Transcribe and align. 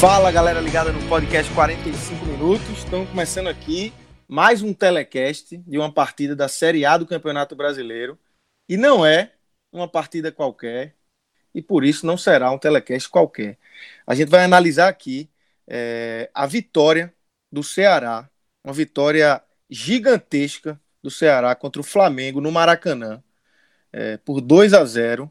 Fala 0.00 0.32
galera 0.32 0.62
ligada 0.62 0.90
no 0.92 1.08
podcast 1.10 1.52
45 1.52 2.24
minutos. 2.24 2.66
Estamos 2.70 3.10
começando 3.10 3.48
aqui 3.48 3.92
mais 4.26 4.62
um 4.62 4.72
telecast 4.72 5.58
de 5.58 5.76
uma 5.76 5.92
partida 5.92 6.34
da 6.34 6.48
Série 6.48 6.86
A 6.86 6.96
do 6.96 7.06
Campeonato 7.06 7.54
Brasileiro. 7.54 8.18
E 8.66 8.78
não 8.78 9.04
é 9.04 9.34
uma 9.70 9.86
partida 9.86 10.32
qualquer, 10.32 10.96
e 11.54 11.60
por 11.60 11.84
isso 11.84 12.06
não 12.06 12.16
será 12.16 12.50
um 12.50 12.56
telecast 12.56 13.10
qualquer. 13.10 13.58
A 14.06 14.14
gente 14.14 14.30
vai 14.30 14.42
analisar 14.42 14.88
aqui 14.88 15.28
é, 15.68 16.30
a 16.32 16.46
vitória 16.46 17.12
do 17.52 17.62
Ceará, 17.62 18.26
uma 18.64 18.72
vitória 18.72 19.44
gigantesca 19.68 20.80
do 21.02 21.10
Ceará 21.10 21.54
contra 21.54 21.78
o 21.78 21.84
Flamengo 21.84 22.40
no 22.40 22.50
Maracanã, 22.50 23.22
é, 23.92 24.16
por 24.16 24.40
2 24.40 24.72
a 24.72 24.82
0, 24.82 25.30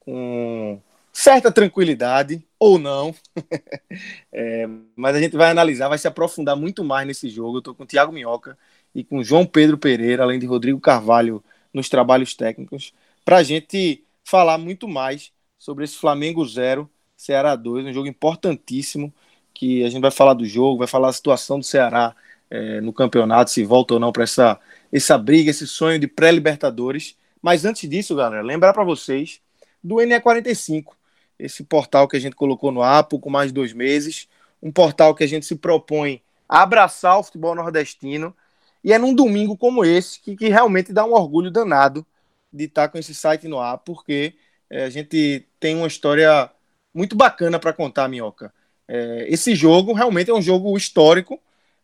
com 0.00 0.80
certa 1.16 1.50
tranquilidade, 1.50 2.46
ou 2.58 2.78
não. 2.78 3.14
é, 4.30 4.68
mas 4.94 5.16
a 5.16 5.20
gente 5.20 5.34
vai 5.34 5.50
analisar, 5.50 5.88
vai 5.88 5.96
se 5.96 6.06
aprofundar 6.06 6.54
muito 6.54 6.84
mais 6.84 7.06
nesse 7.06 7.30
jogo. 7.30 7.56
Eu 7.56 7.58
estou 7.60 7.74
com 7.74 7.84
o 7.84 7.86
Thiago 7.86 8.12
Minhoca 8.12 8.56
e 8.94 9.02
com 9.02 9.24
João 9.24 9.46
Pedro 9.46 9.78
Pereira, 9.78 10.22
além 10.22 10.38
de 10.38 10.44
Rodrigo 10.44 10.78
Carvalho 10.78 11.42
nos 11.72 11.88
trabalhos 11.88 12.34
técnicos, 12.34 12.92
para 13.24 13.38
a 13.38 13.42
gente 13.42 14.04
falar 14.22 14.58
muito 14.58 14.86
mais 14.86 15.32
sobre 15.58 15.84
esse 15.84 15.96
Flamengo 15.96 16.46
0, 16.46 16.88
Ceará 17.16 17.56
2, 17.56 17.86
um 17.86 17.92
jogo 17.94 18.08
importantíssimo, 18.08 19.12
que 19.54 19.84
a 19.84 19.88
gente 19.88 20.02
vai 20.02 20.10
falar 20.10 20.34
do 20.34 20.44
jogo, 20.44 20.80
vai 20.80 20.86
falar 20.86 21.06
da 21.06 21.14
situação 21.14 21.58
do 21.58 21.64
Ceará 21.64 22.14
é, 22.50 22.82
no 22.82 22.92
campeonato, 22.92 23.50
se 23.50 23.64
volta 23.64 23.94
ou 23.94 24.00
não 24.00 24.12
para 24.12 24.24
essa, 24.24 24.60
essa 24.92 25.16
briga, 25.16 25.50
esse 25.50 25.66
sonho 25.66 25.98
de 25.98 26.06
pré-Libertadores. 26.06 27.16
Mas 27.40 27.64
antes 27.64 27.88
disso, 27.88 28.14
galera, 28.14 28.42
lembrar 28.42 28.74
para 28.74 28.84
vocês 28.84 29.40
do 29.82 29.96
NE45 29.96 30.96
esse 31.38 31.64
portal 31.64 32.08
que 32.08 32.16
a 32.16 32.20
gente 32.20 32.36
colocou 32.36 32.72
no 32.72 32.82
ar 32.82 33.04
com 33.04 33.30
mais 33.30 33.48
de 33.48 33.54
dois 33.54 33.72
meses, 33.72 34.28
um 34.62 34.72
portal 34.72 35.14
que 35.14 35.24
a 35.24 35.26
gente 35.26 35.46
se 35.46 35.56
propõe 35.56 36.22
a 36.48 36.62
abraçar 36.62 37.18
o 37.18 37.22
futebol 37.22 37.54
nordestino, 37.54 38.34
e 38.82 38.92
é 38.92 38.98
num 38.98 39.14
domingo 39.14 39.56
como 39.56 39.84
esse 39.84 40.20
que, 40.20 40.36
que 40.36 40.48
realmente 40.48 40.92
dá 40.92 41.04
um 41.04 41.12
orgulho 41.12 41.50
danado 41.50 42.06
de 42.52 42.64
estar 42.64 42.88
com 42.88 42.98
esse 42.98 43.14
site 43.14 43.48
no 43.48 43.58
ar, 43.58 43.78
porque 43.78 44.34
é, 44.70 44.84
a 44.84 44.90
gente 44.90 45.46
tem 45.58 45.76
uma 45.76 45.86
história 45.86 46.50
muito 46.94 47.16
bacana 47.16 47.58
para 47.58 47.72
contar, 47.72 48.08
Minhoca. 48.08 48.52
É, 48.88 49.26
esse 49.28 49.54
jogo 49.54 49.92
realmente 49.92 50.30
é 50.30 50.34
um 50.34 50.40
jogo 50.40 50.76
histórico, 50.76 51.40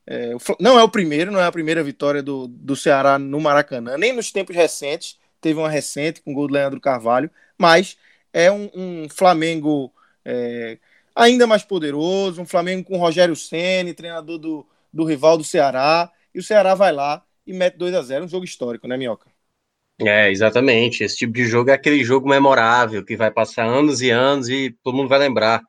é, 0.06 0.32
não 0.58 0.78
é 0.78 0.82
o 0.82 0.88
primeiro, 0.88 1.30
não 1.30 1.40
é 1.40 1.46
a 1.46 1.52
primeira 1.52 1.82
vitória 1.82 2.22
do, 2.22 2.46
do 2.46 2.74
Ceará 2.74 3.18
no 3.18 3.40
Maracanã, 3.40 3.96
nem 3.96 4.12
nos 4.12 4.30
tempos 4.32 4.54
recentes, 4.54 5.18
teve 5.40 5.58
uma 5.58 5.68
recente 5.68 6.22
com 6.22 6.32
o 6.32 6.34
gol 6.34 6.46
do 6.46 6.54
Leandro 6.54 6.80
Carvalho, 6.80 7.30
mas 7.58 7.96
é 8.32 8.50
um, 8.50 8.70
um 8.74 9.08
Flamengo 9.08 9.92
é, 10.24 10.78
ainda 11.14 11.46
mais 11.46 11.62
poderoso, 11.62 12.40
um 12.40 12.46
Flamengo 12.46 12.84
com 12.84 12.96
Rogério 12.96 13.36
Ceni, 13.36 13.94
treinador 13.94 14.38
do, 14.38 14.66
do 14.92 15.04
rival 15.04 15.36
do 15.36 15.44
Ceará, 15.44 16.10
e 16.34 16.38
o 16.38 16.42
Ceará 16.42 16.74
vai 16.74 16.92
lá 16.92 17.24
e 17.46 17.52
mete 17.52 17.76
2 17.76 17.94
a 17.94 18.02
0 18.02 18.24
um 18.24 18.28
jogo 18.28 18.44
histórico, 18.44 18.86
né, 18.86 18.96
Minhoca? 18.96 19.30
É, 20.00 20.30
exatamente. 20.30 21.04
Esse 21.04 21.16
tipo 21.16 21.32
de 21.32 21.44
jogo 21.44 21.70
é 21.70 21.74
aquele 21.74 22.02
jogo 22.04 22.28
memorável 22.28 23.04
que 23.04 23.16
vai 23.16 23.30
passar 23.30 23.66
anos 23.66 24.00
e 24.00 24.10
anos 24.10 24.48
e 24.48 24.74
todo 24.82 24.96
mundo 24.96 25.08
vai 25.08 25.18
lembrar. 25.18 25.62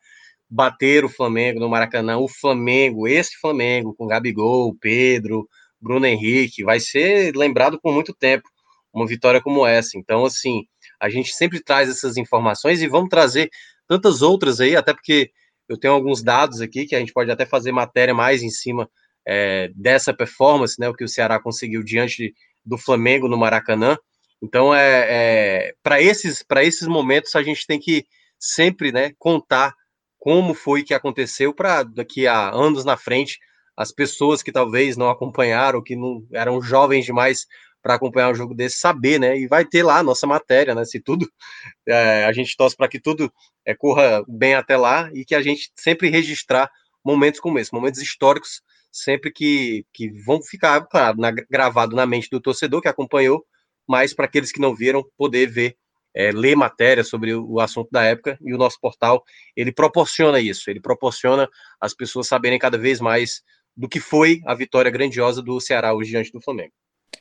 Bater 0.50 1.04
o 1.04 1.10
Flamengo 1.10 1.60
no 1.60 1.70
Maracanã, 1.70 2.18
o 2.18 2.28
Flamengo, 2.28 3.08
esse 3.08 3.38
Flamengo, 3.40 3.96
com 3.96 4.08
Gabigol, 4.08 4.76
Pedro, 4.80 5.48
Bruno 5.82 6.06
Henrique, 6.06 6.64
vai 6.64 6.80
ser 6.80 7.36
lembrado 7.36 7.80
por 7.82 7.92
muito 7.92 8.14
tempo. 8.14 8.48
Uma 8.94 9.08
vitória 9.08 9.42
como 9.42 9.66
essa. 9.66 9.98
Então, 9.98 10.26
assim, 10.26 10.68
a 11.04 11.10
gente 11.10 11.34
sempre 11.36 11.62
traz 11.62 11.90
essas 11.90 12.16
informações 12.16 12.82
e 12.82 12.88
vamos 12.88 13.10
trazer 13.10 13.50
tantas 13.86 14.22
outras 14.22 14.62
aí, 14.62 14.74
até 14.74 14.94
porque 14.94 15.32
eu 15.68 15.78
tenho 15.78 15.94
alguns 15.94 16.24
dados 16.24 16.62
aqui 16.62 16.86
que 16.86 16.96
a 16.96 17.00
gente 17.00 17.12
pode 17.12 17.30
até 17.30 17.46
fazer 17.46 17.74
matéria 17.74 18.14
mais 18.14 18.42
em 18.42 18.50
cima 18.50 18.90
é, 19.28 19.70
dessa 19.76 20.14
performance, 20.14 20.80
né, 20.80 20.88
o 20.88 20.94
que 20.94 21.04
o 21.04 21.08
Ceará 21.08 21.42
conseguiu 21.42 21.84
diante 21.84 22.34
do 22.66 22.78
Flamengo 22.78 23.28
no 23.28 23.38
Maracanã. 23.38 23.98
Então, 24.42 24.74
é, 24.74 25.08
é 25.10 25.74
para 25.84 26.02
esses, 26.02 26.42
esses 26.62 26.88
momentos, 26.88 27.36
a 27.36 27.44
gente 27.44 27.68
tem 27.68 27.80
que 27.80 28.06
sempre 28.40 28.94
né, 28.94 29.12
contar 29.20 29.74
como 30.18 30.54
foi 30.54 30.84
que 30.84 30.94
aconteceu 30.94 31.54
para 31.54 31.84
daqui 31.84 32.28
a 32.28 32.50
anos 32.50 32.86
na 32.86 32.96
frente 32.96 33.40
as 33.76 33.92
pessoas 33.92 34.42
que 34.42 34.54
talvez 34.54 34.96
não 34.96 35.10
acompanharam, 35.10 35.84
que 35.84 35.98
não 35.98 36.26
eram 36.32 36.62
jovens 36.62 37.04
demais 37.04 37.46
para 37.84 37.96
acompanhar 37.96 38.32
um 38.32 38.36
jogo 38.36 38.56
desse, 38.56 38.78
saber, 38.78 39.20
né? 39.20 39.38
E 39.38 39.46
vai 39.46 39.66
ter 39.66 39.84
lá 39.84 40.00
a 40.00 40.04
nossa 40.04 40.26
matéria, 40.26 40.74
né? 40.74 40.86
Se 40.86 41.02
tudo, 41.02 41.30
é, 41.88 42.24
a 42.24 42.32
gente 42.32 42.56
torce 42.56 42.76
para 42.76 42.88
que 42.88 43.00
tudo 43.00 43.32
é, 43.66 43.76
corra 43.76 44.24
bem 44.28 44.56
até 44.56 44.78
lá 44.78 45.12
e 45.14 45.26
que 45.26 45.36
a 45.36 45.42
gente 45.42 45.70
sempre 45.76 46.10
registrar 46.10 46.72
momentos 47.06 47.42
como 47.42 47.60
esse, 47.60 47.74
momentos 47.74 48.02
históricos, 48.02 48.62
sempre 48.90 49.32
que, 49.32 49.86
que 49.94 50.10
vão 50.26 50.42
ficar, 50.42 50.82
claro, 50.88 51.18
na, 51.20 51.32
gravado 51.32 51.96
na 51.96 52.06
mente 52.06 52.30
do 52.32 52.40
torcedor 52.40 52.82
que 52.82 52.88
acompanhou, 52.88 53.46
mas 53.88 54.14
para 54.14 54.26
aqueles 54.26 54.52
que 54.52 54.62
não 54.62 54.74
viram, 54.74 55.04
poder 55.18 55.48
ver, 55.48 55.76
é, 56.16 56.32
ler 56.32 56.56
matéria 56.56 57.04
sobre 57.04 57.34
o, 57.34 57.46
o 57.46 57.60
assunto 57.60 57.90
da 57.92 58.04
época 58.04 58.38
e 58.42 58.54
o 58.54 58.58
nosso 58.58 58.80
portal, 58.80 59.24
ele 59.58 59.74
proporciona 59.74 60.40
isso, 60.40 60.70
ele 60.70 60.80
proporciona 60.80 61.50
as 61.82 61.94
pessoas 61.94 62.28
saberem 62.28 62.58
cada 62.58 62.78
vez 62.78 63.02
mais 63.02 63.42
do 63.76 63.90
que 63.90 64.00
foi 64.00 64.40
a 64.46 64.54
vitória 64.56 64.92
grandiosa 64.92 65.42
do 65.42 65.60
Ceará 65.60 65.94
hoje 65.94 66.12
diante 66.12 66.32
do 66.32 66.42
Flamengo. 66.42 66.72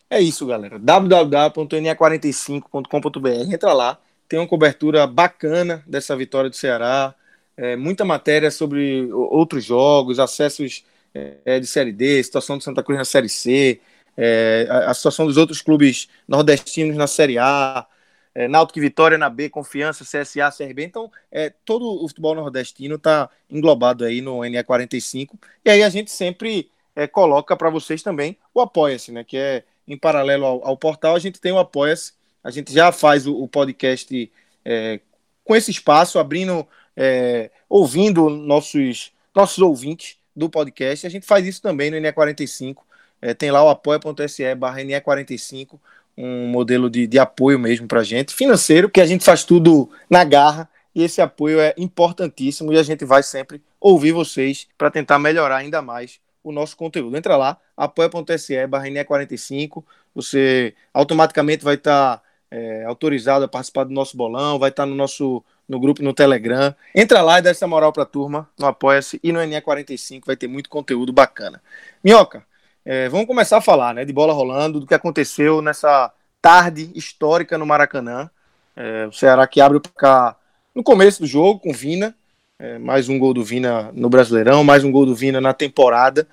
É 0.09 0.21
isso, 0.21 0.47
galera. 0.47 0.79
www.ne45.com.br. 0.79 3.53
Entra 3.53 3.73
lá, 3.73 3.99
tem 4.29 4.39
uma 4.39 4.49
cobertura 4.49 5.05
bacana 5.07 5.83
dessa 5.87 6.17
vitória 6.17 6.51
do 6.51 6.57
Ceará, 6.57 7.15
é, 7.57 7.77
muita 7.77 8.05
matéria 8.05 8.51
sobre 8.51 9.11
outros 9.13 9.65
jogos, 9.65 10.19
acessos 10.19 10.85
é, 11.15 11.61
de 11.61 11.67
Série 11.67 11.93
D, 11.93 12.23
situação 12.23 12.59
do 12.59 12.65
Santa 12.65 12.83
Cruz 12.83 12.99
na 12.99 13.05
Série 13.05 13.29
C, 13.29 13.81
é, 14.17 14.67
a, 14.69 14.91
a, 14.91 14.95
situação 14.95 15.27
dos 15.27 15.37
outros 15.37 15.61
clubes 15.61 16.09
nordestinos 16.27 16.97
na 16.97 17.07
Série 17.07 17.39
A, 17.39 17.87
é, 18.35 18.49
Náutico 18.49 18.81
Vitória 18.81 19.19
na 19.19 19.29
B, 19.29 19.49
Confiança, 19.49 20.05
CSA, 20.05 20.51
CRB. 20.51 20.85
Então, 20.85 21.11
é, 21.31 21.51
todo 21.65 22.03
o 22.03 22.09
futebol 22.09 22.35
nordestino 22.35 22.97
está 22.97 23.29
englobado 23.51 24.05
aí 24.05 24.21
no 24.21 24.39
NE45. 24.39 25.31
E 25.65 25.71
aí 25.71 25.83
a 25.83 25.89
gente 25.89 26.11
sempre 26.11 26.71
é, 26.97 27.07
coloca 27.07 27.57
para 27.57 27.71
vocês 27.71 28.03
também 28.03 28.37
o 28.55 28.61
Apoia-se, 28.61 29.13
né? 29.13 29.25
Que 29.25 29.37
é 29.37 29.65
em 29.87 29.97
paralelo 29.97 30.45
ao, 30.45 30.67
ao 30.69 30.77
portal, 30.77 31.15
a 31.15 31.19
gente 31.19 31.41
tem 31.41 31.53
o 31.53 31.59
Apoia-se. 31.59 32.13
A 32.43 32.51
gente 32.51 32.73
já 32.73 32.91
faz 32.91 33.27
o, 33.27 33.35
o 33.35 33.49
podcast 33.49 34.31
é, 34.65 35.01
com 35.45 35.55
esse 35.55 35.71
espaço, 35.71 36.19
abrindo, 36.19 36.67
é, 36.97 37.51
ouvindo 37.69 38.29
nossos, 38.29 39.13
nossos 39.35 39.59
ouvintes 39.59 40.17
do 40.35 40.49
podcast. 40.49 41.07
A 41.07 41.11
gente 41.11 41.27
faz 41.27 41.47
isso 41.47 41.63
também 41.63 41.91
no 41.91 41.97
NE45. 41.97 42.79
É, 43.21 43.35
tem 43.35 43.51
lá 43.51 43.65
o 43.65 43.69
apoia.se 43.69 44.55
barra 44.55 44.81
NE45, 44.81 45.79
um 46.17 46.49
modelo 46.49 46.91
de, 46.91 47.07
de 47.07 47.19
apoio 47.19 47.59
mesmo 47.59 47.87
para 47.87 48.03
gente, 48.03 48.35
financeiro, 48.35 48.91
que 48.91 49.01
a 49.01 49.07
gente 49.07 49.25
faz 49.25 49.45
tudo 49.45 49.89
na 50.11 50.25
garra 50.25 50.69
e 50.95 51.03
esse 51.03 51.21
apoio 51.21 51.61
é 51.61 51.73
importantíssimo 51.79 52.73
e 52.73 52.79
a 52.79 52.83
gente 52.83 53.05
vai 53.05 53.23
sempre 53.23 53.63
ouvir 53.81 54.13
vocês 54.13 54.69
para 54.77 54.91
tentar 54.91 55.19
melhorar 55.19 55.57
ainda 55.57 55.81
mais 55.81 56.21
o 56.43 56.53
nosso 56.53 56.77
conteúdo. 56.77 57.17
Entra 57.17 57.37
lá, 57.37 57.57
apoia.se 57.77 58.67
barra 58.67 59.05
45 59.05 59.85
você 60.15 60.75
automaticamente 60.93 61.65
vai 61.65 61.75
estar 61.75 62.19
tá, 62.19 62.23
é, 62.51 62.85
autorizado 62.85 63.45
a 63.45 63.49
participar 63.49 63.85
do 63.85 63.93
nosso 63.93 64.17
bolão, 64.17 64.59
vai 64.59 64.71
estar 64.71 64.83
tá 64.83 64.87
no 64.87 64.95
nosso 64.95 65.43
no 65.69 65.81
grupo 65.81 66.03
no 66.03 66.13
Telegram. 66.13 66.75
Entra 66.95 67.23
lá 67.23 67.39
e 67.39 67.43
dá 67.43 67.51
essa 67.51 67.67
moral 67.67 67.93
para 67.93 68.03
a 68.03 68.07
turma 68.07 68.49
no 68.59 68.67
Apoia-se 68.67 69.19
e 69.23 69.33
no 69.33 69.41
NE45 69.41 70.23
vai 70.27 70.37
ter 70.37 70.49
muito 70.49 70.69
conteúdo 70.69 71.13
bacana. 71.13 71.63
Minhoca, 72.05 72.45
é, 72.85 73.09
vamos 73.09 73.27
começar 73.27 73.59
a 73.59 73.63
falar 73.63 73.95
né, 73.95 74.05
de 74.05 74.13
bola 74.13 74.33
rolando, 74.33 74.81
do 74.81 74.87
que 74.87 74.95
aconteceu 74.95 75.63
nessa 75.63 76.13
tarde 76.43 76.91
histórica 76.95 77.57
no 77.57 77.65
Maracanã. 77.65 78.29
É, 78.77 79.07
o 79.07 79.13
Ceará 79.13 79.47
que 79.47 79.61
abre 79.61 79.79
o 79.79 79.81
placar 79.81 80.37
no 80.75 80.83
começo 80.83 81.21
do 81.21 81.27
jogo 81.27 81.61
com 81.61 81.73
Vina, 81.73 82.15
é, 82.63 82.79
mais 82.79 83.09
um 83.09 83.19
gol 83.19 83.35
do 83.35 83.43
Vina 83.43 83.91
no 83.93 84.09
Brasileirão, 84.09 84.63
mais 84.63 84.85
um 84.85 84.93
gol 84.93 85.05
do 85.05 85.17
Vina 85.17 85.41
na 85.41 85.53
temporada. 85.53 86.29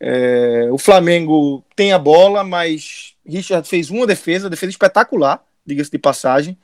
É, 0.00 0.66
o 0.72 0.78
Flamengo 0.78 1.62
tem 1.76 1.92
a 1.92 1.98
bola, 1.98 2.42
mas 2.42 3.14
Richard 3.26 3.68
fez 3.68 3.90
uma 3.90 4.06
defesa, 4.06 4.48
defesa 4.48 4.70
espetacular, 4.70 5.44
diga-se 5.66 5.90
de 5.90 5.98
passagem. 5.98 6.56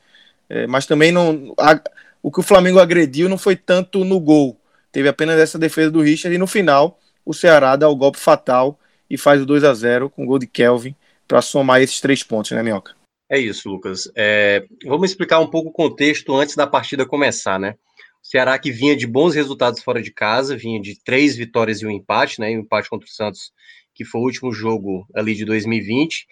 É, 0.49 0.67
mas 0.67 0.87
também 0.87 1.13
não. 1.13 1.55
A, 1.59 1.79
o 2.23 2.33
que 2.33 2.41
o 2.41 2.43
Flamengo 2.43 2.79
agrediu 2.79 3.29
não 3.29 3.37
foi 3.37 3.57
tanto 3.57 4.07
no 4.07 4.19
gol. 4.19 4.59
Teve 4.91 5.07
apenas 5.07 5.39
essa 5.39 5.59
defesa 5.59 5.91
do 5.91 6.01
Richard 6.01 6.35
e 6.35 6.39
no 6.39 6.47
final 6.47 6.99
o 7.27 7.35
Ceará 7.35 7.77
dá 7.77 7.87
o 7.87 7.97
golpe 7.97 8.19
fatal 8.19 8.79
e 9.11 9.19
faz 9.19 9.43
o 9.43 9.47
2 9.47 9.65
a 9.65 9.75
0 9.75 10.09
com 10.09 10.25
o 10.25 10.27
gol 10.27 10.39
de 10.39 10.47
Kelvin 10.47 10.97
para 11.29 11.43
somar 11.43 11.83
esses 11.83 12.01
três 12.01 12.23
pontos, 12.23 12.53
né, 12.53 12.63
Minhoca? 12.63 12.95
É 13.31 13.39
isso, 13.39 13.69
Lucas. 13.69 14.11
É, 14.15 14.65
vamos 14.83 15.11
explicar 15.11 15.41
um 15.41 15.47
pouco 15.47 15.69
o 15.69 15.73
contexto 15.73 16.35
antes 16.35 16.57
da 16.57 16.67
partida 16.67 17.05
começar, 17.05 17.59
né? 17.59 17.75
Ceará 18.35 18.59
que 18.59 18.73
vinha 18.73 18.97
de 18.97 19.07
bons 19.07 19.33
resultados 19.33 19.81
fora 19.81 20.03
de 20.03 20.11
casa, 20.11 20.57
vinha 20.57 20.81
de 20.83 20.99
três 21.05 21.37
vitórias 21.37 21.81
e 21.81 21.87
um 21.87 21.91
empate, 21.91 22.41
né? 22.41 22.51
E 22.51 22.57
um 22.59 22.63
empate 22.63 22.91
contra 22.91 23.07
o 23.07 23.09
Santos, 23.09 23.53
que 23.95 24.05
foi 24.05 24.21
o 24.21 24.25
último 24.25 24.53
jogo 24.53 25.07
ali 25.15 25.37
de 25.37 25.45
2020. 25.45 26.27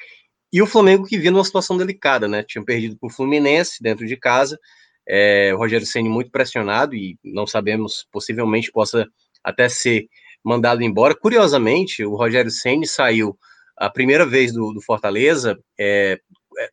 E 0.53 0.61
o 0.61 0.67
Flamengo 0.67 1.07
que 1.07 1.17
vinha 1.17 1.31
numa 1.31 1.45
situação 1.45 1.77
delicada, 1.77 2.27
né? 2.27 2.43
Tinha 2.43 2.65
perdido 2.65 2.99
para 2.99 3.07
o 3.07 3.13
Fluminense 3.13 3.81
dentro 3.81 4.05
de 4.05 4.17
casa. 4.17 4.59
É, 5.09 5.55
o 5.55 5.59
Rogério 5.59 5.87
Ceni 5.87 6.09
muito 6.09 6.33
pressionado 6.33 6.97
e 6.97 7.17
não 7.23 7.47
sabemos, 7.47 8.05
possivelmente 8.11 8.73
possa 8.73 9.07
até 9.45 9.69
ser 9.69 10.09
mandado 10.45 10.83
embora. 10.83 11.15
Curiosamente, 11.15 12.05
o 12.05 12.17
Rogério 12.17 12.51
Ceni 12.51 12.85
saiu 12.85 13.39
a 13.77 13.89
primeira 13.89 14.27
vez 14.27 14.53
do, 14.53 14.73
do 14.73 14.81
Fortaleza, 14.81 15.57
é, 15.79 16.19
é, 16.59 16.69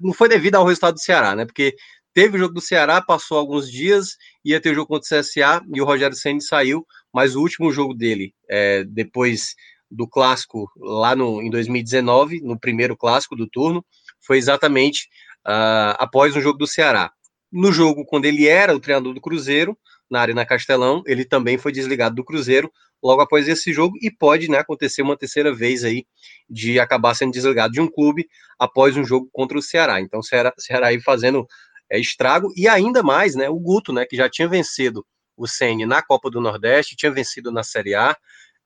não 0.00 0.12
foi 0.12 0.28
devido 0.28 0.54
ao 0.54 0.64
resultado 0.64 0.94
do 0.94 1.00
Ceará, 1.00 1.34
né? 1.34 1.44
Porque 1.44 1.74
teve 2.12 2.36
o 2.36 2.38
jogo 2.38 2.54
do 2.54 2.60
Ceará, 2.60 3.00
passou 3.00 3.38
alguns 3.38 3.70
dias, 3.70 4.16
ia 4.44 4.60
ter 4.60 4.70
o 4.70 4.74
jogo 4.74 4.88
contra 4.88 5.18
o 5.18 5.20
CSA 5.20 5.62
e 5.72 5.80
o 5.80 5.84
Rogério 5.84 6.16
Ceni 6.16 6.42
saiu, 6.42 6.86
mas 7.12 7.34
o 7.34 7.40
último 7.40 7.72
jogo 7.72 7.94
dele, 7.94 8.34
é, 8.48 8.84
depois 8.84 9.54
do 9.90 10.06
clássico 10.06 10.70
lá 10.76 11.16
no, 11.16 11.42
em 11.42 11.50
2019, 11.50 12.40
no 12.40 12.58
primeiro 12.58 12.96
clássico 12.96 13.34
do 13.34 13.48
turno, 13.48 13.84
foi 14.20 14.38
exatamente 14.38 15.08
uh, 15.46 15.96
após 15.98 16.36
o 16.36 16.40
jogo 16.40 16.58
do 16.58 16.66
Ceará. 16.66 17.10
No 17.50 17.72
jogo, 17.72 18.04
quando 18.04 18.26
ele 18.26 18.46
era 18.46 18.74
o 18.74 18.80
treinador 18.80 19.12
do 19.12 19.20
Cruzeiro, 19.20 19.76
na 20.10 20.20
Arena 20.20 20.44
Castelão, 20.44 21.02
ele 21.06 21.24
também 21.24 21.56
foi 21.56 21.70
desligado 21.70 22.16
do 22.16 22.24
Cruzeiro 22.24 22.70
logo 23.02 23.22
após 23.22 23.48
esse 23.48 23.72
jogo 23.72 23.96
e 24.02 24.10
pode 24.10 24.50
né, 24.50 24.58
acontecer 24.58 25.02
uma 25.02 25.16
terceira 25.16 25.54
vez 25.54 25.84
aí 25.84 26.04
de 26.48 26.78
acabar 26.78 27.14
sendo 27.14 27.32
desligado 27.32 27.72
de 27.72 27.80
um 27.80 27.88
clube 27.88 28.28
após 28.58 28.96
um 28.96 29.04
jogo 29.04 29.28
contra 29.32 29.56
o 29.56 29.62
Ceará. 29.62 30.00
Então, 30.00 30.20
o 30.20 30.22
Ceará, 30.22 30.52
Ceará 30.58 30.88
aí 30.88 31.00
fazendo 31.00 31.46
é, 31.90 31.98
estrago 31.98 32.52
e 32.56 32.68
ainda 32.68 33.02
mais, 33.02 33.34
né, 33.34 33.48
o 33.48 33.58
Guto, 33.58 33.92
né, 33.92 34.04
que 34.06 34.16
já 34.16 34.28
tinha 34.28 34.48
vencido 34.48 35.04
o 35.36 35.46
Sene 35.46 35.86
na 35.86 36.02
Copa 36.02 36.30
do 36.30 36.40
Nordeste, 36.40 36.96
tinha 36.96 37.10
vencido 37.10 37.50
na 37.50 37.62
Série 37.62 37.94
A, 37.94 38.16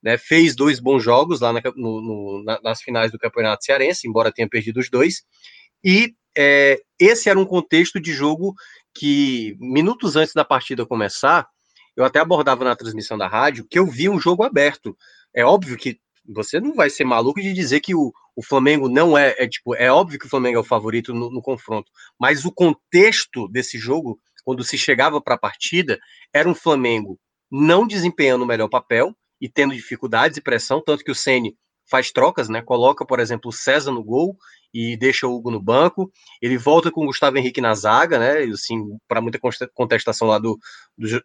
né, 0.03 0.17
fez 0.17 0.55
dois 0.55 0.79
bons 0.79 1.01
jogos 1.01 1.39
lá 1.39 1.51
na, 1.51 1.61
no, 1.75 2.01
no, 2.01 2.43
na, 2.43 2.59
nas 2.61 2.81
finais 2.81 3.11
do 3.11 3.17
Campeonato 3.17 3.65
Cearense, 3.65 4.07
embora 4.07 4.31
tenha 4.31 4.47
perdido 4.47 4.79
os 4.79 4.89
dois, 4.89 5.23
e 5.83 6.13
é, 6.37 6.79
esse 6.99 7.29
era 7.29 7.39
um 7.39 7.45
contexto 7.45 7.99
de 7.99 8.11
jogo 8.11 8.53
que, 8.93 9.55
minutos 9.59 10.15
antes 10.15 10.33
da 10.33 10.43
partida 10.43 10.85
começar, 10.85 11.47
eu 11.95 12.03
até 12.03 12.19
abordava 12.19 12.63
na 12.65 12.75
transmissão 12.75 13.17
da 13.17 13.27
rádio 13.27 13.65
que 13.69 13.79
eu 13.79 13.85
vi 13.85 14.09
um 14.09 14.19
jogo 14.19 14.43
aberto. 14.43 14.97
É 15.33 15.45
óbvio 15.45 15.77
que 15.77 15.99
você 16.27 16.59
não 16.59 16.73
vai 16.73 16.89
ser 16.89 17.03
maluco 17.03 17.41
de 17.41 17.53
dizer 17.53 17.79
que 17.79 17.95
o, 17.95 18.13
o 18.35 18.43
Flamengo 18.43 18.89
não 18.89 19.17
é, 19.17 19.35
é 19.37 19.47
tipo, 19.47 19.75
é 19.75 19.91
óbvio 19.91 20.19
que 20.19 20.25
o 20.25 20.29
Flamengo 20.29 20.57
é 20.57 20.61
o 20.61 20.63
favorito 20.63 21.13
no, 21.13 21.29
no 21.29 21.41
confronto, 21.41 21.91
mas 22.19 22.45
o 22.45 22.51
contexto 22.51 23.47
desse 23.47 23.77
jogo, 23.77 24.19
quando 24.43 24.63
se 24.63 24.77
chegava 24.77 25.21
para 25.21 25.35
a 25.35 25.39
partida, 25.39 25.99
era 26.33 26.49
um 26.49 26.55
Flamengo 26.55 27.19
não 27.51 27.87
desempenhando 27.87 28.43
o 28.43 28.47
melhor 28.47 28.67
papel 28.67 29.15
e 29.39 29.47
tendo 29.49 29.75
dificuldades 29.75 30.37
e 30.37 30.41
pressão, 30.41 30.81
tanto 30.83 31.03
que 31.03 31.11
o 31.11 31.15
Ceni 31.15 31.55
faz 31.89 32.11
trocas, 32.11 32.49
né? 32.49 32.61
Coloca, 32.61 33.05
por 33.05 33.19
exemplo, 33.19 33.49
o 33.49 33.53
César 33.53 33.91
no 33.91 34.03
gol 34.03 34.35
e 34.73 34.97
deixa 34.97 35.27
o 35.27 35.33
Hugo 35.33 35.51
no 35.51 35.61
banco. 35.61 36.11
Ele 36.41 36.57
volta 36.57 36.91
com 36.91 37.03
o 37.03 37.05
Gustavo 37.05 37.37
Henrique 37.37 37.61
na 37.61 37.73
zaga, 37.73 38.19
né? 38.19 38.39
Assim, 38.43 38.97
para 39.07 39.21
muita 39.21 39.39
contestação 39.73 40.27
lá 40.27 40.37
do, 40.37 40.57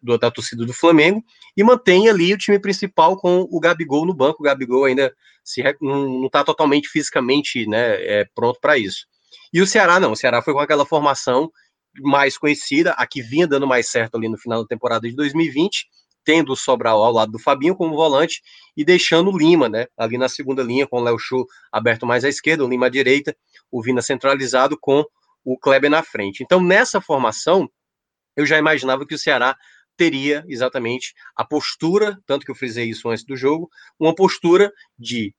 do, 0.01 0.17
da 0.17 0.31
torcida 0.31 0.65
do 0.65 0.73
Flamengo. 0.73 1.23
E 1.57 1.63
mantém 1.63 2.07
ali 2.07 2.33
o 2.33 2.37
time 2.37 2.59
principal 2.59 3.17
com 3.17 3.47
o 3.49 3.59
Gabigol 3.59 4.05
no 4.05 4.13
banco. 4.13 4.41
O 4.41 4.45
Gabigol 4.45 4.85
ainda 4.85 5.13
se, 5.43 5.63
não 5.81 6.25
está 6.25 6.43
totalmente 6.43 6.87
fisicamente 6.87 7.67
né, 7.67 7.95
é, 8.03 8.25
pronto 8.35 8.59
para 8.61 8.77
isso. 8.77 9.05
E 9.53 9.61
o 9.61 9.67
Ceará 9.67 9.99
não. 9.99 10.13
O 10.13 10.15
Ceará 10.15 10.41
foi 10.41 10.53
com 10.53 10.59
aquela 10.59 10.85
formação 10.85 11.51
mais 11.99 12.37
conhecida, 12.37 12.91
a 12.91 13.05
que 13.05 13.21
vinha 13.21 13.45
dando 13.45 13.67
mais 13.67 13.89
certo 13.89 14.15
ali 14.15 14.29
no 14.29 14.37
final 14.37 14.61
da 14.61 14.67
temporada 14.67 15.09
de 15.09 15.13
2020 15.13 15.87
tendo 16.23 16.53
o 16.53 16.55
Sobral 16.55 17.03
ao 17.03 17.11
lado 17.11 17.31
do 17.31 17.39
Fabinho 17.39 17.75
como 17.75 17.95
volante 17.95 18.41
e 18.75 18.83
deixando 18.83 19.31
o 19.31 19.37
Lima, 19.37 19.67
né, 19.67 19.87
ali 19.97 20.17
na 20.17 20.29
segunda 20.29 20.63
linha 20.63 20.87
com 20.87 20.97
o 20.97 21.03
Léo 21.03 21.17
Chu 21.19 21.45
aberto 21.71 22.05
mais 22.05 22.23
à 22.23 22.29
esquerda, 22.29 22.63
o 22.63 22.67
Lima 22.67 22.87
à 22.87 22.89
direita, 22.89 23.35
o 23.71 23.81
Vina 23.81 24.01
centralizado 24.01 24.77
com 24.79 25.03
o 25.43 25.57
Kleber 25.57 25.89
na 25.89 26.03
frente. 26.03 26.43
Então, 26.43 26.61
nessa 26.61 27.01
formação, 27.01 27.69
eu 28.35 28.45
já 28.45 28.57
imaginava 28.57 29.05
que 29.05 29.15
o 29.15 29.19
Ceará 29.19 29.55
teria 29.97 30.43
exatamente 30.47 31.13
a 31.35 31.45
postura, 31.45 32.19
tanto 32.25 32.45
que 32.45 32.51
eu 32.51 32.55
frisei 32.55 32.89
isso 32.89 33.09
antes 33.09 33.23
do 33.23 33.35
jogo, 33.35 33.69
uma 33.99 34.15
postura 34.15 34.71
de 34.97 35.33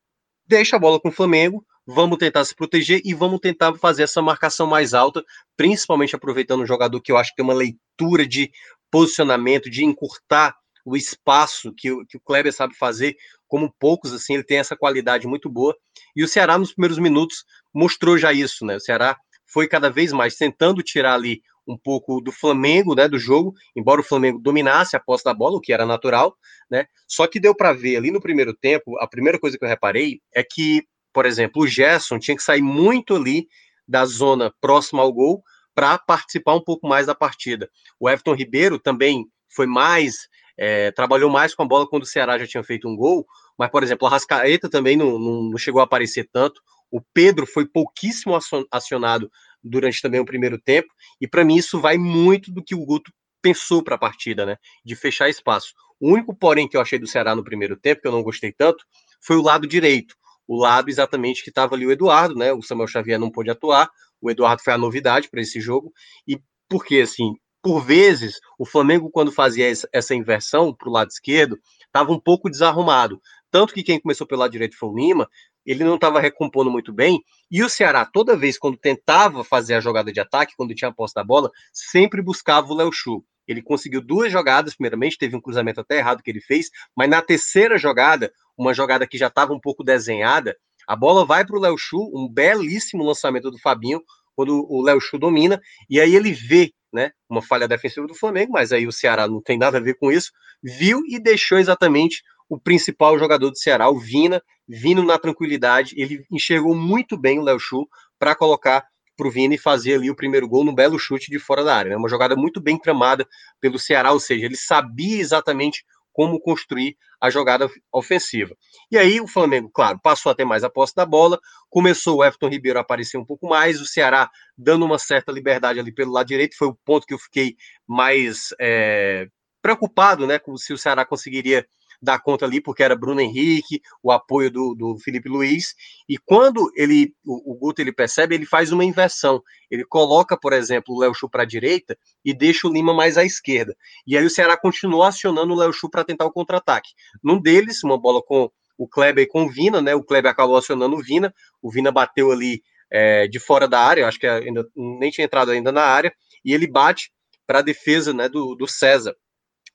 deixa 0.47 0.77
a 0.77 0.79
bola 0.79 1.01
com 1.01 1.09
o 1.09 1.13
Flamengo, 1.13 1.65
vamos 1.87 2.19
tentar 2.19 2.45
se 2.45 2.55
proteger 2.55 3.01
e 3.05 3.15
vamos 3.15 3.41
tentar 3.41 3.75
fazer 3.77 4.05
essa 4.05 4.23
marcação 4.23 4.67
mais 4.67 4.95
alta, 4.95 5.25
principalmente 5.57 6.15
aproveitando 6.15 6.63
um 6.63 6.67
jogador 6.67 7.01
que 7.01 7.11
eu 7.11 7.17
acho 7.17 7.31
que 7.31 7.37
tem 7.37 7.45
uma 7.45 7.55
leitura 7.55 8.27
de 8.27 8.51
posicionamento, 8.91 9.71
de 9.71 9.85
encurtar 9.85 10.55
o 10.85 10.97
espaço 10.97 11.73
que, 11.77 11.89
que 12.07 12.17
o 12.17 12.21
Kleber 12.21 12.53
sabe 12.53 12.75
fazer, 12.75 13.17
como 13.47 13.73
poucos, 13.79 14.13
assim, 14.13 14.35
ele 14.35 14.45
tem 14.45 14.59
essa 14.59 14.77
qualidade 14.77 15.27
muito 15.27 15.49
boa. 15.49 15.77
E 16.17 16.25
o 16.25 16.29
Ceará, 16.29 16.59
nos 16.59 16.73
primeiros 16.73 16.99
minutos, 16.99 17.45
mostrou 17.73 18.19
já 18.19 18.33
isso, 18.33 18.65
né? 18.65 18.77
O 18.77 18.81
Ceará 18.81 19.17
foi 19.47 19.69
cada 19.69 19.91
vez 19.91 20.13
mais 20.13 20.37
tentando 20.37 20.83
tirar 20.83 21.15
ali 21.15 21.43
um 21.67 21.77
pouco 21.77 22.21
do 22.21 22.33
Flamengo, 22.33 22.95
né, 22.95 23.07
do 23.07 23.19
jogo, 23.19 23.55
embora 23.77 24.01
o 24.01 24.05
Flamengo 24.05 24.39
dominasse 24.39 24.97
a 24.97 25.01
posse 25.01 25.25
da 25.25 25.33
bola, 25.33 25.57
o 25.57 25.61
que 25.61 25.73
era 25.73 25.87
natural, 25.87 26.37
né? 26.71 26.87
Só 27.07 27.27
que 27.27 27.39
deu 27.39 27.55
para 27.55 27.73
ver 27.73 27.97
ali 27.97 28.11
no 28.11 28.21
primeiro 28.21 28.55
tempo, 28.55 28.99
a 28.99 29.07
primeira 29.07 29.39
coisa 29.39 29.57
que 29.57 29.65
eu 29.65 29.69
reparei 29.69 30.21
é 30.35 30.43
que, 30.43 30.83
por 31.13 31.25
exemplo, 31.25 31.63
o 31.63 31.67
Gerson 31.67 32.19
tinha 32.19 32.37
que 32.37 32.43
sair 32.43 32.63
muito 32.63 33.15
ali 33.15 33.47
da 33.87 34.05
zona 34.05 34.53
próxima 34.61 35.03
ao 35.03 35.13
gol 35.13 35.43
para 35.75 35.99
participar 35.99 36.55
um 36.55 36.65
pouco 36.65 36.89
mais 36.89 37.07
da 37.07 37.15
partida. 37.15 37.71
O 37.99 38.09
Everton 38.09 38.35
Ribeiro 38.35 38.79
também 38.79 39.27
foi 39.49 39.67
mais 39.67 40.29
é, 40.59 40.91
trabalhou 40.93 41.31
mais 41.31 41.55
com 41.55 41.63
a 41.63 41.67
bola 41.67 41.89
quando 41.89 42.03
o 42.03 42.07
Ceará 42.07 42.39
já 42.39 42.47
tinha 42.47 42.63
feito 42.63 42.89
um 42.89 42.97
gol, 42.97 43.27
mas, 43.59 43.71
por 43.71 43.83
exemplo, 43.83 44.07
a 44.07 44.11
Rascaeta 44.11 44.69
também 44.69 44.97
não, 44.97 45.19
não, 45.19 45.57
chegou 45.59 45.81
a 45.81 45.85
aparecer 45.85 46.29
tanto. 46.33 46.61
O 46.91 47.01
Pedro 47.15 47.47
foi 47.47 47.67
pouquíssimo 47.67 48.39
acionado 48.71 49.31
durante 49.63 50.03
também 50.03 50.21
o 50.21 50.25
primeiro 50.25 50.59
tempo, 50.59 50.89
e 51.21 51.27
para 51.27 51.45
mim 51.45 51.57
isso 51.57 51.81
vai 51.81 51.97
muito 51.97 52.53
do 52.53 52.63
que 52.63 52.75
o 52.75 52.85
Guto 52.85 53.13
pensou 53.41 53.83
para 53.83 53.97
a 53.97 53.99
partida, 53.99 54.45
né? 54.45 54.57
De 54.85 54.95
fechar 54.95 55.29
espaço. 55.29 55.73
O 56.01 56.13
único, 56.13 56.35
porém, 56.35 56.69
que 56.69 56.77
eu 56.77 56.81
achei 56.81 56.99
do 56.99 57.07
Ceará 57.07 57.35
no 57.35 57.45
primeiro 57.45 57.77
tempo, 57.77 58.03
que 58.03 58.09
eu 58.09 58.13
não 58.13 58.23
gostei 58.23 58.53
tanto, 58.53 58.85
foi 59.21 59.37
o 59.37 59.43
lado 59.43 59.67
direito. 59.67 60.15
O 60.47 60.57
lado 60.57 60.89
exatamente 60.91 61.43
que 61.43 61.51
estava 61.51 61.75
ali 61.75 61.87
o 61.87 61.93
Eduardo, 61.93 62.35
né? 62.35 62.53
O 62.53 62.63
Samuel 62.63 62.89
Xavier 62.89 63.19
não 63.19 63.31
pôde 63.31 63.51
atuar, 63.51 63.89
o 64.21 64.31
Eduardo 64.31 64.63
foi 64.63 64.73
a 64.73 64.79
novidade 64.79 65.29
para 65.29 65.41
esse 65.41 65.61
jogo, 65.61 65.93
e 66.27 66.41
porque 66.69 67.01
assim, 67.01 67.35
por 67.63 67.81
vezes, 67.85 68.41
o 68.59 68.67
Flamengo, 68.67 69.09
quando 69.11 69.31
fazia 69.31 69.73
essa 69.93 70.15
inversão 70.15 70.75
para 70.75 70.89
o 70.89 70.93
lado 70.93 71.09
esquerdo, 71.09 71.59
estava 71.87 72.13
um 72.13 72.19
pouco 72.19 72.51
desarrumado. 72.51 73.21
Tanto 73.51 73.73
que 73.73 73.83
quem 73.83 74.01
começou 74.01 74.27
pelo 74.27 74.41
lado 74.41 74.51
direito 74.51 74.77
foi 74.77 74.89
o 74.89 74.97
Lima, 74.97 75.29
ele 75.65 75.85
não 75.85 75.95
estava 75.95 76.21
recompondo 76.21 76.71
muito 76.71 76.93
bem. 76.93 77.23
E 77.51 77.63
o 77.63 77.69
Ceará, 77.69 78.05
toda 78.05 78.37
vez 78.37 78.59
quando 78.59 78.77
tentava 78.77 79.45
fazer 79.45 79.75
a 79.75 79.81
jogada 79.81 80.13
de 80.13 80.19
ataque, 80.19 80.55
quando 80.57 80.75
tinha 80.75 80.89
a 80.89 80.95
posse 80.95 81.15
da 81.15 81.23
bola, 81.23 81.51
sempre 81.73 82.21
buscava 82.21 82.73
o 82.73 82.77
Léo 82.77 82.91
Chu. 82.93 83.25
Ele 83.47 83.63
conseguiu 83.63 84.01
duas 84.01 84.33
jogadas, 84.33 84.75
primeiramente, 84.75 85.19
teve 85.19 85.37
um 85.37 85.41
cruzamento 85.41 85.81
até 85.81 85.99
errado 85.99 86.23
que 86.23 86.31
ele 86.31 86.41
fez, 86.41 86.71
mas 86.97 87.09
na 87.09 87.23
terceira 87.23 87.79
jogada, 87.79 88.33
uma 88.57 88.75
jogada 88.75 89.07
que 89.07 89.19
já 89.19 89.29
estava 89.29 89.53
um 89.53 89.61
pouco 89.61 89.85
desenhada, 89.85 90.57
a 90.87 90.97
bola 90.97 91.25
vai 91.25 91.45
para 91.45 91.57
o 91.57 91.61
Léo 91.61 91.79
Chu, 91.79 92.11
um 92.15 92.29
belíssimo 92.29 93.05
lançamento 93.05 93.51
do 93.51 93.59
Fabinho, 93.59 94.03
quando 94.35 94.67
o 94.69 94.83
Léo 94.83 95.01
Chu 95.01 95.19
domina, 95.19 95.61
e 95.89 96.01
aí 96.01 96.15
ele 96.15 96.33
vê 96.33 96.73
né? 96.93 97.13
Uma 97.29 97.43
falha 97.43 97.67
defensiva 97.67 98.07
do 98.07 98.15
Flamengo, 98.15 98.53
mas 98.53 98.73
aí 98.73 98.87
o 98.87 98.93
Ceará 98.93 99.27
não 99.27 99.41
tem 99.41 99.59
nada 99.59 99.79
a 99.79 99.81
ver 99.81 99.95
com 99.95 100.13
isso. 100.13 100.31
Viu 100.63 101.03
e 101.09 101.19
deixou 101.19 101.59
exatamente 101.59 102.23
o 102.49 102.59
principal 102.59 103.19
jogador 103.19 103.51
do 103.51 103.59
Ceará, 103.59 103.89
o 103.89 103.99
Vina, 103.99 104.43
vindo 104.69 105.03
na 105.03 105.19
tranquilidade. 105.19 105.95
Ele 105.97 106.25
enxergou 106.31 106.75
muito 106.75 107.17
bem 107.17 107.39
o 107.39 107.43
Léo 107.43 107.59
Chu 107.59 107.89
para 108.19 108.35
colocar 108.35 108.85
para 109.17 109.29
o 109.29 109.31
Vina 109.31 109.55
e 109.55 109.59
fazer 109.59 109.95
ali 109.95 110.11
o 110.11 110.17
primeiro 110.17 110.49
gol 110.49 110.65
no 110.65 110.75
belo 110.75 110.99
chute 110.99 111.31
de 111.31 111.39
fora 111.39 111.65
da 111.65 111.75
área. 111.75 111.91
Né? 111.91 111.97
Uma 111.97 112.09
jogada 112.09 112.37
muito 112.37 112.61
bem 112.61 112.79
tramada 112.79 113.27
pelo 113.61 113.79
Ceará, 113.79 114.13
ou 114.13 114.21
seja, 114.21 114.47
ele 114.47 114.57
sabia 114.57 115.21
exatamente 115.21 115.85
como 116.13 116.41
construir 116.41 116.97
a 117.21 117.31
jogada 117.31 117.71
ofensiva. 117.93 118.55
E 118.91 118.99
aí 118.99 119.21
o 119.21 119.27
Flamengo, 119.27 119.71
claro, 119.73 119.99
passou 120.03 120.31
a 120.31 120.35
ter 120.35 120.45
mais 120.45 120.65
a 120.65 120.71
posse 120.71 120.95
da 120.95 121.07
bola, 121.07 121.41
começou 121.71 122.19
o 122.19 122.25
Everton 122.25 122.49
Ribeiro 122.49 122.79
a 122.79 122.83
aparecer 122.83 123.17
um 123.17 123.25
pouco 123.25 123.49
mais, 123.49 123.81
o 123.81 123.87
Ceará 123.87 124.31
dando 124.57 124.85
uma 124.85 124.99
certa 124.99 125.33
liberdade 125.33 125.81
ali 125.81 125.93
pelo 125.93 126.13
lado 126.13 126.27
direito, 126.27 126.57
foi 126.57 126.69
o 126.69 126.79
ponto 126.85 127.07
que 127.07 127.15
eu 127.15 127.19
fiquei 127.19 127.57
mais 127.87 128.49
é, 128.61 129.27
preocupado, 129.63 130.27
né, 130.27 130.39
com 130.39 130.57
se 130.57 130.73
o 130.73 130.79
Ceará 130.79 131.05
conseguiria 131.05 131.67
dar 132.03 132.21
conta 132.21 132.45
ali, 132.45 132.61
porque 132.61 132.83
era 132.83 132.97
Bruno 132.97 133.21
Henrique, 133.21 133.81
o 134.03 134.11
apoio 134.11 134.51
do, 134.51 134.75
do 134.75 134.99
Felipe 134.99 135.29
Luiz, 135.29 135.75
e 136.09 136.19
quando 136.19 136.71
ele, 136.75 137.15
o, 137.25 137.53
o 137.53 137.57
Guto 137.57 137.81
ele 137.81 137.93
percebe, 137.93 138.35
ele 138.35 138.45
faz 138.45 138.73
uma 138.73 138.85
inversão, 138.85 139.41
ele 139.71 139.85
coloca, 139.85 140.37
por 140.37 140.53
exemplo, 140.53 140.95
o 140.95 141.01
Léo 141.01 141.15
Chu 141.15 141.29
para 141.29 141.45
a 141.45 141.47
direita 141.47 141.97
e 142.25 142.35
deixa 142.35 142.67
o 142.67 142.73
Lima 142.73 142.93
mais 142.93 143.17
à 143.17 143.25
esquerda, 143.25 143.77
e 144.07 144.17
aí 144.17 144.25
o 144.25 144.31
Ceará 144.31 144.57
continuou 144.57 145.05
acionando 145.05 145.53
o 145.55 145.57
Léo 145.57 145.73
Chu 145.73 145.89
para 145.89 146.05
tentar 146.05 146.27
o 146.27 146.33
contra-ataque. 146.33 146.91
Num 147.23 147.41
deles, 147.41 147.85
uma 147.85 147.99
bola 147.99 148.21
com 148.23 148.51
o 148.77 148.89
Kleber 148.89 149.29
com 149.29 149.45
o 149.45 149.49
Vina, 149.49 149.81
né, 149.81 149.95
o 149.95 150.03
Kleber 150.03 150.31
acabou 150.31 150.57
acionando 150.57 150.97
o 150.97 151.03
Vina, 151.03 151.33
o 151.63 151.71
Vina 151.71 151.93
bateu 151.93 152.33
ali 152.33 152.63
é, 152.91 153.29
de 153.29 153.39
fora 153.39 153.69
da 153.69 153.81
área, 153.81 154.09
acho 154.09 154.19
que 154.19 154.27
ainda 154.27 154.67
nem 154.75 155.11
tinha 155.11 155.25
entrado 155.25 155.51
ainda 155.51 155.71
na 155.71 155.83
área, 155.83 156.13
e 156.45 156.53
ele 156.53 156.67
bate 156.67 157.13
para 157.47 157.61
a 157.61 157.63
defesa 157.63 158.13
né, 158.13 158.29
do, 158.29 158.55
do 158.55 158.67
César. 158.67 159.15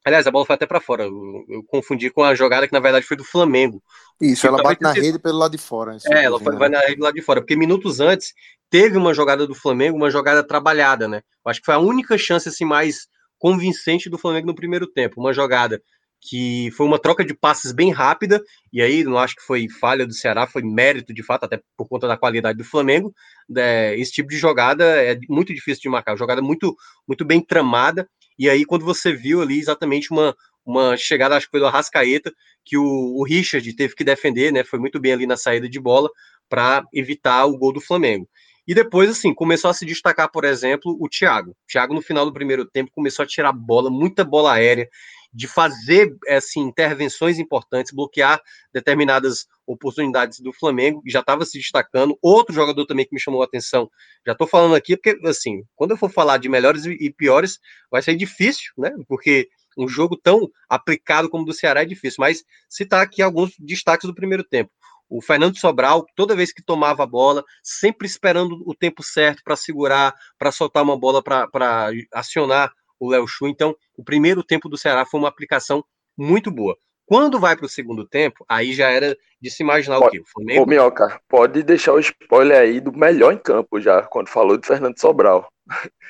Aliás, 0.08 0.26
a 0.26 0.32
bola 0.32 0.46
foi 0.46 0.56
até 0.56 0.66
para 0.66 0.80
fora. 0.80 1.04
Eu, 1.04 1.46
eu, 1.50 1.64
confundi 1.64 2.10
com 2.10 2.24
a 2.24 2.34
jogada 2.34 2.66
que 2.66 2.72
na 2.72 2.80
verdade 2.80 3.06
foi 3.06 3.18
do 3.18 3.26
Flamengo. 3.26 3.84
Isso, 4.22 4.48
ela 4.48 4.64
bate 4.64 4.82
na 4.82 4.94
rede 4.94 5.20
pelo 5.20 5.38
lado 5.38 5.52
de 5.52 5.58
fora. 5.58 5.98
É, 6.06 6.24
ela 6.24 6.40
foi, 6.40 6.56
vai 6.56 6.70
na 6.70 6.80
rede 6.80 6.96
do 6.96 7.04
lado 7.04 7.14
de 7.14 7.22
fora, 7.22 7.42
porque 7.42 7.58
minutos 7.58 8.00
antes 8.00 8.34
teve 8.70 8.98
uma 8.98 9.14
jogada 9.14 9.46
do 9.46 9.54
Flamengo, 9.54 9.98
uma 9.98 10.10
jogada 10.10 10.42
trabalhada, 10.42 11.10
né? 11.10 11.22
Eu 11.46 11.52
acho 11.52 11.60
que 11.60 11.66
foi 11.66 11.76
a 11.76 11.80
única 11.80 12.18
chance 12.18 12.48
assim 12.48 12.64
mais 12.64 13.10
convincente 13.38 14.10
do 14.10 14.18
Flamengo 14.18 14.48
no 14.48 14.56
primeiro 14.56 14.88
tempo, 14.88 15.20
uma 15.20 15.34
jogada 15.34 15.82
que 16.22 16.72
foi 16.72 16.86
uma 16.86 16.98
troca 16.98 17.24
de 17.24 17.34
passes 17.34 17.74
bem 17.74 17.92
rápida, 17.92 18.42
e 18.72 18.82
aí 18.82 19.04
não 19.04 19.18
acho 19.18 19.36
que 19.36 19.44
foi 19.44 19.68
falha 19.70 20.08
do 20.08 20.14
Ceará, 20.14 20.48
foi 20.48 20.64
mérito 20.64 21.14
de 21.14 21.22
fato, 21.22 21.44
até 21.44 21.62
por 21.76 21.88
conta 21.88 22.08
da 22.08 22.18
qualidade 22.18 22.58
do 22.58 22.64
Flamengo. 22.64 23.14
É, 23.58 23.94
esse 24.00 24.14
tipo 24.14 24.30
de 24.30 24.38
jogada 24.38 24.86
é 24.86 25.18
muito 25.30 25.54
difícil 25.54 25.82
de 25.82 25.90
marcar, 25.90 26.18
jogada 26.18 26.42
muito, 26.42 26.76
muito 27.06 27.26
bem 27.26 27.42
tramada, 27.42 28.10
e 28.38 28.50
aí, 28.50 28.66
quando 28.66 28.86
você 28.86 29.14
viu 29.14 29.42
ali 29.42 29.60
exatamente 29.60 30.12
uma, 30.12 30.36
uma 30.66 30.96
chegada, 30.98 31.36
acho 31.36 31.48
que 31.48 31.52
foi 31.52 31.60
do 31.60 31.66
Arrascaeta, 31.66 32.32
que 32.64 32.78
o, 32.78 32.84
o 32.84 33.24
Richard 33.24 33.74
teve 33.74 33.96
que 33.96 34.04
defender, 34.04 34.52
né? 34.52 34.64
Foi 34.64 34.80
muito 34.80 35.00
bem 35.00 35.14
ali 35.14 35.26
na 35.26 35.38
saída 35.38 35.70
de 35.70 35.80
bola 35.80 36.10
para 36.50 36.84
evitar 36.94 37.46
o 37.46 37.58
gol 37.58 37.74
do 37.74 37.82
Flamengo. 37.82 38.28
E 38.68 38.76
depois, 38.76 39.10
assim, 39.10 39.34
começou 39.34 39.72
a 39.72 39.74
se 39.74 39.86
destacar, 39.86 40.30
por 40.30 40.44
exemplo, 40.44 40.98
o 41.00 41.08
Thiago. 41.08 41.52
O 41.52 41.68
Thiago, 41.72 41.94
no 41.94 42.02
final 42.02 42.26
do 42.26 42.34
primeiro 42.34 42.66
tempo, 42.66 42.92
começou 42.94 43.24
a 43.24 43.28
tirar 43.28 43.54
bola, 43.54 43.90
muita 43.90 44.26
bola 44.26 44.54
aérea, 44.54 44.90
de 45.34 45.48
fazer 45.48 46.16
assim, 46.30 46.62
intervenções 46.62 47.40
importantes, 47.40 47.94
bloquear 47.94 48.42
determinadas 48.74 49.46
oportunidades 49.66 50.40
do 50.40 50.54
Flamengo, 50.54 51.02
que 51.02 51.12
já 51.12 51.20
estava 51.20 51.46
se 51.46 51.58
destacando. 51.58 52.18
Outro 52.22 52.56
jogador 52.56 52.86
também 52.86 53.06
que 53.06 53.14
me 53.14 53.20
chamou 53.20 53.42
a 53.42 53.46
atenção, 53.46 53.90
já 54.26 54.32
estou 54.32 54.48
falando 54.48 54.76
aqui, 54.76 54.96
porque 54.96 55.20
assim, 55.28 55.64
quando 55.76 55.92
eu 55.92 55.98
for 55.98 56.10
falar 56.10 56.38
de 56.38 56.50
melhores 56.50 56.86
e 56.86 57.12
piores, 57.12 57.60
vai 57.92 58.02
ser 58.02 58.16
difícil, 58.16 58.72
né? 58.78 58.92
Porque 59.08 59.50
um 59.78 59.88
jogo 59.88 60.18
tão 60.18 60.50
aplicado 60.68 61.30
como 61.30 61.44
o 61.44 61.46
do 61.46 61.54
Ceará 61.54 61.84
é 61.84 61.86
difícil, 61.86 62.18
mas 62.20 62.44
citar 62.68 63.02
aqui 63.02 63.22
alguns 63.22 63.54
destaques 63.60 64.08
do 64.08 64.16
primeiro 64.16 64.44
tempo. 64.44 64.72
O 65.10 65.22
Fernando 65.22 65.58
Sobral, 65.58 66.06
toda 66.16 66.36
vez 66.36 66.52
que 66.52 66.62
tomava 66.62 67.04
a 67.04 67.08
bola, 67.08 67.44
sempre 67.64 68.08
esperando 68.08 68.62
o 68.66 68.76
tempo 68.76 69.02
certo 69.02 69.42
para 69.44 69.56
segurar, 69.56 70.14
para 70.38 70.52
soltar 70.52 70.84
uma 70.84 70.98
bola 70.98 71.24
para 71.24 71.92
acionar 72.14 72.74
o 73.00 73.10
Léo 73.10 73.28
Chu. 73.28 73.48
Então, 73.48 73.76
o 73.96 74.04
primeiro 74.04 74.44
tempo 74.44 74.70
do 74.70 74.78
Ceará 74.78 75.06
foi 75.06 75.20
uma 75.20 75.30
aplicação 75.30 75.84
muito 76.18 76.52
boa. 76.52 76.78
Quando 77.06 77.40
vai 77.40 77.56
para 77.56 77.66
o 77.66 77.70
segundo 77.70 78.06
tempo, 78.06 78.44
aí 78.50 78.74
já 78.74 78.90
era 78.90 79.16
de 79.42 79.50
se 79.50 79.64
imaginar 79.64 79.98
pode, 79.98 80.08
o 80.08 80.12
quê? 80.12 80.20
O 80.20 80.30
Flamengo... 80.30 80.64
Ô, 80.64 80.66
Minhoca, 80.66 81.22
pode 81.30 81.64
deixar 81.64 81.94
o 81.94 82.00
spoiler 82.00 82.60
aí 82.60 82.82
do 82.82 82.92
melhor 82.92 83.32
em 83.32 83.38
campo 83.38 83.80
já, 83.80 84.02
quando 84.02 84.28
falou 84.28 84.58
de 84.58 84.68
Fernando 84.68 85.00
Sobral. 85.00 85.48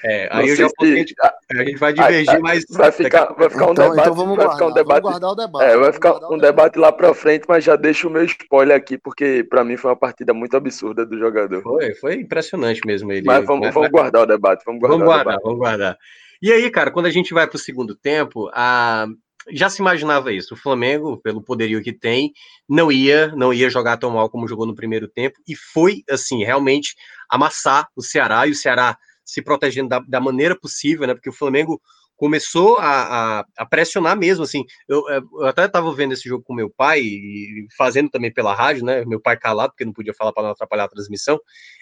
É, 0.03 0.27
aí 0.31 0.49
eu 0.49 0.55
já 0.55 0.69
se... 0.69 0.75
a, 0.79 0.85
gente, 0.85 1.15
a 1.51 1.63
gente 1.63 1.77
vai 1.77 1.91
divergir, 1.93 2.29
aí, 2.29 2.39
mas. 2.39 2.63
Vai 2.69 2.91
ficar, 2.91 3.33
vai 3.33 3.49
ficar 3.49 3.67
um 3.67 3.71
então, 3.71 3.89
debate. 3.89 4.01
Então 4.01 4.13
vamos 4.13 4.37
vai 4.37 4.45
guardar, 4.45 4.53
ficar 4.53 4.65
um 4.67 4.73
debate, 4.73 5.01
vamos 5.01 5.19
guardar 5.19 5.31
o 5.31 5.35
debate. 5.35 5.65
É, 5.65 5.77
vai 5.77 5.93
ficar 5.93 6.13
um, 6.13 6.33
um 6.33 6.37
debate 6.37 6.79
lá 6.79 6.91
pra 6.91 7.13
frente, 7.13 7.45
mas 7.47 7.63
já 7.63 7.75
deixo 7.75 8.07
o 8.07 8.11
meu 8.11 8.23
spoiler 8.23 8.77
aqui, 8.77 8.97
porque 8.97 9.43
pra 9.49 9.63
mim 9.63 9.77
foi 9.77 9.89
uma 9.89 9.97
partida 9.97 10.33
muito 10.33 10.55
absurda 10.55 11.05
do 11.05 11.17
jogador. 11.17 11.61
Foi, 11.63 11.95
foi 11.95 12.15
impressionante 12.15 12.81
mesmo 12.85 13.11
ele. 13.11 13.25
Mas 13.25 13.45
vamos, 13.45 13.73
vamos 13.73 13.89
guardar 13.89 14.23
o 14.23 14.25
debate. 14.27 14.63
Vamos 14.65 14.79
guardar, 14.79 14.97
vamos 14.99 15.13
guardar, 15.13 15.39
vamos 15.43 15.59
guardar. 15.59 15.97
E 16.41 16.51
aí, 16.51 16.69
cara, 16.69 16.91
quando 16.91 17.07
a 17.07 17.11
gente 17.11 17.33
vai 17.33 17.47
para 17.47 17.55
o 17.55 17.59
segundo 17.59 17.95
tempo, 17.95 18.49
a... 18.53 19.07
já 19.51 19.69
se 19.69 19.81
imaginava 19.81 20.31
isso. 20.31 20.53
O 20.53 20.57
Flamengo, 20.57 21.17
pelo 21.17 21.41
poderio 21.41 21.81
que 21.81 21.93
tem, 21.93 22.31
não 22.67 22.91
ia, 22.91 23.27
não 23.35 23.53
ia 23.53 23.69
jogar 23.69 23.97
tão 23.97 24.11
mal 24.11 24.29
como 24.29 24.47
jogou 24.47 24.65
no 24.65 24.75
primeiro 24.75 25.07
tempo, 25.07 25.39
e 25.47 25.55
foi, 25.55 26.03
assim, 26.09 26.43
realmente 26.43 26.95
amassar 27.29 27.87
o 27.95 28.01
Ceará, 28.01 28.47
e 28.47 28.51
o 28.51 28.55
Ceará 28.55 28.97
se 29.25 29.41
protegendo 29.41 29.89
da, 29.89 29.99
da 29.99 30.21
maneira 30.21 30.57
possível, 30.57 31.05
né? 31.05 31.13
Porque 31.13 31.29
o 31.29 31.33
Flamengo 31.33 31.81
começou 32.17 32.77
a, 32.79 33.39
a, 33.39 33.45
a, 33.59 33.65
pressionar 33.65 34.17
mesmo, 34.17 34.43
assim, 34.43 34.65
eu, 34.89 35.07
é, 35.09 35.19
eu 35.19 35.45
até 35.45 35.65
estava 35.65 35.93
vendo 35.93 36.13
esse 36.13 36.27
jogo 36.27 36.43
com 36.43 36.53
meu 36.53 36.69
pai 36.69 36.99
e 37.01 37.67
fazendo 37.77 38.09
também 38.09 38.33
pela 38.33 38.55
rádio, 38.55 38.83
né, 38.83 39.05
meu 39.05 39.21
pai 39.21 39.37
calado, 39.37 39.71
porque 39.71 39.85
não 39.85 39.93
podia 39.93 40.15
falar 40.15 40.33
para 40.33 40.43
não 40.43 40.49
atrapalhar 40.49 40.85
a 40.85 40.89
transmissão, 40.89 41.39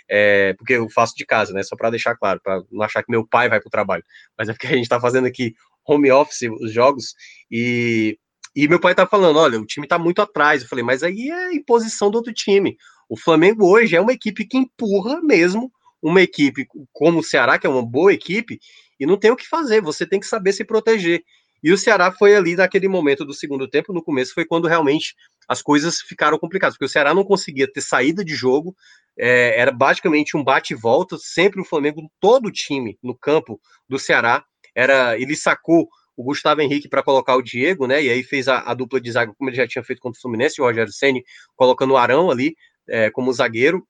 é, 0.10 0.54
porque 0.58 0.74
eu 0.74 0.89
faço 0.89 1.15
de 1.15 1.25
casa, 1.25 1.54
né, 1.54 1.63
só 1.63 1.75
para 1.77 1.89
deixar 1.89 2.15
claro, 2.18 2.42
para 2.44 2.62
não 2.70 2.84
achar 2.84 3.01
que 3.01 3.10
meu 3.10 3.25
pai 3.25 3.48
vai 3.48 3.62
para 3.62 3.68
o 3.68 3.72
trabalho, 3.72 4.04
mas 4.38 4.50
é 4.50 4.54
porque 4.54 4.68
a 4.68 4.72
gente 4.72 4.84
está 4.84 5.00
fazendo 5.00 5.25
aqui 5.25 5.56
home 5.88 6.12
office, 6.12 6.50
os 6.60 6.74
jogos, 6.74 7.15
e, 7.50 8.20
e 8.54 8.68
meu 8.68 8.80
pai 8.80 8.94
tá 8.94 9.08
falando, 9.08 9.39
olha, 9.39 9.58
o 9.58 9.65
time 9.65 9.88
tá 9.88 9.98
muito 9.98 10.22
atrás, 10.22 10.62
eu 10.62 10.68
falei, 10.68 10.84
mas 10.84 11.01
aí 11.01 11.32
é 11.32 11.54
imposição 11.54 12.12
do 12.12 12.15
outro 12.15 12.34
time, 12.34 12.75
o 13.08 13.18
Flamengo 13.18 13.65
hoje 13.65 13.96
é 13.96 14.01
uma 14.01 14.12
equipe 14.12 14.46
que 14.46 14.58
empurra 14.58 15.22
mesmo 15.22 15.72
uma 16.05 16.21
equipe 16.21 16.67
como 16.93 17.19
o 17.19 17.24
Ceará, 17.24 17.57
que 17.57 17.65
é 17.65 17.69
uma 17.69 17.83
boa 17.83 18.13
equipe, 18.13 18.59
e 19.00 19.07
não 19.07 19.17
tem 19.17 19.31
o 19.31 19.35
que 19.35 19.47
fazer, 19.47 19.81
você 19.81 20.05
tem 20.05 20.19
que 20.19 20.27
saber 20.27 20.53
se 20.53 20.63
proteger. 20.63 21.24
E 21.63 21.71
o 21.71 21.77
Ceará 21.77 22.12
foi 22.12 22.35
ali 22.35 22.55
naquele 22.55 22.88
momento 22.88 23.25
do 23.25 23.33
segundo 23.33 23.67
tempo, 23.67 23.91
no 23.91 24.03
começo, 24.03 24.35
foi 24.35 24.45
quando 24.45 24.67
realmente 24.67 25.15
as 25.47 25.63
coisas 25.63 26.01
ficaram 26.01 26.38
complicadas, 26.38 26.75
porque 26.75 26.85
o 26.85 26.89
Ceará 26.89 27.12
não 27.12 27.24
conseguia 27.24 27.67
ter 27.71 27.81
saída 27.81 28.24
de 28.24 28.35
jogo, 28.35 28.75
é, 29.17 29.59
era 29.59 29.71
basicamente 29.71 30.38
um 30.38 30.43
bate 30.43 30.74
e 30.74 30.77
volta, 30.77 31.17
sempre 31.19 31.59
o 31.59 31.65
Flamengo, 31.65 32.07
todo 32.19 32.47
o 32.47 32.51
time 32.51 33.00
no 33.01 33.17
campo 33.17 33.59
do 33.89 33.97
Ceará, 33.97 34.45
era 34.75 35.19
ele 35.19 35.35
sacou 35.35 35.88
o 36.15 36.24
Gustavo 36.24 36.62
Henrique 36.62 36.88
para 36.88 37.01
colocar 37.01 37.35
o 37.35 37.41
Diego, 37.41 37.88
né? 37.88 38.03
E 38.03 38.09
aí 38.12 38.21
fez 38.21 38.47
a, 38.47 38.59
a, 38.59 38.75
dupla 38.75 39.01
de 39.01 39.12
zaga, 39.12 39.33
como 39.35 39.50
ele 39.50 39.57
já 39.57 39.67
tinha 39.67 39.83
feito 39.83 40.00
contra 40.00 40.19
o 40.19 40.21
Fluminense, 40.21 40.62
o 40.62 40.65
Rogério 40.65 40.93
Senni 40.93 41.24
colocando 41.55 41.91
o 41.91 41.97
Arão 41.97 42.29
ali 42.29 42.55
é, 42.88 43.09
como 43.09 43.33
zagueiro, 43.33 43.85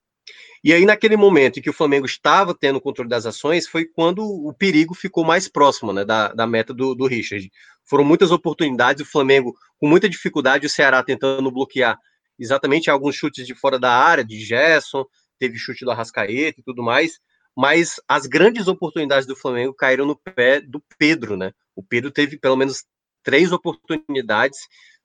e 0.64 0.74
aí, 0.74 0.86
naquele 0.86 1.16
momento 1.16 1.60
em 1.60 1.62
que 1.62 1.70
o 1.70 1.74
Flamengo 1.74 2.06
estava 2.06 2.56
tendo 2.56 2.82
controle 2.82 3.10
das 3.10 3.26
ações, 3.26 3.68
foi 3.68 3.86
quando 3.86 4.24
o 4.24 4.52
perigo 4.52 4.96
ficou 4.96 5.24
mais 5.24 5.48
próximo 5.48 5.94
né, 5.94 6.04
da, 6.04 6.30
da 6.34 6.48
meta 6.48 6.74
do, 6.74 6.96
do 6.96 7.06
Richard. 7.06 7.52
Foram 7.84 8.04
muitas 8.04 8.32
oportunidades, 8.32 9.06
o 9.06 9.10
Flamengo 9.10 9.56
com 9.78 9.88
muita 9.88 10.10
dificuldade, 10.10 10.66
o 10.66 10.70
Ceará 10.70 11.04
tentando 11.04 11.52
bloquear 11.52 12.00
exatamente 12.40 12.90
alguns 12.90 13.16
chutes 13.16 13.46
de 13.46 13.54
fora 13.54 13.78
da 13.78 13.92
área, 13.92 14.24
de 14.24 14.44
Gerson, 14.44 15.06
teve 15.38 15.58
chute 15.58 15.86
do 15.86 15.92
Arrascaeta 15.92 16.60
e 16.60 16.64
tudo 16.64 16.82
mais, 16.82 17.20
mas 17.56 18.02
as 18.08 18.26
grandes 18.26 18.68
oportunidades 18.68 19.28
do 19.28 19.36
Flamengo 19.36 19.74
caíram 19.74 20.06
no 20.06 20.16
pé 20.16 20.60
do 20.60 20.84
Pedro, 20.98 21.38
né? 21.38 21.52
O 21.76 21.84
Pedro 21.84 22.12
teve 22.12 22.38
pelo 22.38 22.56
menos 22.56 22.84
três 23.24 23.52
oportunidades, 23.52 24.58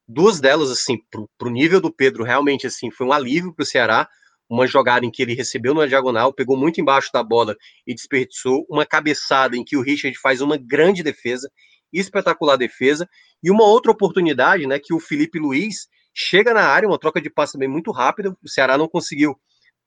duas 0.09 0.41
delas, 0.41 0.71
assim, 0.71 0.99
para 1.11 1.49
o 1.49 1.51
nível 1.51 1.81
do 1.81 1.93
Pedro, 1.93 2.25
realmente, 2.25 2.67
assim, 2.67 2.91
foi 2.91 3.07
um 3.07 3.13
alívio 3.13 3.55
para 3.55 3.63
o 3.63 3.67
Ceará, 3.67 4.09
uma 4.51 4.67
jogada 4.67 5.07
em 5.07 5.11
que 5.11 5.23
ele 5.23 5.35
recebeu 5.35 5.73
na 5.73 5.87
diagonal, 5.87 6.33
pegou 6.33 6.57
muito 6.57 6.81
embaixo 6.81 7.11
da 7.13 7.23
bola 7.23 7.55
e 7.87 7.95
desperdiçou, 7.95 8.67
uma 8.69 8.85
cabeçada 8.85 9.57
em 9.57 9.63
que 9.63 9.77
o 9.77 9.83
Richard 9.83 10.19
faz 10.19 10.41
uma 10.41 10.57
grande 10.57 11.05
defesa, 11.05 11.49
espetacular 11.93 12.57
defesa, 12.57 13.09
e 13.43 13.51
uma 13.51 13.65
outra 13.65 13.93
oportunidade, 13.93 14.67
né, 14.67 14.81
que 14.81 14.93
o 14.93 14.99
Felipe 14.99 15.39
Luiz 15.39 15.89
chega 16.13 16.53
na 16.53 16.63
área, 16.63 16.89
uma 16.89 16.99
troca 16.99 17.21
de 17.21 17.31
passe 17.31 17.53
também 17.53 17.69
muito 17.69 17.93
rápida, 17.93 18.37
o 18.43 18.49
Ceará 18.49 18.77
não 18.77 18.89
conseguiu 18.89 19.37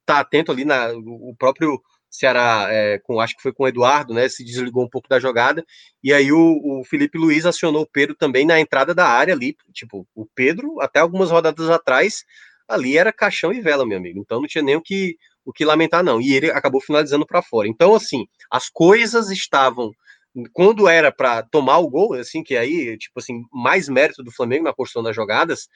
estar 0.02 0.16
tá 0.16 0.20
atento 0.22 0.52
ali, 0.52 0.64
na, 0.64 0.94
o 0.94 1.36
próprio 1.38 1.82
Ceará, 2.10 2.68
é, 2.70 3.00
com, 3.00 3.20
acho 3.20 3.36
que 3.36 3.42
foi 3.42 3.52
com 3.52 3.64
o 3.64 3.68
Eduardo, 3.68 4.14
né, 4.14 4.30
se 4.30 4.46
desligou 4.46 4.86
um 4.86 4.90
pouco 4.90 5.10
da 5.10 5.20
jogada, 5.20 5.66
e 6.02 6.14
aí 6.14 6.32
o, 6.32 6.80
o 6.80 6.86
Felipe 6.86 7.18
Luiz 7.18 7.46
acionou 7.46 7.82
o 7.82 7.90
Pedro 7.92 8.16
também 8.16 8.46
na 8.46 8.62
entrada 8.62 8.96
da 8.96 9.08
área 9.08 9.34
ali, 9.34 9.58
tipo, 9.74 10.08
o 10.16 10.26
Pedro, 10.34 10.80
até 10.80 11.00
algumas 11.02 11.32
rodadas 11.32 11.70
atrás, 11.70 12.24
ali 12.68 12.98
era 12.98 13.14
caixão 13.14 13.52
e 13.52 13.62
vela, 13.62 13.86
meu 13.86 13.98
amigo. 13.98 14.20
Então 14.20 14.40
não 14.40 14.48
tinha 14.48 14.64
nem 14.64 14.76
o 14.76 14.82
que, 14.82 15.18
o 15.46 15.52
que 15.52 15.66
lamentar, 15.66 16.04
não. 16.04 16.22
E 16.22 16.34
ele 16.34 16.52
acabou 16.52 16.82
finalizando 16.82 17.26
para 17.26 17.42
fora. 17.42 17.68
Então, 17.68 17.96
assim, 17.96 18.26
as 18.50 18.70
coisas 18.70 19.30
estavam. 19.30 19.92
Quando 20.52 20.88
era 20.88 21.12
para 21.12 21.44
tomar 21.44 21.78
o 21.78 21.90
gol, 21.90 22.14
assim, 22.14 22.44
que 22.44 22.58
aí, 22.58 22.98
tipo 22.98 23.20
assim, 23.20 23.44
mais 23.52 23.88
mérito 23.88 24.24
do 24.24 24.32
Flamengo 24.32 24.64
na 24.64 24.74
construção 24.74 25.04
das 25.04 25.16
jogadas, 25.16 25.68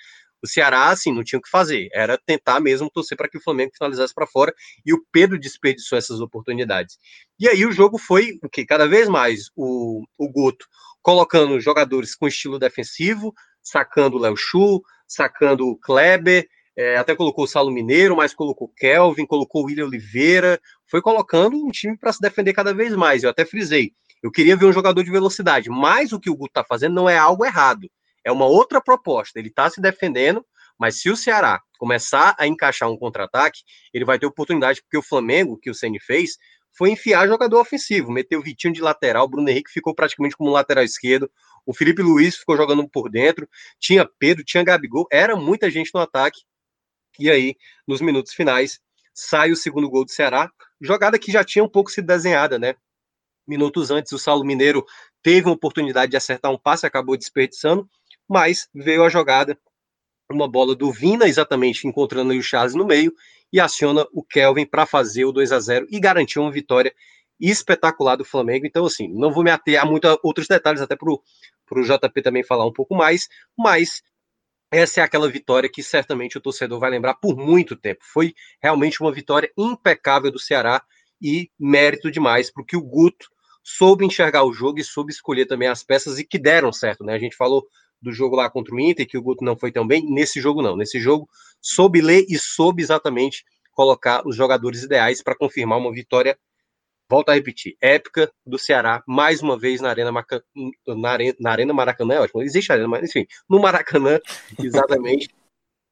o 0.41 0.47
Ceará, 0.47 0.89
assim, 0.89 1.11
não 1.13 1.23
tinha 1.23 1.39
o 1.39 1.41
que 1.41 1.49
fazer. 1.49 1.89
Era 1.93 2.17
tentar 2.17 2.59
mesmo 2.59 2.89
torcer 2.89 3.17
para 3.17 3.29
que 3.29 3.37
o 3.37 3.41
Flamengo 3.41 3.71
finalizasse 3.75 4.13
para 4.13 4.27
fora. 4.27 4.53
E 4.85 4.93
o 4.93 5.03
Pedro 5.11 5.39
desperdiçou 5.39 5.97
essas 5.97 6.19
oportunidades. 6.19 6.97
E 7.39 7.47
aí 7.47 7.65
o 7.65 7.71
jogo 7.71 7.97
foi 7.97 8.37
o 8.43 8.49
que? 8.49 8.65
Cada 8.65 8.87
vez 8.87 9.07
mais 9.07 9.49
o, 9.55 10.03
o 10.17 10.29
Guto 10.29 10.65
colocando 11.01 11.59
jogadores 11.59 12.15
com 12.15 12.27
estilo 12.27 12.59
defensivo, 12.59 13.33
sacando 13.63 14.17
o 14.17 14.19
Léo 14.19 14.35
Chu, 14.35 14.81
sacando 15.07 15.65
o 15.67 15.77
Kleber, 15.77 16.47
é, 16.77 16.97
até 16.97 17.15
colocou 17.15 17.45
o 17.45 17.47
Saulo 17.47 17.71
Mineiro, 17.71 18.15
mas 18.15 18.35
colocou 18.35 18.67
o 18.67 18.71
Kelvin, 18.71 19.25
colocou 19.25 19.63
o 19.63 19.65
William 19.65 19.87
Oliveira, 19.87 20.61
foi 20.85 21.01
colocando 21.01 21.57
um 21.57 21.71
time 21.71 21.97
para 21.97 22.13
se 22.13 22.21
defender 22.21 22.53
cada 22.53 22.73
vez 22.73 22.95
mais. 22.95 23.23
Eu 23.23 23.31
até 23.31 23.43
frisei, 23.43 23.93
eu 24.21 24.31
queria 24.31 24.55
ver 24.55 24.65
um 24.65 24.73
jogador 24.73 25.03
de 25.03 25.09
velocidade, 25.09 25.69
mas 25.69 26.13
o 26.13 26.19
que 26.19 26.29
o 26.29 26.35
Guto 26.35 26.51
está 26.51 26.63
fazendo 26.63 26.93
não 26.93 27.09
é 27.09 27.17
algo 27.17 27.43
errado, 27.43 27.89
é 28.23 28.31
uma 28.31 28.45
outra 28.45 28.79
proposta. 28.79 29.39
Ele 29.39 29.49
está 29.49 29.69
se 29.69 29.81
defendendo, 29.81 30.45
mas 30.79 31.01
se 31.01 31.09
o 31.09 31.17
Ceará 31.17 31.59
começar 31.79 32.35
a 32.37 32.45
encaixar 32.45 32.89
um 32.89 32.97
contra-ataque, 32.97 33.61
ele 33.91 34.05
vai 34.05 34.19
ter 34.19 34.27
oportunidade, 34.27 34.81
porque 34.81 34.97
o 34.97 35.03
Flamengo, 35.03 35.57
que 35.57 35.71
o 35.71 35.73
Ceni 35.73 35.99
fez, 35.99 36.37
foi 36.77 36.91
enfiar 36.91 37.27
jogador 37.27 37.59
ofensivo, 37.59 38.11
meteu 38.11 38.39
o 38.39 38.43
Vitinho 38.43 38.73
de 38.73 38.81
lateral, 38.81 39.25
o 39.25 39.27
Bruno 39.27 39.49
Henrique 39.49 39.71
ficou 39.71 39.95
praticamente 39.95 40.37
como 40.37 40.51
lateral 40.51 40.83
esquerdo, 40.83 41.29
o 41.65 41.73
Felipe 41.73 42.03
Luiz 42.03 42.37
ficou 42.37 42.55
jogando 42.55 42.87
por 42.87 43.09
dentro, 43.09 43.49
tinha 43.79 44.07
Pedro, 44.19 44.43
tinha 44.43 44.63
Gabigol, 44.63 45.07
era 45.11 45.35
muita 45.35 45.71
gente 45.71 45.89
no 45.93 45.99
ataque. 45.99 46.39
E 47.19 47.29
aí, 47.29 47.55
nos 47.87 48.01
minutos 48.01 48.33
finais, 48.33 48.79
sai 49.13 49.51
o 49.51 49.55
segundo 49.55 49.89
gol 49.89 50.05
do 50.05 50.11
Ceará, 50.11 50.51
jogada 50.79 51.17
que 51.17 51.31
já 51.31 51.43
tinha 51.43 51.63
um 51.63 51.69
pouco 51.69 51.89
sido 51.89 52.05
desenhada, 52.05 52.59
né? 52.59 52.75
Minutos 53.47 53.89
antes, 53.89 54.11
o 54.11 54.19
Saulo 54.19 54.45
Mineiro 54.45 54.85
teve 55.23 55.47
uma 55.47 55.55
oportunidade 55.55 56.11
de 56.11 56.17
acertar 56.17 56.51
um 56.51 56.57
passe, 56.57 56.85
acabou 56.85 57.17
desperdiçando, 57.17 57.89
mas 58.27 58.67
veio 58.73 59.03
a 59.03 59.09
jogada, 59.09 59.57
uma 60.29 60.47
bola 60.47 60.75
do 60.75 60.91
Vina, 60.91 61.27
exatamente 61.27 61.87
encontrando 61.87 62.33
o 62.33 62.41
Charles 62.41 62.75
no 62.75 62.85
meio, 62.85 63.13
e 63.51 63.59
aciona 63.59 64.05
o 64.11 64.21
Kelvin 64.21 64.65
para 64.65 64.85
fazer 64.85 65.23
o 65.23 65.31
2 65.31 65.53
a 65.53 65.59
0 65.59 65.87
e 65.89 65.99
garantir 65.99 66.37
uma 66.37 66.51
vitória 66.51 66.93
espetacular 67.39 68.17
do 68.17 68.25
Flamengo. 68.25 68.65
Então, 68.65 68.85
assim, 68.85 69.07
não 69.07 69.31
vou 69.31 69.43
me 69.43 69.49
ater 69.49 69.81
a 69.81 69.85
muitos 69.85 70.17
outros 70.21 70.47
detalhes, 70.47 70.81
até 70.81 70.95
para 70.95 71.09
o 71.09 71.21
JP 71.81 72.21
também 72.21 72.43
falar 72.43 72.65
um 72.65 72.73
pouco 72.73 72.93
mais, 72.93 73.29
mas 73.57 74.03
essa 74.71 75.01
é 75.01 75.03
aquela 75.03 75.29
vitória 75.29 75.69
que 75.69 75.81
certamente 75.81 76.37
o 76.37 76.41
torcedor 76.41 76.79
vai 76.79 76.89
lembrar 76.89 77.15
por 77.15 77.37
muito 77.37 77.75
tempo. 77.75 78.01
Foi 78.03 78.33
realmente 78.61 79.01
uma 79.01 79.11
vitória 79.11 79.51
impecável 79.57 80.31
do 80.31 80.39
Ceará 80.39 80.81
e 81.21 81.49
mérito 81.59 82.11
demais 82.11 82.51
para 82.51 82.63
que 82.65 82.75
o 82.75 82.81
Guto 82.81 83.27
soube 83.63 84.05
enxergar 84.05 84.43
o 84.43 84.53
jogo 84.53 84.79
e 84.79 84.83
soube 84.83 85.11
escolher 85.11 85.45
também 85.45 85.67
as 85.67 85.83
peças 85.83 86.19
e 86.19 86.23
que 86.23 86.37
deram 86.37 86.71
certo, 86.71 87.03
né? 87.03 87.13
A 87.13 87.19
gente 87.19 87.35
falou 87.35 87.65
do 88.01 88.11
jogo 88.11 88.35
lá 88.35 88.49
contra 88.49 88.73
o 88.73 88.79
Inter, 88.79 89.07
que 89.07 89.17
o 89.17 89.21
Guto 89.21 89.43
não 89.43 89.57
foi 89.57 89.71
tão 89.71 89.85
bem. 89.85 90.05
Nesse 90.05 90.39
jogo, 90.39 90.61
não. 90.61 90.75
Nesse 90.75 90.99
jogo, 90.99 91.27
soube 91.61 92.01
ler 92.01 92.25
e 92.29 92.37
soube 92.37 92.81
exatamente 92.81 93.43
colocar 93.71 94.25
os 94.25 94.35
jogadores 94.35 94.83
ideais 94.83 95.21
para 95.21 95.35
confirmar 95.35 95.77
uma 95.79 95.91
vitória. 95.91 96.37
Volto 97.09 97.29
a 97.29 97.33
repetir, 97.33 97.77
épica 97.79 98.29
do 98.45 98.59
Ceará, 98.59 99.01
mais 99.07 99.41
uma 99.41 99.57
vez 99.57 99.79
na 99.79 99.89
Arena, 99.89 100.11
Maca... 100.11 100.43
na 100.85 101.09
arena, 101.09 101.35
na 101.39 101.51
arena 101.51 101.73
Maracanã, 101.73 102.15
é 102.15 102.19
ótimo, 102.19 102.41
existe 102.41 102.71
arena, 102.71 102.87
mas 102.87 103.09
enfim, 103.09 103.25
no 103.49 103.59
Maracanã, 103.61 104.19
exatamente 104.59 105.29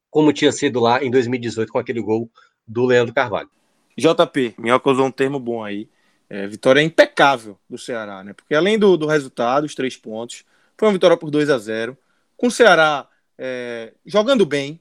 como 0.10 0.34
tinha 0.34 0.52
sido 0.52 0.80
lá 0.80 1.04
em 1.04 1.10
2018 1.12 1.72
com 1.72 1.80
aquele 1.80 2.02
gol 2.02 2.30
do 2.68 2.86
Leandro 2.86 3.14
Carvalho. 3.14 3.50
JP, 3.98 4.56
Minhoca 4.58 4.90
usou 4.90 5.06
um 5.06 5.12
termo 5.12 5.40
bom 5.40 5.64
aí, 5.64 5.90
é, 6.30 6.48
vitória 6.48 6.82
impecável 6.82 7.58
do 7.70 7.78
Ceará, 7.78 8.24
né? 8.24 8.34
Porque 8.34 8.56
além 8.56 8.78
do, 8.78 8.98
do 8.98 9.08
resultado, 9.08 9.64
os 9.64 9.76
três 9.76 9.96
pontos, 9.96 10.44
foi 10.78 10.88
uma 10.88 10.94
vitória 10.94 11.16
por 11.16 11.30
2 11.30 11.50
a 11.50 11.58
0 11.58 11.98
Com 12.36 12.48
o 12.48 12.52
Ceará 12.52 13.08
é, 13.38 13.94
jogando 14.06 14.46
bem. 14.46 14.80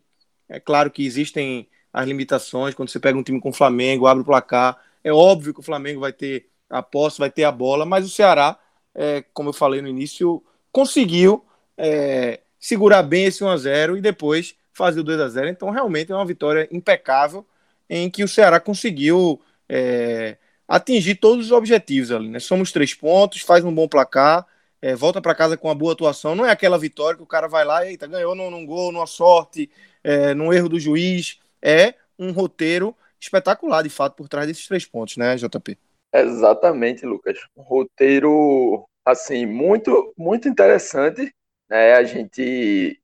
É 0.49 0.59
claro 0.59 0.91
que 0.91 1.05
existem 1.05 1.69
as 1.93 2.07
limitações. 2.07 2.75
Quando 2.75 2.89
você 2.89 2.99
pega 2.99 3.19
um 3.19 3.23
time 3.23 3.41
com 3.41 3.51
o 3.51 3.53
Flamengo, 3.53 4.07
abre 4.07 4.23
o 4.23 4.27
placar. 4.27 4.79
É 5.05 5.13
óbvio 5.13 5.55
que 5.55 5.61
o 5.61 5.63
Flamengo 5.63 6.01
vai 6.01 6.13
ter 6.13 6.49
a 6.69 6.83
posse, 6.83 7.19
vai 7.19 7.31
ter 7.31 7.45
a 7.45 7.53
bola, 7.53 7.85
mas 7.85 8.05
o 8.05 8.09
Ceará, 8.09 8.59
é, 8.95 9.23
como 9.33 9.51
eu 9.51 9.53
falei 9.53 9.81
no 9.81 9.89
início, 9.89 10.43
conseguiu 10.73 11.45
é, 11.77 12.41
segurar 12.59 13.03
bem 13.03 13.27
esse 13.27 13.45
1x0 13.45 13.99
e 13.99 14.01
depois 14.01 14.57
fazer 14.73 15.01
o 15.01 15.05
2x0. 15.05 15.51
Então, 15.51 15.71
realmente 15.71 16.11
é 16.11 16.15
uma 16.15 16.27
vitória 16.27 16.67
impecável 16.73 17.47
em 17.89 18.11
que 18.11 18.25
o 18.25 18.29
Ceará 18.29 18.59
conseguiu 18.59 19.41
é, 19.69 20.39
atingir 20.67 21.17
todos 21.17 21.47
os 21.47 21.53
objetivos 21.53 22.11
ali. 22.11 22.29
Né? 22.29 22.41
Somos 22.41 22.73
três 22.73 22.95
pontos, 22.95 23.43
faz 23.43 23.65
um 23.65 23.75
bom 23.75 23.87
placar 23.87 24.47
é, 24.85 24.95
volta 24.95 25.19
para 25.19 25.35
casa 25.35 25.57
com 25.57 25.69
uma 25.69 25.75
boa 25.75 25.95
atuação. 25.95 26.35
Não 26.35 26.45
é 26.45 26.51
aquela 26.51 26.77
vitória 26.77 27.17
que 27.17 27.23
o 27.23 27.27
cara 27.27 27.49
vai 27.49 27.65
lá, 27.65 27.87
eita, 27.87 28.07
ganhou 28.07 28.35
num, 28.35 28.51
num 28.51 28.67
gol, 28.67 28.93
numa 28.93 29.07
sorte, 29.07 29.71
é, 30.03 30.35
num 30.35 30.53
erro 30.53 30.69
do 30.69 30.79
juiz. 30.79 31.39
É 31.63 31.95
um 32.19 32.33
roteiro 32.33 32.95
espetacular, 33.21 33.83
de 33.83 33.91
fato, 33.91 34.15
por 34.17 34.29
trás 34.29 34.47
desses 34.47 34.67
três 34.67 34.87
pontos, 34.87 35.17
né, 35.17 35.37
JP? 35.37 35.79
Exatamente, 36.13 37.05
Lucas. 37.05 37.39
Um 37.57 37.63
roteiro, 37.63 38.87
assim, 39.05 39.47
muito, 39.47 40.13
muito 40.17 40.49
interessante. 40.49 41.35
Né? 41.69 41.95
A 41.95 42.05
gente. 42.05 43.01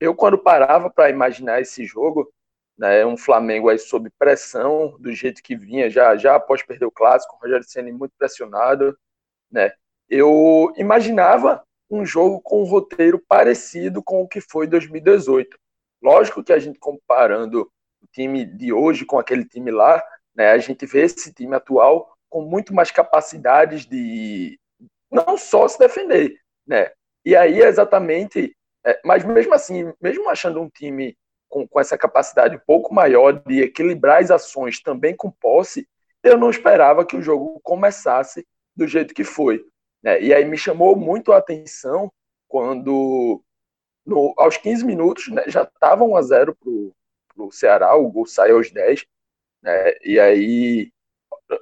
Eu, 0.00 0.14
quando 0.14 0.38
parava 0.38 0.90
para 0.90 1.10
imaginar 1.10 1.60
esse 1.60 1.84
jogo, 1.84 2.32
né, 2.76 3.06
um 3.06 3.16
Flamengo 3.16 3.68
aí 3.68 3.78
sob 3.78 4.10
pressão, 4.18 4.96
do 4.98 5.12
jeito 5.12 5.42
que 5.42 5.56
vinha, 5.56 5.88
já, 5.88 6.16
já 6.16 6.34
após 6.34 6.62
perder 6.62 6.86
o 6.86 6.90
clássico, 6.90 7.36
o 7.36 7.38
Rogério 7.38 7.64
Senna 7.64 7.92
muito 7.92 8.12
pressionado, 8.18 8.98
né? 9.50 9.72
eu 10.08 10.72
imaginava 10.76 11.62
um 11.90 12.04
jogo 12.04 12.40
com 12.40 12.62
um 12.62 12.66
roteiro 12.66 13.22
parecido 13.28 14.02
com 14.02 14.22
o 14.22 14.28
que 14.28 14.40
foi 14.40 14.66
2018. 14.66 15.56
Lógico 16.02 16.42
que 16.42 16.52
a 16.52 16.58
gente 16.58 16.78
comparando 16.78 17.70
time 18.12 18.44
de 18.44 18.72
hoje 18.72 19.04
com 19.04 19.18
aquele 19.18 19.44
time 19.44 19.70
lá, 19.70 20.02
né, 20.34 20.50
a 20.50 20.58
gente 20.58 20.84
vê 20.86 21.02
esse 21.02 21.32
time 21.32 21.54
atual 21.54 22.14
com 22.28 22.42
muito 22.42 22.74
mais 22.74 22.90
capacidades 22.90 23.86
de 23.86 24.58
não 25.10 25.36
só 25.36 25.68
se 25.68 25.78
defender, 25.78 26.36
né? 26.66 26.90
E 27.24 27.36
aí 27.36 27.62
é 27.62 27.68
exatamente, 27.68 28.56
é, 28.84 29.00
mas 29.04 29.24
mesmo 29.24 29.54
assim, 29.54 29.92
mesmo 30.00 30.28
achando 30.28 30.60
um 30.60 30.68
time 30.68 31.16
com, 31.48 31.66
com 31.66 31.80
essa 31.80 31.96
capacidade 31.96 32.56
um 32.56 32.60
pouco 32.66 32.92
maior 32.92 33.32
de 33.44 33.62
equilibrar 33.62 34.20
as 34.20 34.30
ações 34.30 34.82
também 34.82 35.14
com 35.14 35.30
posse, 35.30 35.88
eu 36.22 36.36
não 36.36 36.50
esperava 36.50 37.06
que 37.06 37.16
o 37.16 37.22
jogo 37.22 37.60
começasse 37.62 38.44
do 38.74 38.88
jeito 38.88 39.14
que 39.14 39.22
foi. 39.22 39.64
Né? 40.02 40.20
E 40.20 40.34
aí 40.34 40.44
me 40.44 40.58
chamou 40.58 40.96
muito 40.96 41.32
a 41.32 41.38
atenção 41.38 42.12
quando, 42.48 43.42
no, 44.04 44.34
aos 44.36 44.56
15 44.56 44.84
minutos, 44.84 45.28
né, 45.28 45.44
já 45.46 45.62
estava 45.62 46.04
1 46.04 46.16
a 46.16 46.22
0 46.22 46.56
para 46.56 46.68
o 46.68 46.92
Ceará, 47.50 47.94
o 47.96 48.10
gol 48.10 48.26
saiu 48.26 48.56
aos 48.56 48.70
10. 48.70 49.04
Né? 49.62 49.94
E 50.02 50.20
aí, 50.20 50.92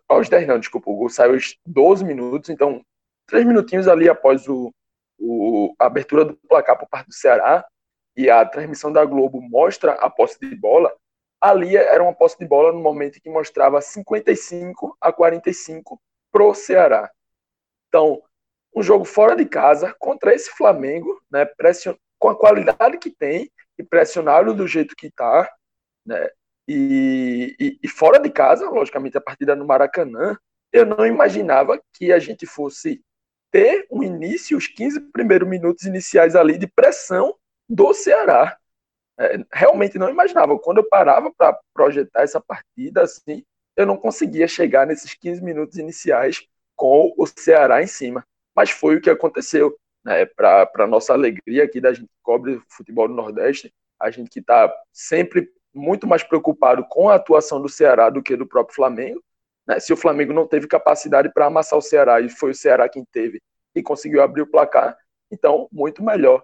aos 0.09 0.29
10 0.29 0.47
não, 0.47 0.59
desculpa, 0.59 0.91
o 0.91 0.97
gol 0.97 1.09
saiu 1.09 1.35
aos 1.35 1.57
12 1.67 2.05
minutos, 2.05 2.51
então, 2.51 2.85
três 3.27 3.47
minutinhos 3.47 3.89
ali 3.89 4.09
após 4.09 4.49
o, 4.49 4.73
o, 5.19 5.75
a 5.79 5.87
abertura 5.87 6.25
do 6.25 6.37
placar 6.49 6.79
por 6.79 6.89
parte 6.89 7.09
do 7.09 7.15
Ceará, 7.15 7.65
e 8.17 8.29
a 8.29 8.45
transmissão 8.45 8.93
da 8.93 9.05
Globo 9.05 9.41
mostra 9.41 9.93
a 9.93 10.11
posse 10.11 10.39
de 10.39 10.55
bola, 10.55 10.95
ali 11.41 11.77
era 11.77 12.03
uma 12.03 12.15
posse 12.15 12.39
de 12.39 12.47
bola 12.47 12.73
no 12.73 12.81
momento 12.81 13.21
que 13.21 13.31
mostrava 13.31 13.81
55 13.81 14.97
a 15.01 15.13
45 15.13 16.01
pro 16.31 16.55
Ceará. 16.55 17.11
Então, 17.89 18.23
um 18.75 18.83
jogo 18.83 19.05
fora 19.05 19.35
de 19.35 19.45
casa 19.45 19.95
contra 19.99 20.35
esse 20.35 20.51
Flamengo, 20.51 21.21
né, 21.31 21.47
com 22.19 22.29
a 22.29 22.39
qualidade 22.39 22.99
que 22.99 23.11
tem 23.11 23.51
e 23.79 23.83
pressionado 23.83 24.55
do 24.55 24.67
jeito 24.67 24.95
que 24.95 25.09
está, 25.09 25.51
né, 26.05 26.29
e, 26.69 27.57
e, 27.59 27.79
e, 27.83 27.89
fora 27.89 28.19
de 28.19 28.31
casa, 28.31 28.69
logicamente 28.69 29.17
a 29.17 29.21
partida 29.21 29.57
no 29.57 29.67
Maracanã, 29.67 30.37
eu 30.73 30.87
não 30.87 31.07
imaginava 31.07 31.81
que 31.93 32.13
a 32.13 32.19
gente 32.19 32.47
fosse 32.47 33.03
ter 33.51 33.87
um 33.91 34.03
início, 34.03 34.57
os 34.57 34.67
15 34.67 35.01
primeiros 35.13 35.49
minutos 35.49 35.85
iniciais 35.85 36.35
ali 36.35 36.57
de 36.57 36.67
pressão 36.67 37.37
do 37.69 37.93
Ceará. 37.93 38.57
É, 39.19 39.45
realmente 39.53 39.99
não 39.99 40.09
imaginava. 40.09 40.59
Quando 40.59 40.79
eu 40.79 40.89
parava 40.89 41.31
para 41.37 41.59
projetar 41.75 42.23
essa 42.23 42.41
partida, 42.41 43.03
assim, 43.03 43.45
eu 43.77 43.85
não 43.85 43.97
conseguia 43.97 44.49
chegar 44.49 44.87
nesses 44.87 45.15
15 45.15 45.43
minutos 45.43 45.77
iniciais 45.77 46.47
com 46.75 47.13
o 47.19 47.27
Ceará 47.27 47.83
em 47.83 47.87
cima 47.87 48.25
mas 48.55 48.71
foi 48.71 48.97
o 48.97 49.01
que 49.01 49.11
aconteceu. 49.11 49.77
Né? 50.05 50.27
Para 50.27 50.87
nossa 50.87 51.13
alegria 51.13 51.65
aqui 51.65 51.81
da 51.81 51.93
gente 51.93 52.07
que 52.07 52.23
cobre 52.23 52.61
futebol 52.69 53.09
do 53.09 53.15
Nordeste, 53.15 53.73
a 54.01 54.11
gente 54.11 54.31
que 54.31 54.41
está 54.41 54.73
sempre 54.93 55.53
muito 55.75 56.07
mais 56.07 56.23
preocupado 56.23 56.85
com 56.89 57.09
a 57.09 57.15
atuação 57.15 57.61
do 57.61 57.69
Ceará 57.69 58.11
do 58.11 58.23
que 58.23 58.37
do 58.37 58.47
próprio 58.47 58.75
Flamengo. 58.75 59.23
Né? 59.67 59.81
Se 59.81 59.93
o 59.93 59.97
Flamengo 59.97 60.33
não 60.33 60.47
teve 60.47 60.67
capacidade 60.67 61.33
para 61.33 61.47
amassar 61.47 61.79
o 61.79 61.83
Ceará 61.83 62.21
e 62.21 62.29
foi 62.29 62.51
o 62.51 62.55
Ceará 62.55 62.89
quem 62.89 63.05
teve 63.13 63.41
e 63.75 63.83
conseguiu 63.83 64.23
abrir 64.23 64.43
o 64.43 64.51
placar, 64.51 64.97
então 65.31 65.69
muito 65.73 66.03
melhor. 66.03 66.43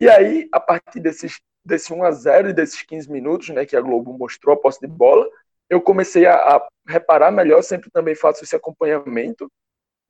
E 0.00 0.08
aí, 0.08 0.48
a 0.52 0.58
partir 0.58 1.00
desses, 1.00 1.40
desse 1.64 1.92
1 1.92 2.04
a 2.04 2.10
0 2.10 2.48
e 2.50 2.52
desses 2.52 2.82
15 2.82 3.10
minutos, 3.10 3.48
né, 3.50 3.64
que 3.64 3.76
a 3.76 3.80
Globo 3.80 4.12
mostrou 4.18 4.54
a 4.54 4.60
posse 4.60 4.80
de 4.80 4.88
bola, 4.88 5.28
eu 5.70 5.80
comecei 5.80 6.26
a, 6.26 6.34
a 6.34 6.68
reparar 6.86 7.30
melhor, 7.30 7.62
sempre 7.62 7.90
também 7.90 8.14
faço 8.14 8.44
esse 8.44 8.56
acompanhamento 8.56 9.50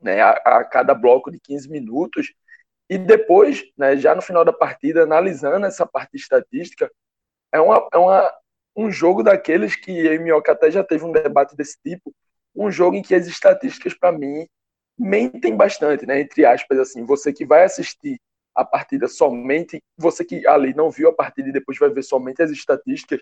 né, 0.00 0.20
a, 0.20 0.30
a, 0.30 0.64
cada 0.64 0.94
bloco 0.94 1.30
de 1.30 1.38
15 1.40 1.68
minutos. 1.70 2.32
E 2.88 2.98
depois, 2.98 3.62
né, 3.76 3.96
já 3.96 4.14
no 4.14 4.22
final 4.22 4.44
da 4.44 4.52
partida, 4.52 5.02
analisando 5.02 5.66
essa 5.66 5.86
parte 5.86 6.16
estatística, 6.16 6.90
é, 7.52 7.60
uma, 7.60 7.88
é 7.92 7.98
uma, 7.98 8.34
um 8.76 8.90
jogo 8.90 9.22
daqueles 9.22 9.76
que 9.76 9.90
eu 9.90 10.26
e 10.26 10.32
até 10.48 10.70
já 10.70 10.82
teve 10.82 11.04
um 11.04 11.12
debate 11.12 11.56
desse 11.56 11.78
tipo, 11.82 12.14
um 12.54 12.70
jogo 12.70 12.96
em 12.96 13.02
que 13.02 13.14
as 13.14 13.26
estatísticas, 13.26 13.94
para 13.94 14.12
mim, 14.12 14.46
mentem 14.98 15.56
bastante, 15.56 16.06
né? 16.06 16.20
Entre 16.20 16.44
aspas, 16.44 16.78
assim, 16.78 17.04
você 17.04 17.32
que 17.32 17.44
vai 17.44 17.64
assistir 17.64 18.20
a 18.54 18.64
partida 18.64 19.08
somente, 19.08 19.82
você 19.96 20.24
que 20.24 20.46
ali 20.46 20.72
não 20.74 20.90
viu 20.90 21.08
a 21.08 21.12
partida 21.12 21.48
e 21.48 21.52
depois 21.52 21.78
vai 21.78 21.90
ver 21.90 22.02
somente 22.02 22.42
as 22.42 22.50
estatísticas, 22.50 23.20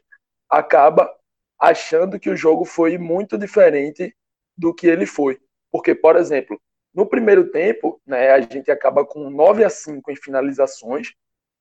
acaba 0.49 1.11
achando 1.59 2.19
que 2.19 2.29
o 2.29 2.37
jogo 2.37 2.65
foi 2.65 2.99
muito 2.99 3.39
diferente 3.39 4.15
do 4.57 4.75
que 4.75 4.87
ele 4.87 5.07
foi. 5.07 5.41
Porque, 5.71 5.95
por 5.95 6.17
exemplo, 6.17 6.61
no 6.95 7.07
primeiro 7.07 7.51
tempo, 7.51 8.01
né, 8.07 8.31
a 8.31 8.41
gente 8.41 8.71
acaba 8.71 9.07
com 9.07 9.31
9 9.31 9.65
a 9.65 9.71
5 9.71 10.11
em 10.11 10.17
finalizações, 10.17 11.13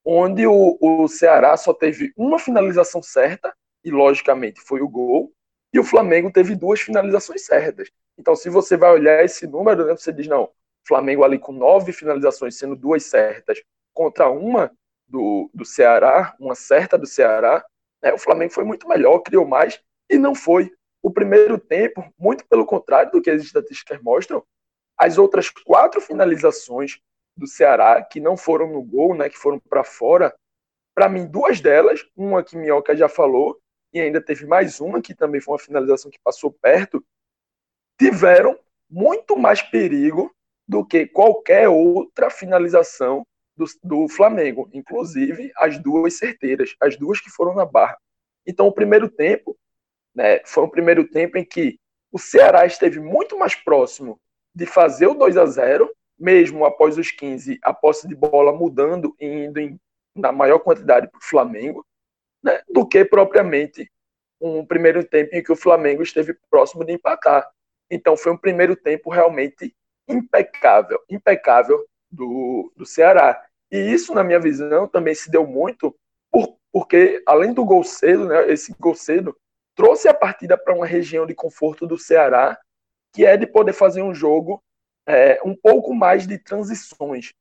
onde 0.04 0.45
o, 0.45 0.77
o 0.82 1.08
Ceará 1.08 1.56
só 1.56 1.73
teve 1.73 2.12
uma 2.17 2.38
finalização 2.38 3.01
certa, 3.01 3.56
e 3.84 3.91
logicamente 3.91 4.62
foi 4.62 4.82
o 4.82 4.88
gol, 4.88 5.32
e 5.74 5.80
o 5.80 5.84
Flamengo 5.84 6.32
teve 6.32 6.56
duas 6.56 6.82
finalizações 6.82 7.46
certas. 7.46 7.89
Então, 8.17 8.36
se 8.36 8.50
você 8.50 8.76
vai 8.76 8.91
olhar 8.91 9.24
esse 9.24 9.48
número, 9.48 9.86
né, 9.86 9.96
você 9.96 10.12
diz, 10.12 10.28
não, 10.28 10.50
Flamengo 10.88 11.24
ali 11.24 11.39
com 11.39 11.52
nove 11.52 11.94
finalizações, 11.94 12.58
sendo 12.58 12.76
duas 12.76 13.04
certas, 13.06 13.62
contra 13.94 14.30
uma 14.30 14.72
do, 15.08 15.50
do 15.54 15.65
Ceará, 15.65 16.36
uma 16.39 16.56
certa 16.56 16.98
do 16.98 17.06
Ceará, 17.06 17.63
né, 18.02 18.13
o 18.13 18.17
Flamengo 18.17 18.54
foi 18.54 18.63
muito 18.63 18.88
melhor, 18.88 19.20
criou 19.20 19.46
mais, 19.46 19.82
e 20.10 20.17
não 20.17 20.36
foi. 20.36 20.72
O 21.02 21.12
primeiro 21.12 21.58
tempo, 21.58 22.04
muito 22.17 22.46
pelo 22.48 22.65
contrário 22.65 23.12
do 23.12 23.22
que 23.22 23.30
as 23.30 23.41
estatísticas 23.41 24.02
mostram, 24.02 24.44
as 24.98 25.17
outras 25.17 25.50
quatro 25.50 26.00
finalizações 26.00 27.00
do 27.36 27.48
Ceará, 27.48 28.04
que 28.04 28.20
não 28.20 28.38
foram 28.38 28.67
no 28.67 28.84
gol, 28.84 29.15
né, 29.15 29.30
que 29.30 29.38
foram 29.38 29.60
para 29.60 29.84
fora, 29.84 30.36
para 30.94 31.08
mim, 31.10 31.26
duas 31.26 31.62
delas, 31.62 32.06
uma 32.15 32.44
que 32.44 32.58
Minhoca 32.58 32.96
já 32.96 33.08
falou, 33.08 33.60
e 33.93 33.99
ainda 33.99 34.21
teve 34.21 34.45
mais 34.45 34.80
uma, 34.80 35.01
que 35.01 35.13
também 35.13 35.41
foi 35.41 35.54
uma 35.54 35.60
finalização 35.60 36.10
que 36.10 36.19
passou 36.23 36.51
perto, 36.51 37.04
tiveram 37.99 38.58
muito 38.89 39.38
mais 39.38 39.62
perigo 39.62 40.34
do 40.67 40.86
que 40.86 41.06
qualquer 41.06 41.67
outra 41.67 42.30
finalização 42.30 43.25
do, 43.56 43.65
do 43.84 44.08
Flamengo, 44.08 44.69
inclusive 44.73 45.51
as 45.56 45.77
duas 45.77 46.17
certeiras, 46.17 46.75
as 46.80 46.97
duas 46.97 47.19
que 47.19 47.30
foram 47.30 47.54
na 47.54 47.65
barra. 47.65 47.97
Então, 48.45 48.67
o 48.67 48.71
primeiro 48.71 49.10
tempo 49.10 49.58
né, 50.15 50.41
foi 50.45 50.63
um 50.63 50.69
primeiro 50.69 51.08
tempo 51.08 51.38
em 51.38 51.45
que 51.45 51.77
o 52.12 52.19
Ceará 52.19 52.65
esteve 52.65 52.99
muito 52.99 53.38
mais 53.38 53.56
próximo 53.56 54.19
de 54.54 54.65
fazer 54.65 55.08
o 55.08 55.13
2 55.13 55.38
a 55.38 55.45
0 55.45 55.89
mesmo 56.19 56.65
após 56.65 56.97
os 56.97 57.10
15, 57.12 57.60
a 57.63 57.73
posse 57.73 58.08
de 58.08 58.15
bola 58.15 58.54
mudando 58.54 59.15
e 59.19 59.25
indo 59.25 59.60
em, 59.60 59.80
na 60.15 60.32
maior 60.32 60.60
quantidade 60.60 61.08
para 61.08 61.17
o 61.17 61.23
Flamengo, 61.23 61.84
né, 62.43 62.62
do 62.69 62.88
que 62.88 63.06
propriamente 63.06 63.89
um 64.39 64.65
primeiro 64.65 65.04
tempo 65.04 65.36
em 65.36 65.43
que 65.43 65.51
o 65.51 65.56
Flamengo 65.56 66.01
esteve 66.01 66.36
próximo 66.49 66.84
de 66.84 66.93
empatar. 66.93 67.49
Então 67.89 68.17
foi 68.17 68.32
um 68.32 68.38
primeiro 68.38 68.75
tempo 68.75 69.10
realmente 69.10 69.75
impecável, 70.08 70.99
impecável 71.10 71.86
do, 72.12 72.71
do 72.75 72.86
Ceará. 72.86 73.45
E 73.71 73.77
isso, 73.77 74.13
na 74.13 74.23
minha 74.23 74.39
visão, 74.39 74.88
também 74.88 75.13
se 75.13 75.30
deu 75.30 75.45
muito 75.45 75.95
por, 76.32 76.58
porque, 76.71 77.21
além 77.25 77.54
do 77.54 77.63
gol 77.63 77.84
cedo, 77.84 78.25
né, 78.25 78.51
esse 78.51 78.73
gol 78.80 78.95
cedo 78.95 79.38
trouxe 79.75 80.08
a 80.08 80.13
partida 80.13 80.58
para 80.58 80.73
uma 80.73 80.86
região 80.86 81.25
de 81.25 81.36
conforto 81.36 81.88
do 81.88 81.97
Ceará, 81.97 82.60
que 83.13 83.25
é 83.25 83.38
de 83.38 83.45
poder 83.45 83.73
fazer 83.73 84.01
um 84.01 84.13
jogo 84.13 84.62
é, 85.08 85.39
um 85.43 85.56
pouco 85.56 85.93
mais 85.93 86.27
de 86.27 86.38
transições. 86.38 87.34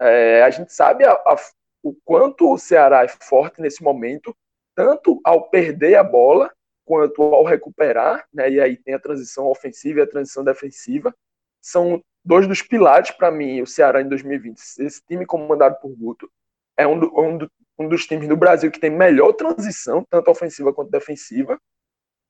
É, 0.00 0.42
a 0.42 0.50
gente 0.50 0.72
sabe 0.72 1.04
a, 1.04 1.12
a, 1.12 1.36
o 1.82 1.94
quanto 2.04 2.52
o 2.52 2.58
Ceará 2.58 3.04
é 3.04 3.08
forte 3.08 3.60
nesse 3.60 3.82
momento, 3.82 4.34
tanto 4.74 5.20
ao 5.24 5.48
perder 5.50 5.96
a 5.96 6.04
bola 6.04 6.50
quanto 6.84 7.22
ao 7.22 7.44
recuperar, 7.44 8.26
né, 8.32 8.50
e 8.50 8.60
aí 8.60 8.76
tem 8.76 8.94
a 8.94 8.98
transição 8.98 9.46
ofensiva 9.46 10.00
e 10.00 10.02
a 10.02 10.06
transição 10.06 10.44
defensiva. 10.44 11.14
São 11.60 12.02
dois 12.24 12.46
dos 12.46 12.62
pilares 12.62 13.10
para 13.10 13.30
mim, 13.30 13.60
o 13.60 13.66
Ceará 13.66 14.00
em 14.00 14.08
2020. 14.08 14.58
Esse 14.58 15.02
time 15.06 15.26
comandado 15.26 15.76
por 15.80 15.94
Guto 15.96 16.30
é 16.76 16.86
um, 16.86 16.98
do, 16.98 17.20
um, 17.20 17.38
do, 17.38 17.50
um 17.78 17.88
dos 17.88 18.06
times 18.06 18.28
do 18.28 18.36
Brasil 18.36 18.70
que 18.70 18.80
tem 18.80 18.90
melhor 18.90 19.32
transição, 19.32 20.04
tanto 20.08 20.30
ofensiva 20.30 20.72
quanto 20.72 20.90
defensiva. 20.90 21.58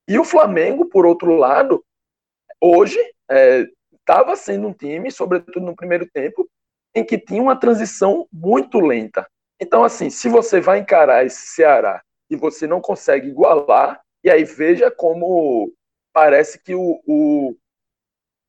E 0.08 0.18
o 0.18 0.24
Flamengo, 0.24 0.86
por 0.88 1.06
outro 1.06 1.34
lado, 1.34 1.84
hoje 2.60 2.98
estava 3.92 4.32
é, 4.32 4.36
sendo 4.36 4.68
um 4.68 4.72
time, 4.72 5.10
sobretudo 5.10 5.64
no 5.64 5.76
primeiro 5.76 6.08
tempo, 6.10 6.48
em 6.94 7.04
que 7.04 7.18
tinha 7.18 7.42
uma 7.42 7.58
transição 7.58 8.26
muito 8.32 8.80
lenta. 8.80 9.26
Então, 9.62 9.84
assim, 9.84 10.10
se 10.10 10.28
você 10.28 10.60
vai 10.60 10.80
encarar 10.80 11.24
esse 11.24 11.46
Ceará 11.54 12.02
e 12.28 12.34
você 12.34 12.66
não 12.66 12.80
consegue 12.80 13.28
igualar, 13.28 14.02
e 14.24 14.28
aí 14.28 14.42
veja 14.42 14.90
como 14.90 15.72
parece 16.12 16.60
que 16.60 16.74
o, 16.74 17.00
o 17.06 17.56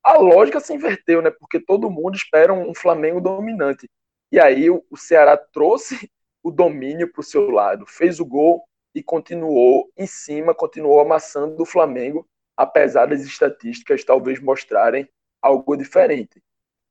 a 0.02 0.18
lógica 0.18 0.58
se 0.58 0.74
inverteu, 0.74 1.22
né? 1.22 1.30
Porque 1.30 1.60
todo 1.60 1.88
mundo 1.88 2.16
espera 2.16 2.52
um 2.52 2.74
Flamengo 2.74 3.20
dominante. 3.20 3.88
E 4.32 4.40
aí 4.40 4.68
o, 4.68 4.84
o 4.90 4.96
Ceará 4.96 5.36
trouxe 5.36 6.10
o 6.42 6.50
domínio 6.50 7.12
para 7.12 7.20
o 7.20 7.24
seu 7.24 7.48
lado, 7.48 7.86
fez 7.86 8.18
o 8.18 8.26
gol, 8.26 8.64
e 8.92 9.00
continuou 9.00 9.88
em 9.96 10.08
cima, 10.08 10.52
continuou 10.52 10.98
amassando 10.98 11.62
o 11.62 11.66
Flamengo, 11.66 12.26
apesar 12.56 13.06
das 13.06 13.20
estatísticas 13.22 14.02
talvez 14.02 14.40
mostrarem 14.40 15.08
algo 15.40 15.76
diferente. 15.76 16.42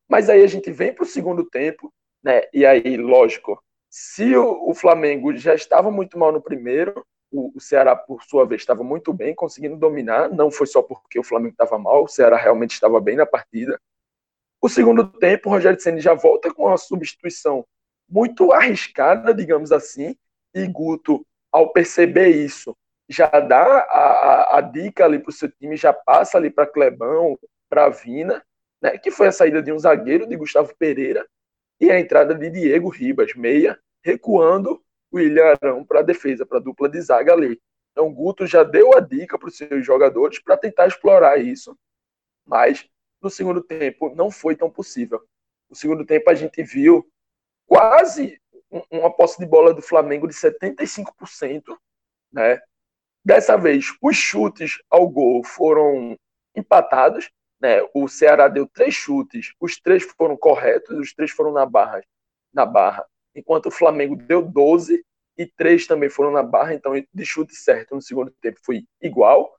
Mas 0.07 0.29
aí 0.29 0.41
a 0.43 0.47
gente 0.47 0.71
vem 0.71 0.93
para 0.93 1.03
o 1.03 1.07
segundo 1.07 1.43
tempo, 1.43 1.93
né? 2.23 2.43
E 2.53 2.65
aí, 2.65 2.95
lógico, 2.95 3.61
se 3.95 4.35
o, 4.35 4.71
o 4.71 4.73
Flamengo 4.73 5.37
já 5.37 5.53
estava 5.53 5.91
muito 5.91 6.17
mal 6.17 6.31
no 6.31 6.41
primeiro, 6.41 7.05
o, 7.31 7.55
o, 7.55 7.61
Ceará, 7.61 7.95
por 7.95 8.23
sua 8.23 8.43
vez, 8.43 8.63
estava 8.63 8.83
muito 8.83 9.13
bem, 9.13 9.35
conseguindo 9.35 9.77
dominar. 9.77 10.29
Não 10.29 10.49
foi 10.49 10.65
só 10.65 10.81
porque 10.81 11.19
o 11.19 11.23
Flamengo 11.23 11.51
estava 11.51 11.77
mal, 11.77 12.03
o 12.03 12.07
Ceará 12.07 12.35
realmente 12.35 12.71
estava 12.71 12.99
bem 12.99 13.15
na 13.15 13.27
partida. 13.27 13.79
O 14.59 14.67
segundo 14.67 15.05
tempo, 15.05 15.47
o 15.47 15.51
Rogério 15.51 15.79
Ceni 15.79 16.01
já 16.01 16.15
volta 16.15 16.51
com 16.51 16.65
uma 16.65 16.77
substituição 16.77 17.63
muito 18.09 18.51
arriscada, 18.51 19.31
digamos 19.31 19.71
assim, 19.71 20.15
e 20.55 20.65
Guto 20.65 21.23
ao 21.51 21.71
perceber 21.71 22.29
isso, 22.29 22.75
já 23.07 23.27
dá 23.27 23.63
a, 23.63 24.55
a, 24.55 24.57
a 24.57 24.61
dica 24.61 25.05
ali 25.05 25.19
para 25.19 25.29
o 25.29 25.33
seu 25.33 25.51
time, 25.51 25.77
já 25.77 25.93
passa 25.93 26.39
ali 26.39 26.49
para 26.49 26.65
Clebão, 26.65 27.37
para 27.69 27.89
Vina, 27.89 28.43
né, 28.81 28.97
que 28.97 29.11
foi 29.11 29.27
a 29.27 29.31
saída 29.31 29.61
de 29.61 29.71
um 29.71 29.77
zagueiro 29.77 30.25
de 30.25 30.35
Gustavo 30.35 30.73
Pereira 30.79 31.27
e 31.79 31.91
a 31.91 31.99
entrada 31.99 32.33
de 32.33 32.49
Diego 32.49 32.89
Ribas, 32.89 33.33
meia, 33.35 33.79
recuando 34.03 34.83
o 35.11 35.19
Ilharão 35.19 35.85
para 35.85 35.99
a 35.99 36.03
defesa, 36.03 36.45
para 36.45 36.57
a 36.57 36.61
dupla 36.61 36.89
de 36.89 36.99
zaga 37.01 37.33
ali. 37.33 37.61
Então, 37.91 38.07
o 38.07 38.13
Guto 38.13 38.47
já 38.47 38.63
deu 38.63 38.95
a 38.97 38.99
dica 38.99 39.37
para 39.37 39.47
os 39.47 39.55
seus 39.55 39.85
jogadores 39.85 40.39
para 40.39 40.57
tentar 40.57 40.87
explorar 40.87 41.37
isso, 41.37 41.77
mas 42.45 42.87
no 43.21 43.29
segundo 43.29 43.61
tempo 43.61 44.13
não 44.15 44.31
foi 44.31 44.55
tão 44.55 44.69
possível. 44.69 45.21
No 45.69 45.75
segundo 45.75 46.05
tempo 46.05 46.29
a 46.29 46.33
gente 46.33 46.61
viu 46.63 47.07
quase 47.65 48.39
uma 48.89 49.15
posse 49.15 49.39
de 49.39 49.45
bola 49.45 49.73
do 49.73 49.81
Flamengo 49.81 50.27
de 50.27 50.33
75%, 50.33 51.77
né? 52.31 52.59
Dessa 53.23 53.55
vez, 53.55 53.95
os 54.01 54.17
chutes 54.17 54.79
ao 54.89 55.07
gol 55.07 55.43
foram 55.43 56.17
empatados, 56.55 57.31
né? 57.63 57.77
O 57.93 58.09
Ceará 58.09 58.49
deu 58.49 58.67
três 58.67 58.93
chutes, 58.93 59.53
os 59.57 59.79
três 59.79 60.03
foram 60.03 60.35
corretos, 60.35 60.99
os 60.99 61.13
três 61.13 61.31
foram 61.31 61.53
na 61.53 61.65
barra, 61.65 62.03
na 62.53 62.65
barra, 62.65 63.07
enquanto 63.33 63.67
o 63.67 63.71
Flamengo 63.71 64.17
deu 64.17 64.41
12 64.41 65.01
e 65.37 65.45
três 65.45 65.87
também 65.87 66.09
foram 66.09 66.29
na 66.29 66.43
barra, 66.43 66.73
então 66.73 66.91
de 66.91 67.25
chute 67.25 67.55
certo 67.55 67.95
no 67.95 68.01
segundo 68.01 68.31
tempo 68.41 68.59
foi 68.61 68.85
igual, 69.01 69.57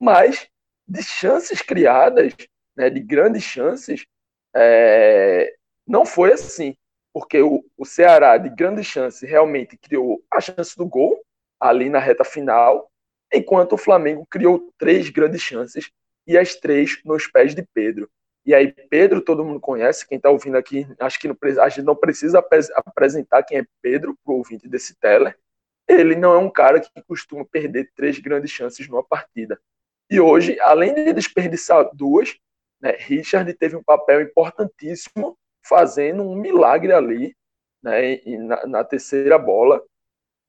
mas 0.00 0.48
de 0.86 1.00
chances 1.00 1.62
criadas, 1.62 2.34
né, 2.76 2.90
de 2.90 2.98
grandes 2.98 3.44
chances, 3.44 4.04
é, 4.52 5.54
não 5.86 6.04
foi 6.04 6.32
assim 6.32 6.76
porque 7.12 7.40
o, 7.40 7.64
o 7.78 7.84
Ceará, 7.84 8.36
de 8.36 8.48
grande 8.48 8.82
chance, 8.82 9.24
realmente 9.24 9.78
criou 9.78 10.20
a 10.28 10.40
chance 10.40 10.76
do 10.76 10.84
gol 10.84 11.24
ali 11.60 11.88
na 11.88 12.00
reta 12.00 12.24
final, 12.24 12.90
enquanto 13.32 13.74
o 13.74 13.78
Flamengo 13.78 14.26
criou 14.28 14.72
três 14.76 15.08
grandes 15.08 15.40
chances 15.40 15.92
e 16.26 16.38
as 16.38 16.54
três 16.54 17.00
nos 17.04 17.26
pés 17.26 17.54
de 17.54 17.62
Pedro. 17.74 18.10
E 18.46 18.54
aí, 18.54 18.72
Pedro, 18.90 19.22
todo 19.22 19.44
mundo 19.44 19.58
conhece, 19.58 20.06
quem 20.06 20.16
está 20.16 20.28
ouvindo 20.28 20.56
aqui, 20.56 20.86
acho 21.00 21.18
que 21.18 21.28
não, 21.28 21.36
a 21.62 21.68
gente 21.68 21.82
não 21.82 21.96
precisa 21.96 22.44
apresentar 22.74 23.42
quem 23.42 23.58
é 23.58 23.66
Pedro 23.80 24.16
para 24.22 24.34
o 24.34 24.36
ouvinte 24.36 24.68
desse 24.68 24.94
tele. 24.96 25.34
Ele 25.88 26.14
não 26.14 26.34
é 26.34 26.38
um 26.38 26.50
cara 26.50 26.80
que 26.80 27.02
costuma 27.02 27.44
perder 27.44 27.90
três 27.94 28.18
grandes 28.18 28.50
chances 28.50 28.86
numa 28.86 29.02
partida. 29.02 29.58
E 30.10 30.20
hoje, 30.20 30.58
além 30.60 30.94
de 30.94 31.12
desperdiçar 31.14 31.88
duas, 31.94 32.36
né, 32.80 32.94
Richard 32.98 33.52
teve 33.54 33.76
um 33.76 33.82
papel 33.82 34.20
importantíssimo 34.20 35.38
fazendo 35.66 36.22
um 36.22 36.34
milagre 36.34 36.92
ali, 36.92 37.34
né, 37.82 38.20
na, 38.38 38.66
na 38.66 38.84
terceira 38.84 39.38
bola, 39.38 39.82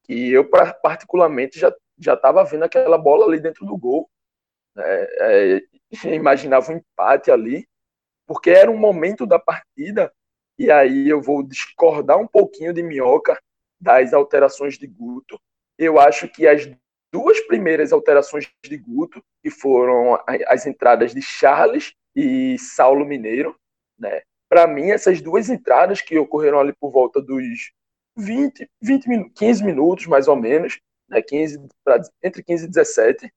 que 0.04 0.32
eu 0.32 0.50
particularmente 0.50 1.58
já 1.60 2.14
estava 2.14 2.44
vendo 2.44 2.64
aquela 2.64 2.98
bola 2.98 3.26
ali 3.26 3.40
dentro 3.40 3.66
do 3.66 3.78
gol, 3.78 4.10
né, 4.76 5.08
é, 5.20 5.62
imaginava 6.14 6.72
um 6.72 6.78
empate 6.78 7.32
ali, 7.32 7.68
porque 8.28 8.50
era 8.50 8.70
um 8.70 8.78
momento 8.78 9.26
da 9.26 9.40
partida 9.40 10.12
e 10.58 10.72
aí 10.72 11.10
eu 11.10 11.22
vou 11.22 11.44
discordar 11.44 12.18
um 12.18 12.28
pouquinho 12.28 12.74
de 12.74 12.82
Minhoca 12.82 13.40
das 13.80 14.14
alterações 14.14 14.78
de 14.78 14.88
Guto. 14.88 15.40
Eu 15.78 16.00
acho 16.00 16.28
que 16.30 16.48
as 16.48 16.70
duas 17.12 17.40
primeiras 17.42 17.92
alterações 17.92 18.50
de 18.64 18.78
Guto, 18.78 19.24
que 19.44 19.50
foram 19.50 20.18
as 20.48 20.66
entradas 20.66 21.14
de 21.14 21.22
Charles 21.22 21.94
e 22.16 22.58
Saulo 22.58 23.06
Mineiro, 23.06 23.56
né? 23.98 24.22
para 24.50 24.68
mim, 24.68 24.92
essas 24.92 25.22
duas 25.22 25.50
entradas 25.50 26.02
que 26.02 26.18
ocorreram 26.18 26.60
ali 26.60 26.74
por 26.74 26.92
volta 26.92 27.22
dos 27.22 27.72
20, 28.18 28.70
20 28.82 29.30
15 29.32 29.64
minutos, 29.64 30.08
mais 30.08 30.28
ou 30.28 30.36
menos, 30.36 30.80
né, 31.10 31.22
15, 31.22 31.68
pra, 31.84 32.00
entre 32.24 32.44
15 32.44 32.66
e 32.66 32.68
17, 32.70 33.34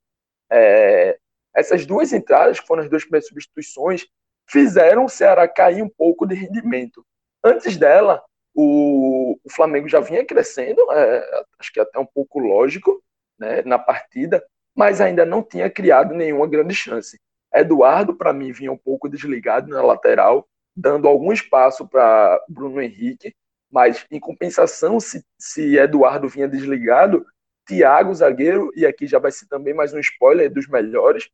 é, 0.50 1.18
essas 1.54 1.84
duas 1.86 2.12
entradas, 2.12 2.60
que 2.60 2.66
foram 2.66 2.82
as 2.82 2.90
duas 2.90 3.02
primeiras 3.02 3.28
substituições, 3.28 4.06
fizeram 4.48 5.04
o 5.04 5.08
Ceará 5.08 5.46
cair 5.46 5.82
um 5.82 5.88
pouco 5.88 6.26
de 6.26 6.34
rendimento. 6.34 7.04
Antes 7.44 7.76
dela, 7.76 8.22
o, 8.54 9.38
o 9.44 9.50
Flamengo 9.50 9.88
já 9.88 10.00
vinha 10.00 10.24
crescendo, 10.24 10.80
é, 10.92 11.44
acho 11.58 11.72
que 11.72 11.80
até 11.80 11.98
um 11.98 12.06
pouco 12.06 12.38
lógico, 12.38 13.02
né, 13.38 13.62
na 13.62 13.78
partida, 13.78 14.44
mas 14.74 15.00
ainda 15.00 15.24
não 15.24 15.42
tinha 15.42 15.70
criado 15.70 16.14
nenhuma 16.14 16.46
grande 16.46 16.74
chance. 16.74 17.18
Eduardo, 17.54 18.14
para 18.14 18.32
mim, 18.32 18.52
vinha 18.52 18.72
um 18.72 18.76
pouco 18.76 19.08
desligado 19.08 19.68
na 19.68 19.82
lateral, 19.82 20.46
dando 20.76 21.08
algum 21.08 21.32
espaço 21.32 21.86
para 21.86 22.40
Bruno 22.48 22.80
Henrique, 22.80 23.34
mas 23.70 24.06
em 24.10 24.20
compensação, 24.20 24.98
se, 24.98 25.24
se 25.38 25.76
Eduardo 25.76 26.28
vinha 26.28 26.48
desligado, 26.48 27.26
Thiago, 27.68 28.14
zagueiro, 28.14 28.72
e 28.74 28.86
aqui 28.86 29.06
já 29.06 29.18
vai 29.18 29.30
ser 29.30 29.46
também 29.46 29.74
mais 29.74 29.92
um 29.92 29.98
spoiler 29.98 30.50
dos 30.50 30.66
melhores, 30.66 31.28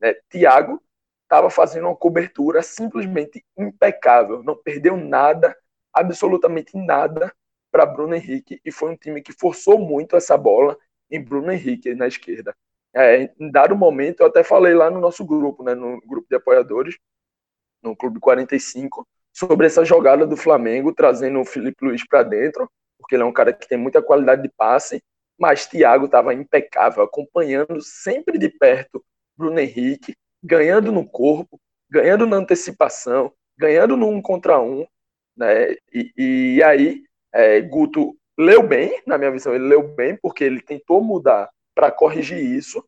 né? 0.00 0.12
Thiago 0.28 0.82
estava 1.22 1.48
fazendo 1.48 1.86
uma 1.86 1.94
cobertura 1.94 2.62
simplesmente 2.62 3.44
impecável, 3.56 4.42
não 4.42 4.56
perdeu 4.56 4.96
nada, 4.96 5.56
absolutamente 5.92 6.76
nada 6.76 7.32
para 7.70 7.86
Bruno 7.86 8.16
Henrique, 8.16 8.60
e 8.64 8.72
foi 8.72 8.90
um 8.90 8.96
time 8.96 9.22
que 9.22 9.32
forçou 9.32 9.78
muito 9.78 10.16
essa 10.16 10.36
bola 10.36 10.76
em 11.08 11.22
Bruno 11.22 11.52
Henrique 11.52 11.94
na 11.94 12.08
esquerda. 12.08 12.56
É, 12.92 13.32
em 13.38 13.50
dado 13.50 13.76
momento, 13.76 14.20
eu 14.20 14.26
até 14.26 14.42
falei 14.42 14.74
lá 14.74 14.90
no 14.90 14.98
nosso 14.98 15.24
grupo, 15.24 15.62
né, 15.62 15.74
no 15.74 16.00
grupo 16.00 16.26
de 16.28 16.34
apoiadores, 16.34 16.98
no 17.80 17.94
Clube 17.94 18.18
45, 18.18 19.06
sobre 19.32 19.66
essa 19.66 19.84
jogada 19.84 20.26
do 20.26 20.36
Flamengo, 20.36 20.92
trazendo 20.92 21.38
o 21.38 21.44
Felipe 21.44 21.84
Luiz 21.84 22.04
para 22.04 22.24
dentro, 22.24 22.68
porque 22.98 23.14
ele 23.14 23.22
é 23.22 23.26
um 23.26 23.32
cara 23.32 23.52
que 23.52 23.68
tem 23.68 23.78
muita 23.78 24.02
qualidade 24.02 24.42
de 24.42 24.48
passe, 24.48 25.00
mas 25.38 25.66
Thiago 25.66 26.06
estava 26.06 26.34
impecável, 26.34 27.02
acompanhando 27.02 27.80
sempre 27.80 28.38
de 28.38 28.48
perto 28.48 29.04
Bruno 29.36 29.58
Henrique, 29.60 30.14
ganhando 30.42 30.90
no 30.90 31.08
corpo, 31.08 31.60
ganhando 31.88 32.26
na 32.26 32.36
antecipação, 32.36 33.32
ganhando 33.56 33.96
no 33.96 34.08
um 34.08 34.20
contra 34.20 34.60
um, 34.60 34.86
né? 35.36 35.72
E, 35.92 36.12
e 36.16 36.62
aí, 36.62 37.04
é, 37.32 37.60
Guto 37.60 38.16
leu 38.36 38.62
bem, 38.62 39.00
na 39.06 39.16
minha 39.16 39.30
visão, 39.30 39.54
ele 39.54 39.68
leu 39.68 39.82
bem, 39.82 40.16
porque 40.16 40.44
ele 40.44 40.60
tentou 40.60 41.02
mudar 41.02 41.48
para 41.74 41.90
corrigir 41.90 42.38
isso, 42.38 42.84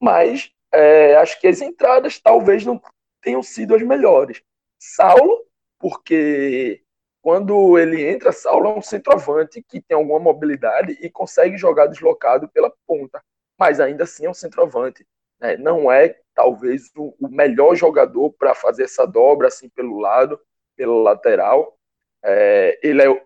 mas 0.00 0.50
é, 0.72 1.16
acho 1.16 1.40
que 1.40 1.46
as 1.46 1.60
entradas 1.60 2.20
talvez 2.20 2.64
não 2.64 2.80
tenham 3.22 3.42
sido 3.42 3.74
as 3.74 3.82
melhores. 3.82 4.42
Saulo, 4.78 5.44
porque 5.78 6.82
quando 7.28 7.78
ele 7.78 8.08
entra, 8.08 8.32
Saulo 8.32 8.70
é 8.70 8.78
um 8.78 8.80
centroavante 8.80 9.62
que 9.62 9.82
tem 9.82 9.94
alguma 9.94 10.18
mobilidade 10.18 10.96
e 10.98 11.10
consegue 11.10 11.58
jogar 11.58 11.84
deslocado 11.84 12.48
pela 12.48 12.72
ponta, 12.86 13.22
mas 13.60 13.80
ainda 13.80 14.04
assim 14.04 14.24
é 14.24 14.30
um 14.30 14.34
centroavante. 14.34 15.06
Né? 15.38 15.58
Não 15.58 15.92
é 15.92 16.18
talvez 16.34 16.90
o, 16.96 17.14
o 17.20 17.28
melhor 17.28 17.74
jogador 17.74 18.32
para 18.32 18.54
fazer 18.54 18.84
essa 18.84 19.04
dobra 19.04 19.48
assim 19.48 19.68
pelo 19.68 19.98
lado, 19.98 20.40
pelo 20.74 21.02
lateral. 21.02 21.76
É, 22.24 22.80
ele 22.82 23.02
é, 23.02 23.22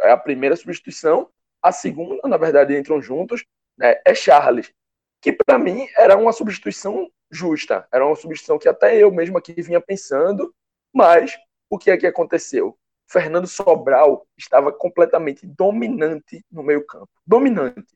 é, 0.00 0.12
a 0.12 0.16
primeira 0.16 0.56
substituição. 0.56 1.28
A 1.60 1.72
segunda, 1.72 2.26
na 2.26 2.38
verdade, 2.38 2.74
entram 2.74 3.02
juntos, 3.02 3.44
né? 3.76 4.00
é 4.02 4.14
Charles, 4.14 4.72
que 5.20 5.30
para 5.30 5.58
mim 5.58 5.86
era 5.94 6.16
uma 6.16 6.32
substituição 6.32 7.06
justa, 7.30 7.86
era 7.92 8.06
uma 8.06 8.16
substituição 8.16 8.58
que 8.58 8.66
até 8.66 8.96
eu 8.96 9.12
mesmo 9.12 9.36
aqui 9.36 9.52
vinha 9.60 9.78
pensando, 9.78 10.54
mas 10.90 11.36
o 11.68 11.76
que 11.76 11.90
é 11.90 11.98
que 11.98 12.06
aconteceu? 12.06 12.78
Fernando 13.12 13.46
Sobral 13.46 14.26
estava 14.38 14.72
completamente 14.72 15.46
dominante 15.46 16.42
no 16.50 16.62
meio 16.62 16.84
campo, 16.86 17.10
dominante. 17.26 17.94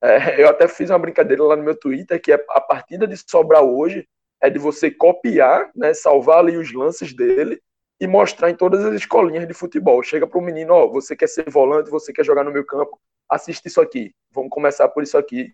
É, 0.00 0.40
eu 0.40 0.48
até 0.48 0.68
fiz 0.68 0.90
uma 0.90 0.98
brincadeira 0.98 1.42
lá 1.42 1.56
no 1.56 1.64
meu 1.64 1.76
Twitter 1.76 2.20
que 2.22 2.32
a 2.32 2.60
partida 2.60 3.06
de 3.06 3.16
Sobral 3.16 3.74
hoje 3.74 4.08
é 4.40 4.48
de 4.48 4.58
você 4.58 4.90
copiar, 4.90 5.70
né, 5.74 5.92
salvar 5.92 6.38
ali 6.38 6.56
os 6.56 6.72
lances 6.72 7.12
dele 7.12 7.60
e 8.00 8.06
mostrar 8.06 8.50
em 8.50 8.54
todas 8.54 8.84
as 8.84 8.94
escolinhas 8.94 9.48
de 9.48 9.54
futebol. 9.54 10.02
Chega 10.02 10.26
para 10.26 10.38
o 10.38 10.42
menino, 10.42 10.72
ó, 10.72 10.86
você 10.86 11.16
quer 11.16 11.28
ser 11.28 11.50
volante, 11.50 11.90
você 11.90 12.12
quer 12.12 12.24
jogar 12.24 12.44
no 12.44 12.52
meio 12.52 12.64
campo, 12.64 13.00
assiste 13.28 13.66
isso 13.66 13.80
aqui. 13.80 14.14
Vamos 14.30 14.50
começar 14.50 14.88
por 14.88 15.02
isso 15.02 15.18
aqui. 15.18 15.52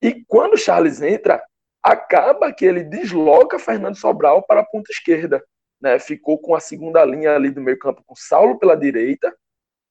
E 0.00 0.24
quando 0.26 0.54
o 0.54 0.58
Charles 0.58 1.02
entra, 1.02 1.42
acaba 1.82 2.52
que 2.52 2.64
ele 2.64 2.84
desloca 2.84 3.58
Fernando 3.58 3.96
Sobral 3.96 4.42
para 4.42 4.60
a 4.60 4.64
ponta 4.64 4.92
esquerda. 4.92 5.44
Né? 5.80 5.98
Ficou 5.98 6.38
com 6.38 6.54
a 6.54 6.60
segunda 6.60 7.04
linha 7.04 7.34
ali 7.34 7.50
do 7.50 7.60
meio 7.60 7.78
campo 7.78 8.02
com 8.04 8.14
Saulo 8.14 8.58
pela 8.58 8.76
direita, 8.76 9.36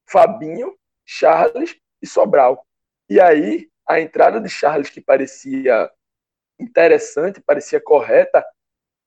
Fabinho, 0.10 0.78
Charles 1.06 1.76
e 2.02 2.08
Sobral. 2.08 2.66
E 3.10 3.20
aí, 3.20 3.70
a 3.88 4.00
entrada 4.00 4.40
de 4.40 4.50
Charles, 4.50 4.90
que 4.90 5.02
parecia 5.02 5.92
interessante, 6.60 7.42
parecia 7.42 7.82
correta, 7.82 8.46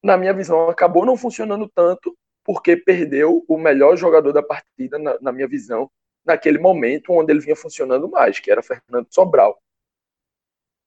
na 0.03 0.17
minha 0.17 0.33
visão, 0.33 0.69
acabou 0.69 1.05
não 1.05 1.17
funcionando 1.17 1.69
tanto, 1.69 2.17
porque 2.45 2.77
perdeu 2.77 3.45
o 3.49 3.59
melhor 3.59 3.97
jogador 3.97 4.33
da 4.33 4.43
partida, 4.43 4.99
na, 4.99 5.19
na 5.21 5.33
minha 5.33 5.49
visão, 5.49 5.91
naquele 6.25 6.59
momento 6.59 7.13
onde 7.13 7.33
ele 7.33 7.41
vinha 7.41 7.57
funcionando 7.57 8.09
mais, 8.09 8.39
que 8.39 8.51
era 8.51 8.63
Fernando 8.63 9.07
Sobral. 9.11 9.61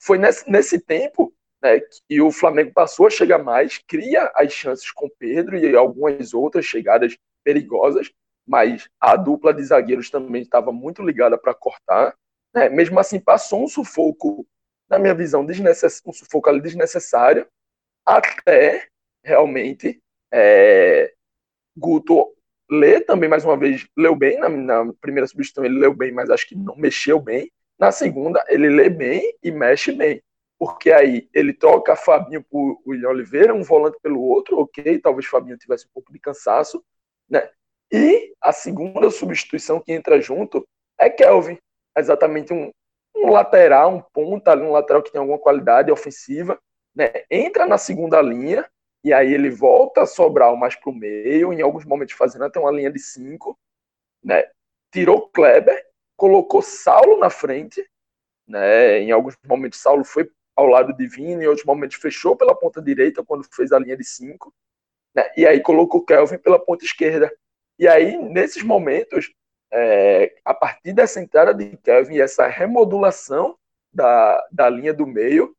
Foi 0.01 0.17
nesse, 0.17 0.49
nesse 0.49 0.79
tempo 0.79 1.33
né, 1.61 1.81
o 2.21 2.31
Flamengo 2.31 2.71
passou 2.73 3.07
a 3.07 3.09
chegar 3.09 3.39
mais, 3.39 3.77
cria 3.79 4.31
as 4.35 4.53
chances 4.53 4.91
com 4.91 5.09
Pedro 5.19 5.57
e 5.57 5.75
algumas 5.75 6.33
outras 6.33 6.65
chegadas 6.65 7.17
perigosas, 7.43 8.11
mas 8.47 8.89
a 8.99 9.15
dupla 9.15 9.53
de 9.53 9.63
zagueiros 9.63 10.09
também 10.09 10.41
estava 10.41 10.71
muito 10.71 11.03
ligada 11.03 11.37
para 11.37 11.53
cortar. 11.53 12.15
Né? 12.53 12.69
Mesmo 12.69 12.99
assim, 12.99 13.19
passou 13.19 13.63
um 13.63 13.67
sufoco, 13.67 14.47
na 14.89 14.97
minha 14.97 15.13
visão, 15.13 15.45
desnecess... 15.45 16.01
um 16.05 16.13
sufoco 16.13 16.49
ali 16.49 16.61
desnecessário, 16.61 17.47
até 18.05 18.87
realmente 19.23 20.01
é... 20.33 21.13
Guto 21.77 22.35
lê 22.69 23.01
também, 23.01 23.29
mais 23.29 23.45
uma 23.45 23.57
vez, 23.57 23.87
leu 23.97 24.15
bem. 24.15 24.39
Na, 24.39 24.49
na, 24.49 24.93
primeira 24.99 25.27
substituição 25.27 25.65
ele 25.65 25.79
leu 25.79 25.93
bem, 25.93 26.11
mas 26.11 26.29
acho 26.29 26.47
que 26.47 26.55
não 26.55 26.75
mexeu 26.75 27.19
bem. 27.19 27.51
Na 27.77 27.91
segunda, 27.91 28.43
ele 28.49 28.69
lê 28.69 28.89
bem 28.89 29.33
e 29.41 29.51
mexe 29.51 29.91
bem. 29.91 30.21
Porque 30.59 30.91
aí 30.91 31.29
ele 31.33 31.53
troca 31.53 31.95
Fabinho 31.95 32.43
por 32.43 32.81
William 32.85 33.09
Oliveira, 33.09 33.53
um 33.53 33.63
volante 33.63 33.97
pelo 34.03 34.21
outro, 34.21 34.59
ok, 34.59 34.99
talvez 34.99 35.25
Fabinho 35.25 35.57
tivesse 35.57 35.87
um 35.87 35.91
pouco 35.93 36.11
de 36.11 36.19
cansaço, 36.19 36.83
né? 37.29 37.49
E 37.89 38.35
a 38.41 38.51
segunda 38.51 39.09
substituição 39.09 39.79
que 39.79 39.93
entra 39.93 40.19
junto 40.19 40.67
é 40.97 41.09
Kelvin, 41.09 41.57
exatamente 41.97 42.53
um, 42.53 42.71
um 43.15 43.31
lateral, 43.31 43.95
um 43.95 44.01
ponta, 44.01 44.53
um 44.57 44.71
lateral 44.71 45.01
que 45.01 45.11
tem 45.11 45.19
alguma 45.19 45.39
qualidade 45.39 45.91
ofensiva, 45.91 46.59
né? 46.93 47.09
Entra 47.31 47.65
na 47.65 47.77
segunda 47.77 48.21
linha 48.21 48.69
e 49.01 49.13
aí 49.13 49.33
ele 49.33 49.49
volta 49.49 50.01
a 50.01 50.05
sobrar 50.05 50.53
mais 50.57 50.75
para 50.75 50.89
o 50.89 50.93
meio, 50.93 51.53
em 51.53 51.61
alguns 51.61 51.85
momentos 51.85 52.15
fazendo 52.15 52.43
até 52.43 52.59
uma 52.59 52.71
linha 52.71 52.91
de 52.91 52.99
cinco, 52.99 53.57
né? 54.21 54.43
Tirou 54.91 55.29
Kleber, 55.29 55.85
colocou 56.17 56.61
Saulo 56.61 57.17
na 57.17 57.29
frente, 57.29 57.89
né? 58.45 58.99
Em 58.99 59.11
alguns 59.11 59.37
momentos 59.47 59.79
Saulo 59.79 60.03
foi 60.03 60.29
ao 60.59 60.67
lado 60.67 60.93
de 60.93 61.07
Vini, 61.07 61.45
em 61.45 61.47
outros 61.47 61.65
momentos 61.65 61.97
fechou 61.97 62.35
pela 62.35 62.53
ponta 62.53 62.81
direita 62.81 63.23
quando 63.23 63.45
fez 63.49 63.71
a 63.71 63.79
linha 63.79 63.95
de 63.95 64.03
cinco, 64.03 64.53
né? 65.15 65.23
E 65.37 65.47
aí 65.47 65.61
colocou 65.61 66.03
Kelvin 66.03 66.37
pela 66.37 66.59
ponta 66.59 66.83
esquerda. 66.83 67.31
E 67.77 67.87
aí 67.87 68.17
nesses 68.17 68.61
momentos 68.61 69.31
é, 69.71 70.35
a 70.43 70.53
partir 70.53 70.91
dessa 70.91 71.21
entrada 71.21 71.53
de 71.53 71.77
Kevin 71.77 72.15
e 72.15 72.21
essa 72.21 72.45
remodulação 72.47 73.57
da, 73.93 74.45
da 74.51 74.69
linha 74.69 74.93
do 74.93 75.07
meio, 75.07 75.55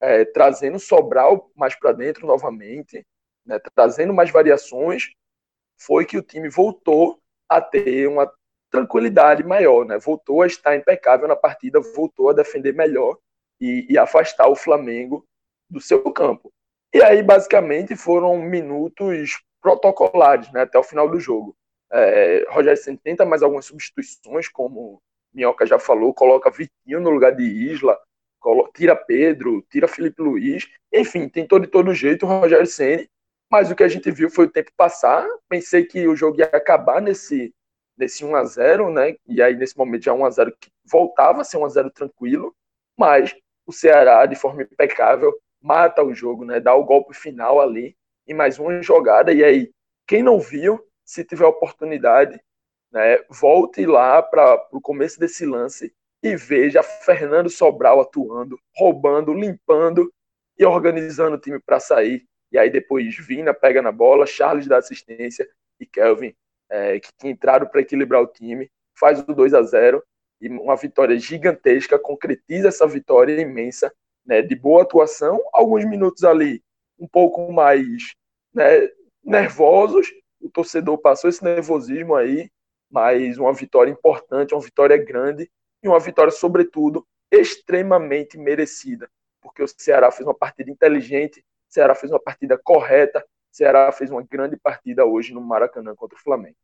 é, 0.00 0.26
trazendo 0.26 0.78
Sobral 0.78 1.50
mais 1.56 1.74
para 1.74 1.92
dentro 1.92 2.26
novamente, 2.26 3.06
né, 3.46 3.58
trazendo 3.74 4.12
mais 4.12 4.30
variações, 4.30 5.08
foi 5.78 6.04
que 6.04 6.18
o 6.18 6.22
time 6.22 6.50
voltou 6.50 7.18
a 7.48 7.62
ter 7.62 8.08
uma 8.08 8.30
tranquilidade 8.70 9.42
maior, 9.42 9.86
né? 9.86 9.98
voltou 9.98 10.42
a 10.42 10.46
estar 10.46 10.76
impecável 10.76 11.28
na 11.28 11.36
partida, 11.36 11.80
voltou 11.80 12.28
a 12.28 12.32
defender 12.32 12.74
melhor 12.74 13.16
e, 13.60 13.86
e 13.88 13.98
afastar 13.98 14.48
o 14.48 14.56
Flamengo 14.56 15.26
do 15.68 15.80
seu 15.80 16.02
campo. 16.12 16.52
E 16.92 17.02
aí, 17.02 17.22
basicamente, 17.22 17.96
foram 17.96 18.38
minutos 18.38 19.42
protocolares 19.60 20.50
né, 20.52 20.62
até 20.62 20.78
o 20.78 20.82
final 20.82 21.08
do 21.08 21.18
jogo. 21.18 21.56
É, 21.90 22.44
Rogério 22.50 22.80
Senna 22.80 22.98
tenta 23.02 23.24
mais 23.24 23.42
algumas 23.42 23.66
substituições, 23.66 24.48
como 24.48 25.02
Minhoca 25.32 25.66
já 25.66 25.78
falou, 25.78 26.14
coloca 26.14 26.50
Vitinho 26.50 27.00
no 27.00 27.10
lugar 27.10 27.34
de 27.34 27.42
Isla, 27.42 27.98
tira 28.74 28.94
Pedro, 28.94 29.64
tira 29.70 29.88
Felipe 29.88 30.22
Luiz, 30.22 30.68
enfim, 30.92 31.28
tentou 31.28 31.58
de 31.58 31.66
todo 31.66 31.94
jeito 31.94 32.26
o 32.26 32.28
Rogério 32.28 32.66
Senna, 32.66 33.06
mas 33.50 33.70
o 33.70 33.74
que 33.74 33.82
a 33.82 33.88
gente 33.88 34.10
viu 34.10 34.30
foi 34.30 34.46
o 34.46 34.50
tempo 34.50 34.70
passar, 34.76 35.26
pensei 35.48 35.84
que 35.84 36.06
o 36.06 36.16
jogo 36.16 36.38
ia 36.38 36.46
acabar 36.46 37.00
nesse, 37.00 37.54
nesse 37.96 38.24
1 38.24 38.36
a 38.36 38.44
0 38.44 38.90
né, 38.90 39.16
e 39.26 39.42
aí 39.42 39.56
nesse 39.56 39.76
momento 39.76 40.04
já 40.04 40.12
1 40.12 40.24
a 40.24 40.30
0 40.30 40.56
que 40.60 40.70
voltava 40.84 41.40
a 41.40 41.44
ser 41.44 41.56
1 41.56 41.64
a 41.64 41.68
0 41.68 41.90
tranquilo, 41.90 42.54
mas 42.96 43.34
o 43.66 43.72
Ceará, 43.72 44.26
de 44.26 44.36
forma 44.36 44.62
impecável, 44.62 45.32
mata 45.60 46.02
o 46.02 46.14
jogo, 46.14 46.44
né, 46.44 46.60
dá 46.60 46.74
o 46.74 46.84
golpe 46.84 47.14
final 47.14 47.60
ali, 47.60 47.96
em 48.26 48.34
mais 48.34 48.58
uma 48.58 48.82
jogada, 48.82 49.32
e 49.32 49.42
aí 49.42 49.70
quem 50.06 50.22
não 50.22 50.38
viu, 50.38 50.80
se 51.04 51.24
tiver 51.24 51.46
oportunidade, 51.46 52.40
né, 52.92 53.18
volte 53.28 53.84
lá 53.86 54.22
para 54.22 54.68
o 54.72 54.80
começo 54.80 55.18
desse 55.18 55.44
lance 55.44 55.92
e 56.22 56.36
veja 56.36 56.82
Fernando 56.82 57.50
Sobral 57.50 58.00
atuando, 58.00 58.58
roubando, 58.76 59.34
limpando 59.34 60.10
e 60.58 60.64
organizando 60.64 61.36
o 61.36 61.40
time 61.40 61.58
para 61.58 61.80
sair. 61.80 62.24
E 62.50 62.58
aí 62.58 62.70
depois 62.70 63.16
Vina 63.16 63.52
pega 63.52 63.82
na 63.82 63.92
bola, 63.92 64.26
Charles 64.26 64.66
dá 64.66 64.78
assistência 64.78 65.46
e 65.78 65.84
Kelvin, 65.84 66.34
é, 66.70 67.00
que, 67.00 67.08
que 67.18 67.28
entraram 67.28 67.66
para 67.66 67.80
equilibrar 67.80 68.22
o 68.22 68.26
time, 68.26 68.70
faz 68.98 69.20
o 69.20 69.34
2 69.34 69.52
a 69.54 69.62
0 69.62 70.02
e 70.44 70.48
uma 70.48 70.76
vitória 70.76 71.18
gigantesca, 71.18 71.98
concretiza 71.98 72.68
essa 72.68 72.86
vitória 72.86 73.40
imensa, 73.40 73.90
né, 74.26 74.42
de 74.42 74.54
boa 74.54 74.82
atuação, 74.82 75.40
alguns 75.54 75.86
minutos 75.86 76.22
ali 76.22 76.62
um 76.98 77.08
pouco 77.08 77.50
mais 77.50 78.14
né, 78.52 78.88
nervosos, 79.24 80.12
o 80.40 80.50
torcedor 80.50 80.98
passou 80.98 81.30
esse 81.30 81.42
nervosismo 81.42 82.14
aí, 82.14 82.50
mas 82.90 83.38
uma 83.38 83.54
vitória 83.54 83.90
importante, 83.90 84.54
uma 84.54 84.60
vitória 84.60 84.96
grande 84.98 85.50
e 85.82 85.88
uma 85.88 85.98
vitória, 85.98 86.30
sobretudo, 86.30 87.06
extremamente 87.30 88.36
merecida, 88.36 89.10
porque 89.40 89.62
o 89.62 89.66
Ceará 89.66 90.10
fez 90.10 90.26
uma 90.26 90.34
partida 90.34 90.70
inteligente, 90.70 91.40
o 91.40 91.72
Ceará 91.72 91.94
fez 91.94 92.12
uma 92.12 92.20
partida 92.20 92.58
correta, 92.62 93.20
o 93.20 93.56
Ceará 93.56 93.90
fez 93.92 94.10
uma 94.10 94.22
grande 94.22 94.58
partida 94.58 95.06
hoje 95.06 95.32
no 95.32 95.40
Maracanã 95.40 95.94
contra 95.94 96.18
o 96.18 96.20
Flamengo. 96.20 96.56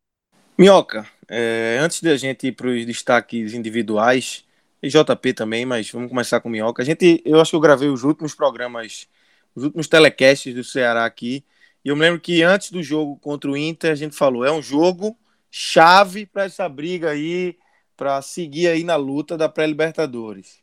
Minhoca, 0.61 1.07
é, 1.27 1.79
antes 1.81 2.03
da 2.03 2.15
gente 2.15 2.45
ir 2.45 2.51
para 2.51 2.67
os 2.67 2.85
destaques 2.85 3.55
individuais, 3.55 4.45
e 4.79 4.89
JP 4.89 5.33
também, 5.33 5.65
mas 5.65 5.89
vamos 5.89 6.07
começar 6.07 6.39
com 6.39 6.49
Minhoca. 6.49 6.83
A 6.83 6.85
gente, 6.85 7.19
eu 7.25 7.41
acho 7.41 7.49
que 7.49 7.55
eu 7.55 7.59
gravei 7.59 7.89
os 7.89 8.03
últimos 8.03 8.35
programas, 8.35 9.07
os 9.55 9.63
últimos 9.63 9.87
telecasts 9.87 10.53
do 10.53 10.63
Ceará 10.63 11.03
aqui, 11.03 11.43
e 11.83 11.89
eu 11.89 11.95
me 11.95 12.03
lembro 12.03 12.19
que 12.21 12.43
antes 12.43 12.69
do 12.69 12.83
jogo 12.83 13.17
contra 13.17 13.49
o 13.49 13.57
Inter, 13.57 13.91
a 13.91 13.95
gente 13.95 14.15
falou, 14.15 14.45
é 14.45 14.51
um 14.51 14.61
jogo 14.61 15.17
chave 15.49 16.27
para 16.27 16.43
essa 16.43 16.69
briga 16.69 17.09
aí, 17.09 17.57
para 17.97 18.21
seguir 18.21 18.67
aí 18.67 18.83
na 18.83 18.95
luta 18.95 19.35
da 19.35 19.49
pré-libertadores. 19.49 20.59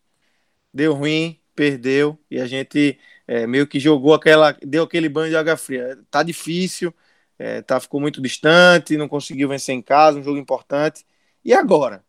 Deu 0.73 0.95
ruim, 0.95 1.41
perdeu, 1.57 2.17
e 2.31 2.39
a 2.41 2.47
gente 2.47 2.97
é, 3.27 3.49
meio 3.49 3.67
que 3.67 3.81
jogou 3.81 4.15
aquela, 4.15 4.57
deu 4.63 4.85
aquele 4.85 5.09
banho 5.09 5.31
de 5.31 5.37
água 5.37 5.57
fria. 5.57 5.99
Tá 6.09 6.23
difícil, 6.23 6.95
é, 7.39 7.63
tá, 7.63 7.79
ficou 7.81 8.01
muito 8.01 8.21
distante, 8.21 8.97
não 8.97 9.09
conseguiu 9.09 9.49
vencer 9.49 9.75
em 9.75 9.83
casa, 9.83 10.19
um 10.19 10.23
jogo 10.23 10.39
importante. 10.39 11.07
E 11.45 11.53
agora? 11.55 12.05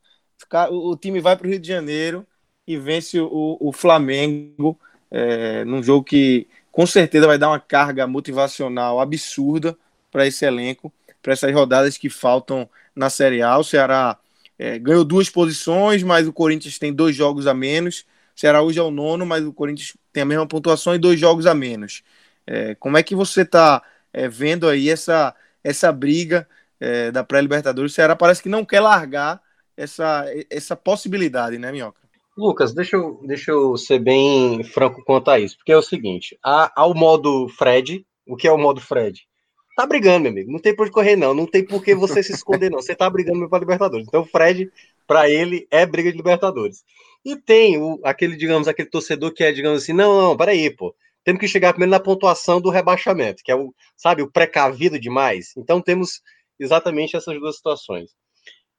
o, 0.71 0.91
o 0.91 0.97
time 0.97 1.19
vai 1.19 1.35
para 1.35 1.47
o 1.47 1.49
Rio 1.49 1.59
de 1.59 1.67
Janeiro 1.67 2.25
e 2.65 2.77
vence 2.77 3.19
o, 3.19 3.57
o 3.59 3.71
Flamengo 3.71 4.79
é, 5.11 5.63
num 5.65 5.81
jogo 5.81 6.03
que 6.03 6.47
com 6.71 6.85
certeza 6.85 7.27
vai 7.27 7.37
dar 7.37 7.49
uma 7.49 7.59
carga 7.59 8.07
motivacional 8.07 8.99
absurda 8.99 9.77
para 10.11 10.25
esse 10.27 10.45
elenco, 10.45 10.93
para 11.21 11.33
essas 11.33 11.53
rodadas 11.53 11.97
que 11.97 12.09
faltam 12.09 12.69
na 12.95 13.09
Série 13.09 13.41
A. 13.41 13.57
O 13.57 13.63
Ceará 13.63 14.17
é, 14.57 14.77
ganhou 14.77 15.03
duas 15.03 15.29
posições, 15.29 16.03
mas 16.03 16.27
o 16.27 16.33
Corinthians 16.33 16.77
tem 16.77 16.93
dois 16.93 17.15
jogos 17.15 17.47
a 17.47 17.53
menos. 17.53 18.05
O 18.35 18.39
Ceará 18.39 18.61
hoje 18.61 18.79
é 18.79 18.83
o 18.83 18.91
nono, 18.91 19.25
mas 19.25 19.43
o 19.45 19.53
Corinthians 19.53 19.95
tem 20.13 20.23
a 20.23 20.25
mesma 20.25 20.47
pontuação 20.47 20.95
e 20.95 20.97
dois 20.97 21.19
jogos 21.19 21.45
a 21.45 21.53
menos. 21.53 22.03
É, 22.45 22.75
como 22.75 22.97
é 22.97 23.03
que 23.03 23.15
você 23.15 23.41
está 23.41 23.81
é, 24.13 24.27
vendo 24.27 24.67
aí 24.67 24.89
essa, 24.89 25.35
essa 25.63 25.91
briga 25.91 26.47
é, 26.79 27.11
da 27.11 27.23
pré-Libertadores? 27.23 27.91
O 27.91 27.95
Ceará 27.95 28.15
parece 28.15 28.41
que 28.41 28.49
não 28.49 28.65
quer 28.65 28.79
largar 28.79 29.41
essa, 29.75 30.25
essa 30.49 30.75
possibilidade, 30.75 31.57
né, 31.57 31.71
Minhoca? 31.71 32.01
Lucas, 32.37 32.73
deixa 32.73 32.95
eu, 32.95 33.19
deixa 33.25 33.51
eu 33.51 33.75
ser 33.75 33.99
bem 33.99 34.63
franco 34.63 35.03
quanto 35.03 35.29
a 35.29 35.39
isso, 35.39 35.57
porque 35.57 35.73
é 35.73 35.77
o 35.77 35.81
seguinte: 35.81 36.37
há, 36.43 36.71
há 36.73 36.85
o 36.85 36.93
modo 36.93 37.49
Fred, 37.49 38.05
o 38.25 38.35
que 38.35 38.47
é 38.47 38.51
o 38.51 38.57
modo 38.57 38.79
Fred? 38.79 39.27
Tá 39.75 39.85
brigando, 39.85 40.23
meu 40.23 40.31
amigo, 40.31 40.51
não 40.51 40.59
tem 40.59 40.75
por 40.75 40.83
onde 40.83 40.91
correr, 40.91 41.15
não, 41.15 41.33
não 41.33 41.45
tem 41.45 41.65
por 41.65 41.83
que 41.83 41.95
você 41.95 42.21
se 42.21 42.33
esconder, 42.33 42.69
não. 42.69 42.81
Você 42.81 42.93
tá 42.93 43.09
brigando 43.09 43.47
para 43.49 43.59
Libertadores. 43.59 44.05
Então, 44.07 44.21
o 44.21 44.25
Fred, 44.25 44.69
para 45.07 45.29
ele, 45.29 45.67
é 45.71 45.85
briga 45.85 46.11
de 46.11 46.17
Libertadores. 46.17 46.83
E 47.23 47.35
tem 47.35 47.77
o, 47.77 47.99
aquele, 48.03 48.35
digamos, 48.35 48.67
aquele 48.67 48.89
torcedor 48.89 49.33
que 49.33 49.43
é, 49.43 49.51
digamos 49.51 49.83
assim, 49.83 49.93
não, 49.93 50.21
não, 50.21 50.37
peraí, 50.37 50.69
pô, 50.69 50.93
temos 51.23 51.39
que 51.39 51.47
chegar 51.47 51.73
primeiro 51.73 51.91
na 51.91 51.99
pontuação 51.99 52.61
do 52.61 52.69
rebaixamento, 52.69 53.43
que 53.43 53.51
é 53.51 53.55
o, 53.55 53.73
sabe, 53.95 54.21
o 54.21 54.31
precavido 54.31 54.99
demais. 54.99 55.53
Então, 55.57 55.81
temos 55.81 56.21
exatamente 56.59 57.15
essas 57.15 57.39
duas 57.39 57.55
situações. 57.55 58.11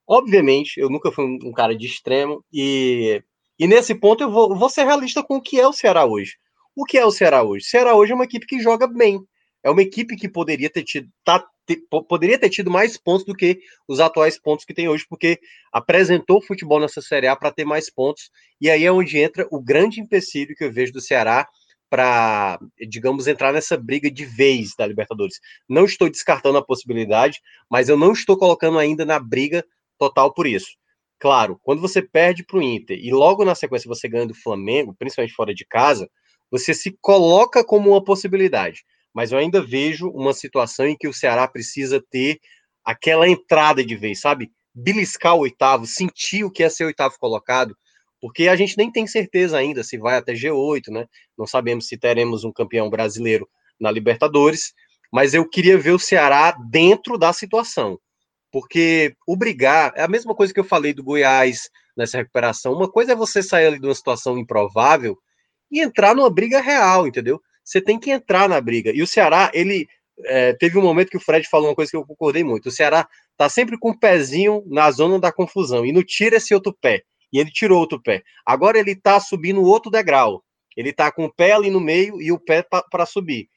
Obviamente, 0.06 0.80
eu 0.80 0.90
nunca 0.90 1.12
fui 1.12 1.24
um, 1.24 1.52
cara 1.52 1.76
de 1.76 1.86
extremo 1.86 2.44
e, 2.52 3.22
e 3.58 3.66
nesse 3.66 3.94
ponto 3.94 4.24
eu 4.24 4.30
vou, 4.30 4.56
vou 4.56 4.68
ser 4.68 4.84
realista 4.84 5.22
com 5.22 5.36
o 5.36 5.40
que 5.40 5.60
é 5.60 5.66
o 5.66 5.72
Ceará 5.72 6.04
hoje. 6.04 6.32
O 6.74 6.84
que 6.84 6.98
é 6.98 7.04
o 7.04 7.12
Ceará 7.12 7.42
hoje? 7.42 7.64
O 7.64 7.68
Ceará 7.68 7.94
hoje 7.94 8.12
é 8.12 8.14
uma 8.14 8.24
equipe 8.24 8.46
que 8.46 8.60
joga 8.60 8.86
bem. 8.88 9.20
É 9.62 9.70
uma 9.70 9.82
equipe 9.82 10.16
que 10.16 10.28
poderia 10.28 10.70
ter 10.70 10.82
tido, 10.82 11.08
tá, 11.22 11.46
ter, 11.66 11.80
poderia 12.08 12.38
ter 12.38 12.48
tido 12.48 12.70
mais 12.70 12.96
pontos 12.96 13.24
do 13.24 13.34
que 13.34 13.60
os 13.86 14.00
atuais 14.00 14.40
pontos 14.40 14.64
que 14.64 14.74
tem 14.74 14.88
hoje, 14.88 15.04
porque 15.08 15.38
apresentou 15.72 16.42
futebol 16.42 16.80
nessa 16.80 17.00
Série 17.00 17.28
A 17.28 17.36
para 17.36 17.52
ter 17.52 17.64
mais 17.64 17.88
pontos. 17.88 18.30
E 18.60 18.70
aí 18.70 18.84
é 18.84 18.90
onde 18.90 19.18
entra 19.18 19.46
o 19.50 19.62
grande 19.62 20.00
empecilho 20.00 20.56
que 20.56 20.64
eu 20.64 20.72
vejo 20.72 20.92
do 20.92 21.00
Ceará 21.00 21.46
para, 21.90 22.58
digamos, 22.88 23.26
entrar 23.26 23.52
nessa 23.52 23.76
briga 23.76 24.08
de 24.08 24.24
vez 24.24 24.70
da 24.78 24.86
Libertadores. 24.86 25.40
Não 25.68 25.84
estou 25.84 26.08
descartando 26.08 26.56
a 26.56 26.64
possibilidade, 26.64 27.40
mas 27.68 27.88
eu 27.88 27.96
não 27.96 28.12
estou 28.12 28.38
colocando 28.38 28.78
ainda 28.78 29.04
na 29.04 29.18
briga 29.18 29.64
total 29.98 30.32
por 30.32 30.46
isso. 30.46 30.78
Claro, 31.18 31.60
quando 31.62 31.82
você 31.82 32.00
perde 32.00 32.44
para 32.44 32.58
o 32.58 32.62
Inter 32.62 32.98
e 32.98 33.10
logo 33.12 33.44
na 33.44 33.54
sequência 33.54 33.88
você 33.88 34.08
ganha 34.08 34.26
do 34.26 34.34
Flamengo, 34.34 34.94
principalmente 34.98 35.34
fora 35.34 35.52
de 35.52 35.66
casa, 35.66 36.08
você 36.50 36.72
se 36.72 36.96
coloca 37.02 37.62
como 37.62 37.90
uma 37.90 38.02
possibilidade. 38.02 38.84
Mas 39.12 39.32
eu 39.32 39.38
ainda 39.38 39.60
vejo 39.60 40.08
uma 40.08 40.32
situação 40.32 40.86
em 40.86 40.96
que 40.96 41.08
o 41.08 41.12
Ceará 41.12 41.46
precisa 41.46 42.02
ter 42.10 42.40
aquela 42.84 43.28
entrada 43.28 43.84
de 43.84 43.96
vez, 43.96 44.20
sabe? 44.20 44.50
Beliscar 44.74 45.34
o 45.34 45.40
oitavo, 45.40 45.84
sentir 45.84 46.44
o 46.44 46.50
que 46.50 46.62
é 46.62 46.70
ser 46.70 46.84
oitavo 46.84 47.16
colocado, 47.18 47.76
porque 48.20 48.48
a 48.48 48.56
gente 48.56 48.76
nem 48.76 48.90
tem 48.90 49.06
certeza 49.06 49.56
ainda 49.56 49.82
se 49.82 49.96
vai 49.96 50.16
até 50.16 50.34
G8, 50.34 50.88
né? 50.90 51.06
Não 51.38 51.46
sabemos 51.46 51.86
se 51.86 51.96
teremos 51.96 52.44
um 52.44 52.52
campeão 52.52 52.90
brasileiro 52.90 53.48
na 53.80 53.90
Libertadores, 53.90 54.74
mas 55.12 55.32
eu 55.34 55.48
queria 55.48 55.78
ver 55.78 55.92
o 55.92 55.98
Ceará 55.98 56.52
dentro 56.70 57.16
da 57.16 57.32
situação. 57.32 57.98
Porque 58.52 59.14
o 59.26 59.36
brigar 59.36 59.92
é 59.96 60.02
a 60.02 60.08
mesma 60.08 60.34
coisa 60.34 60.52
que 60.52 60.60
eu 60.60 60.64
falei 60.64 60.92
do 60.92 61.04
Goiás 61.04 61.70
nessa 61.96 62.18
recuperação. 62.18 62.72
Uma 62.72 62.90
coisa 62.90 63.12
é 63.12 63.16
você 63.16 63.42
sair 63.42 63.66
ali 63.66 63.80
de 63.80 63.86
uma 63.86 63.94
situação 63.94 64.36
improvável 64.38 65.16
e 65.70 65.80
entrar 65.80 66.14
numa 66.14 66.30
briga 66.30 66.60
real, 66.60 67.06
entendeu? 67.06 67.40
Você 67.64 67.80
tem 67.80 67.98
que 67.98 68.10
entrar 68.10 68.48
na 68.48 68.60
briga. 68.60 68.90
E 68.92 69.02
o 69.02 69.06
Ceará, 69.06 69.50
ele 69.54 69.86
é, 70.24 70.52
teve 70.54 70.78
um 70.78 70.82
momento 70.82 71.10
que 71.10 71.16
o 71.16 71.20
Fred 71.20 71.48
falou 71.48 71.68
uma 71.68 71.74
coisa 71.74 71.90
que 71.90 71.96
eu 71.96 72.04
concordei 72.04 72.42
muito. 72.42 72.68
O 72.68 72.72
Ceará 72.72 73.08
tá 73.36 73.48
sempre 73.48 73.78
com 73.78 73.88
o 73.88 73.92
um 73.92 73.98
pezinho 73.98 74.62
na 74.66 74.90
zona 74.90 75.18
da 75.18 75.32
confusão 75.32 75.86
e 75.86 75.92
não 75.92 76.02
tira 76.02 76.36
esse 76.36 76.52
outro 76.52 76.76
pé. 76.80 77.02
E 77.32 77.38
ele 77.38 77.50
tirou 77.50 77.78
outro 77.78 78.00
pé. 78.00 78.22
Agora 78.44 78.78
ele 78.78 78.94
tá 78.94 79.20
subindo 79.20 79.62
outro 79.62 79.90
degrau. 79.90 80.42
Ele 80.76 80.92
tá 80.92 81.10
com 81.10 81.24
o 81.24 81.32
pé 81.32 81.52
ali 81.52 81.70
no 81.70 81.80
meio 81.80 82.20
e 82.20 82.32
o 82.32 82.38
pé 82.38 82.62
para 82.62 83.06
subir. 83.06 83.48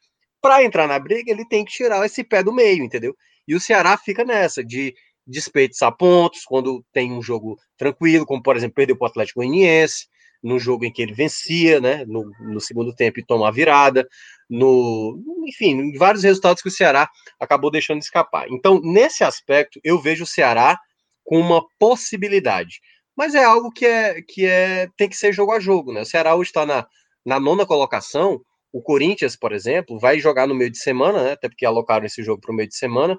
Para 0.41 0.63
entrar 0.63 0.87
na 0.87 0.99
briga, 0.99 1.31
ele 1.31 1.47
tem 1.47 1.63
que 1.63 1.71
tirar 1.71 2.05
esse 2.05 2.23
pé 2.23 2.43
do 2.43 2.51
meio, 2.51 2.83
entendeu? 2.83 3.15
E 3.47 3.55
o 3.55 3.59
Ceará 3.59 3.97
fica 3.97 4.23
nessa, 4.23 4.63
de 4.63 4.93
desperdiçar 5.25 5.95
pontos 5.95 6.43
quando 6.43 6.83
tem 6.91 7.11
um 7.11 7.21
jogo 7.21 7.57
tranquilo, 7.77 8.25
como 8.25 8.43
por 8.43 8.57
exemplo, 8.57 8.75
perdeu 8.75 8.97
para 8.97 9.05
o 9.05 9.09
Atlético 9.09 9.39
Goianiense, 9.39 10.07
no 10.41 10.59
jogo 10.59 10.83
em 10.83 10.91
que 10.91 11.01
ele 11.01 11.13
vencia, 11.13 11.79
né, 11.79 12.03
no, 12.05 12.29
no 12.41 12.59
segundo 12.59 12.93
tempo 12.93 13.19
e 13.19 13.25
toma 13.25 13.47
a 13.47 13.51
virada, 13.51 14.05
no, 14.49 15.17
enfim, 15.47 15.93
vários 15.97 16.23
resultados 16.23 16.61
que 16.61 16.67
o 16.67 16.71
Ceará 16.71 17.09
acabou 17.39 17.71
deixando 17.71 18.01
escapar. 18.01 18.47
Então, 18.49 18.81
nesse 18.83 19.23
aspecto, 19.23 19.79
eu 19.83 19.99
vejo 20.01 20.25
o 20.25 20.27
Ceará 20.27 20.77
com 21.23 21.39
uma 21.39 21.65
possibilidade, 21.79 22.81
mas 23.15 23.35
é 23.35 23.43
algo 23.43 23.71
que 23.71 23.85
é 23.85 24.21
que 24.21 24.45
é 24.45 24.89
tem 24.97 25.09
que 25.09 25.15
ser 25.17 25.33
jogo 25.33 25.51
a 25.51 25.59
jogo, 25.59 25.93
né? 25.93 26.01
O 26.01 26.05
Ceará 26.05 26.35
hoje 26.35 26.49
está 26.49 26.65
na, 26.65 26.87
na 27.25 27.39
nona 27.39 27.65
colocação, 27.65 28.41
o 28.73 28.81
Corinthians, 28.81 29.35
por 29.35 29.53
exemplo, 29.53 29.99
vai 29.99 30.19
jogar 30.19 30.47
no 30.47 30.55
meio 30.55 30.71
de 30.71 30.79
semana, 30.79 31.23
né, 31.23 31.31
até 31.33 31.47
porque 31.47 31.65
alocaram 31.65 32.07
esse 32.07 32.23
jogo 32.23 32.41
para 32.41 32.51
o 32.51 32.55
meio 32.55 32.67
de 32.67 32.75
semana, 32.75 33.17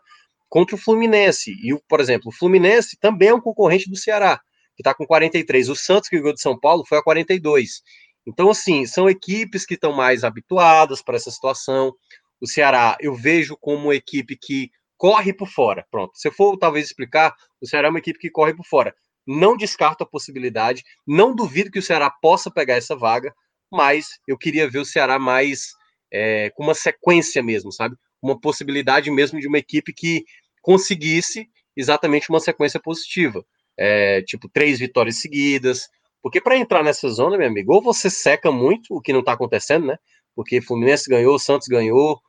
contra 0.48 0.74
o 0.74 0.78
Fluminense. 0.78 1.52
E, 1.52 1.78
por 1.88 2.00
exemplo, 2.00 2.28
o 2.28 2.33
Fluminense 2.33 2.98
também 3.00 3.28
é 3.28 3.35
um 3.35 3.40
concorrente 3.40 3.88
do 3.88 3.96
Ceará, 3.96 4.40
que 4.74 4.83
está 4.83 4.92
com 4.92 5.07
43. 5.07 5.68
O 5.68 5.76
Santos, 5.76 6.09
que 6.09 6.18
ganhou 6.18 6.35
de 6.35 6.40
São 6.40 6.59
Paulo, 6.59 6.85
foi 6.85 6.98
a 6.98 7.02
42. 7.02 7.83
Então, 8.26 8.50
assim, 8.50 8.85
são 8.85 9.08
equipes 9.08 9.64
que 9.64 9.75
estão 9.75 9.92
mais 9.92 10.25
habituadas 10.25 11.00
para 11.00 11.16
essa 11.16 11.31
situação. 11.31 11.92
O 12.40 12.48
Ceará, 12.48 12.96
eu 13.00 13.14
vejo 13.14 13.56
como 13.60 13.85
uma 13.85 13.94
equipe 13.94 14.37
que 14.37 14.71
corre 14.96 15.33
por 15.33 15.48
fora. 15.48 15.87
Pronto. 15.88 16.12
Se 16.14 16.27
eu 16.27 16.33
for 16.33 16.56
talvez 16.56 16.87
explicar, 16.87 17.33
o 17.60 17.66
Ceará 17.66 17.88
é 17.88 17.90
uma 17.90 17.98
equipe 18.00 18.18
que 18.18 18.31
corre 18.31 18.54
por 18.54 18.66
fora. 18.66 18.92
Não 19.27 19.56
descarto 19.56 20.04
a 20.04 20.06
possibilidade, 20.06 20.83
não 21.06 21.35
duvido 21.35 21.70
que 21.70 21.79
o 21.79 21.83
Ceará 21.83 22.10
possa 22.10 22.50
pegar 22.50 22.75
essa 22.75 22.96
vaga, 22.96 23.33
mas 23.72 24.18
eu 24.29 24.37
queria 24.37 24.68
ver 24.68 24.79
o 24.79 24.85
Ceará 24.85 25.18
mais 25.18 25.72
é, 26.12 26.50
com 26.50 26.62
uma 26.62 26.75
sequência 26.75 27.42
mesmo, 27.42 27.72
sabe? 27.72 27.96
Uma 28.22 28.38
possibilidade 28.38 29.10
mesmo 29.10 29.40
de 29.40 29.48
uma 29.48 29.58
equipe 29.58 29.92
que 29.92 30.25
conseguisse 30.62 31.48
exatamente 31.77 32.31
uma 32.31 32.40
sequência 32.40 32.81
positiva. 32.81 33.44
É, 33.77 34.22
tipo, 34.22 34.48
três 34.48 34.79
vitórias 34.79 35.16
seguidas. 35.16 35.88
Porque 36.22 36.40
para 36.40 36.56
entrar 36.56 36.83
nessa 36.83 37.08
zona, 37.08 37.37
meu 37.37 37.48
amigo, 37.48 37.75
ou 37.75 37.83
você 37.83 38.08
seca 38.08 38.50
muito, 38.50 38.94
o 38.94 39.00
que 39.00 39.12
não 39.12 39.20
está 39.20 39.33
acontecendo, 39.33 39.87
né? 39.87 39.96
Porque 40.35 40.60
Fluminense 40.60 41.08
ganhou, 41.08 41.38
Santos 41.38 41.68
ganhou, 41.68 42.20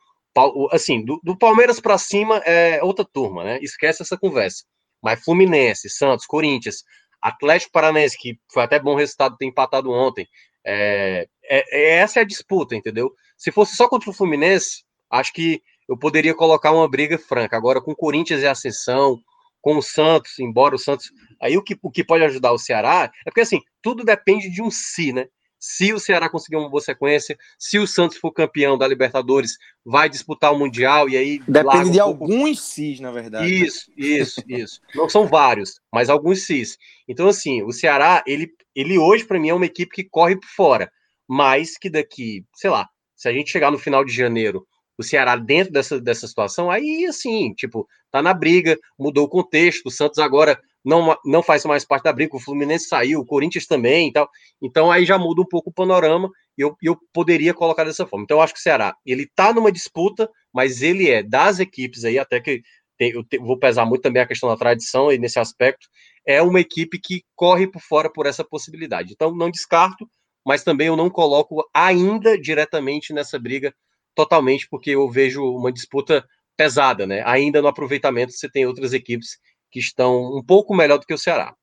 assim, 0.72 1.04
do, 1.06 1.20
do 1.24 1.38
Palmeiras 1.38 1.80
para 1.80 1.98
cima 1.98 2.38
é 2.40 2.84
outra 2.84 3.06
turma, 3.06 3.44
né? 3.44 3.60
Esquece 3.62 4.02
essa 4.02 4.18
conversa. 4.18 4.66
Mas 5.06 5.24
Fluminense, 5.24 5.88
Santos, 5.88 6.26
Corinthians, 6.26 6.84
Atlético 7.22 7.72
Paranaense, 7.72 8.18
que 8.18 8.40
foi 8.52 8.64
até 8.64 8.80
bom 8.80 8.96
resultado 8.96 9.38
ter 9.38 9.46
empatado 9.46 9.92
ontem. 9.92 10.28
É, 10.66 11.28
é, 11.44 11.64
é, 11.72 11.98
essa 11.98 12.20
é 12.20 12.22
a 12.24 12.26
disputa, 12.26 12.76
entendeu? 12.76 13.14
Se 13.38 13.52
fosse 13.52 13.76
só 13.76 13.88
contra 13.88 14.10
o 14.10 14.14
Fluminense, 14.14 14.84
acho 15.12 15.32
que 15.32 15.62
eu 15.88 15.96
poderia 15.96 16.34
colocar 16.34 16.72
uma 16.72 16.90
briga 16.90 17.20
franca. 17.20 17.56
Agora, 17.56 17.80
com 17.80 17.94
Corinthians 17.94 18.42
e 18.42 18.48
Ascensão, 18.48 19.20
com 19.62 19.78
o 19.78 19.82
Santos, 19.84 20.40
embora 20.40 20.74
o 20.74 20.80
Santos. 20.80 21.12
Aí 21.40 21.56
o 21.56 21.64
que, 21.64 21.78
o 21.84 21.92
que 21.92 22.04
pode 22.04 22.24
ajudar 22.24 22.52
o 22.52 22.58
Ceará 22.58 23.12
é 23.22 23.30
porque 23.30 23.42
assim, 23.42 23.62
tudo 23.84 24.04
depende 24.04 24.50
de 24.50 24.64
um 24.64 24.72
si, 24.72 25.14
né? 25.14 25.28
Se 25.68 25.92
o 25.92 26.00
Ceará 26.00 26.30
conseguir 26.30 26.58
uma 26.58 26.70
boa 26.70 26.80
sequência, 26.80 27.36
se 27.58 27.80
o 27.80 27.88
Santos 27.88 28.18
for 28.18 28.32
campeão 28.32 28.78
da 28.78 28.88
Libertadores, 28.88 29.58
vai 29.84 30.08
disputar 30.08 30.54
o 30.54 30.60
Mundial 30.60 31.10
e 31.10 31.18
aí. 31.18 31.40
Depende 31.48 31.90
de 31.90 31.98
pouco... 31.98 32.24
alguns 32.24 32.62
cis, 32.62 33.00
na 33.00 33.12
verdade. 33.12 33.52
Isso, 33.52 33.92
isso, 33.98 34.44
isso. 34.48 34.80
Não 34.94 35.10
são 35.10 35.26
vários, 35.26 35.82
mas 35.92 36.08
alguns 36.08 36.46
cis. 36.46 36.78
Então, 37.08 37.28
assim, 37.28 37.64
o 37.64 37.72
Ceará, 37.72 38.24
ele, 38.28 38.52
ele 38.76 39.00
hoje, 39.00 39.26
para 39.26 39.40
mim, 39.40 39.50
é 39.50 39.54
uma 39.56 39.66
equipe 39.66 39.92
que 39.92 40.04
corre 40.04 40.36
por 40.40 40.48
fora, 40.50 40.92
mas 41.28 41.80
que 41.80 41.90
daqui, 41.90 42.46
sei 42.54 42.70
lá, 42.70 42.88
se 43.16 43.28
a 43.28 43.34
gente 43.34 43.50
chegar 43.50 43.72
no 43.72 43.80
final 43.80 44.06
de 44.06 44.14
janeiro 44.14 44.68
o 45.00 45.04
Ceará 45.04 45.36
dentro 45.36 45.74
dessa, 45.74 46.00
dessa 46.00 46.28
situação, 46.28 46.70
aí 46.70 47.08
assim, 47.08 47.54
tipo, 47.56 47.88
tá 48.12 48.22
na 48.22 48.36
briga, 48.36 48.78
mudou 48.98 49.26
o 49.26 49.30
contexto, 49.30 49.88
o 49.88 49.92
Santos 49.92 50.20
agora 50.20 50.62
não, 50.86 51.18
não 51.26 51.42
faz 51.42 51.66
mais 51.66 51.84
parte 51.84 52.04
da 52.04 52.14
briga, 52.14 52.36
o 52.36 52.40
Fluminense 52.40 52.88
saiu, 52.88 53.20
o 53.20 53.26
Corinthians 53.26 53.66
também 53.66 54.10
e 54.10 54.14
tal. 54.14 54.30
Então 54.62 54.92
aí 54.92 55.06
já 55.06 55.18
muda 55.18 55.42
um 55.42 55.46
pouco 55.46 55.72
o 55.72 55.74
panorama 55.74 56.30
e 56.58 56.62
eu, 56.62 56.76
eu 56.82 56.96
poderia 57.12 57.54
colocar 57.54 57.84
dessa 57.84 58.06
forma. 58.06 58.24
Então 58.24 58.38
eu 58.38 58.42
acho 58.42 58.54
que 58.54 58.60
o 58.60 58.64
Ceará, 58.64 58.96
ele 59.06 59.28
tá 59.36 59.52
numa 59.52 59.72
disputa, 59.72 60.30
mas 60.54 60.82
ele 60.84 61.10
é 61.10 61.24
das 61.24 61.60
equipes 61.60 62.06
aí, 62.06 62.20
até 62.20 62.40
que 62.40 62.62
tem, 62.98 63.12
eu 63.12 63.24
te, 63.24 63.38
vou 63.40 63.58
pesar 63.58 63.86
muito 63.86 64.04
também 64.04 64.22
a 64.22 64.28
questão 64.28 64.48
da 64.48 64.56
tradição 64.56 65.12
e 65.12 65.18
nesse 65.18 65.40
aspecto, 65.40 65.88
é 66.26 66.42
uma 66.42 66.60
equipe 66.60 67.00
que 67.00 67.24
corre 67.36 67.68
por 67.68 67.82
fora 67.82 68.10
por 68.12 68.28
essa 68.28 68.44
possibilidade. 68.44 69.12
Então 69.12 69.36
não 69.36 69.50
descarto, 69.50 70.08
mas 70.46 70.64
também 70.64 70.88
eu 70.88 70.96
não 70.96 71.10
coloco 71.10 71.68
ainda 71.74 72.40
diretamente 72.40 73.12
nessa 73.12 73.40
briga 73.40 73.74
totalmente, 74.14 74.68
porque 74.70 74.92
eu 74.92 75.10
vejo 75.10 75.44
uma 75.44 75.72
disputa 75.72 76.24
pesada, 76.56 77.06
né? 77.06 77.22
Ainda 77.26 77.62
no 77.62 77.68
aproveitamento 77.68 78.32
você 78.32 78.50
tem 78.50 78.66
outras 78.66 78.94
equipes 78.94 79.38
que 79.72 79.80
estão 79.80 80.36
um 80.36 80.44
pouco 80.44 80.76
melhor 80.76 80.98
do 80.98 81.06
que 81.06 81.14
o 81.14 81.18
Ceará. 81.18 81.54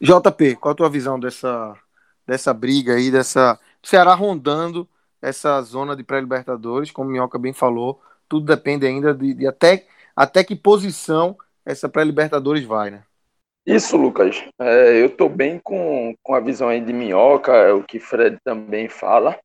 JP, 0.00 0.56
qual 0.56 0.72
a 0.72 0.74
tua 0.74 0.88
visão 0.88 1.18
dessa, 1.20 1.74
dessa 2.26 2.54
briga 2.54 2.94
aí, 2.94 3.10
dessa 3.10 3.58
Ceará 3.82 4.14
rondando 4.14 4.88
essa 5.20 5.60
zona 5.62 5.94
de 5.94 6.02
pré-libertadores, 6.02 6.90
como 6.90 7.08
o 7.08 7.12
Minhoca 7.12 7.38
bem 7.38 7.52
falou, 7.52 8.00
tudo 8.28 8.46
depende 8.46 8.86
ainda 8.86 9.12
de, 9.12 9.34
de 9.34 9.46
até, 9.46 9.86
até 10.16 10.42
que 10.42 10.56
posição 10.56 11.36
essa 11.64 11.88
pré-libertadores 11.88 12.64
vai, 12.64 12.90
né? 12.90 13.02
Isso, 13.66 13.96
Lucas. 13.96 14.42
É, 14.58 15.00
eu 15.00 15.06
estou 15.06 15.28
bem 15.28 15.60
com, 15.62 16.14
com 16.22 16.34
a 16.34 16.40
visão 16.40 16.68
aí 16.68 16.80
de 16.80 16.92
Minhoca, 16.92 17.52
é 17.52 17.72
o 17.72 17.84
que 17.84 18.00
Fred 18.00 18.38
também 18.42 18.88
fala. 18.88 19.38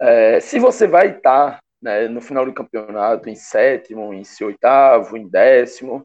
É, 0.00 0.40
se 0.40 0.58
você 0.58 0.86
vai 0.86 1.16
estar 1.16 1.60
né, 1.80 2.08
no 2.08 2.20
final 2.20 2.44
do 2.44 2.52
campeonato, 2.52 3.28
em 3.28 3.34
sétimo, 3.34 4.12
em 4.12 4.22
oitavo, 4.42 5.16
em 5.16 5.28
décimo. 5.28 6.02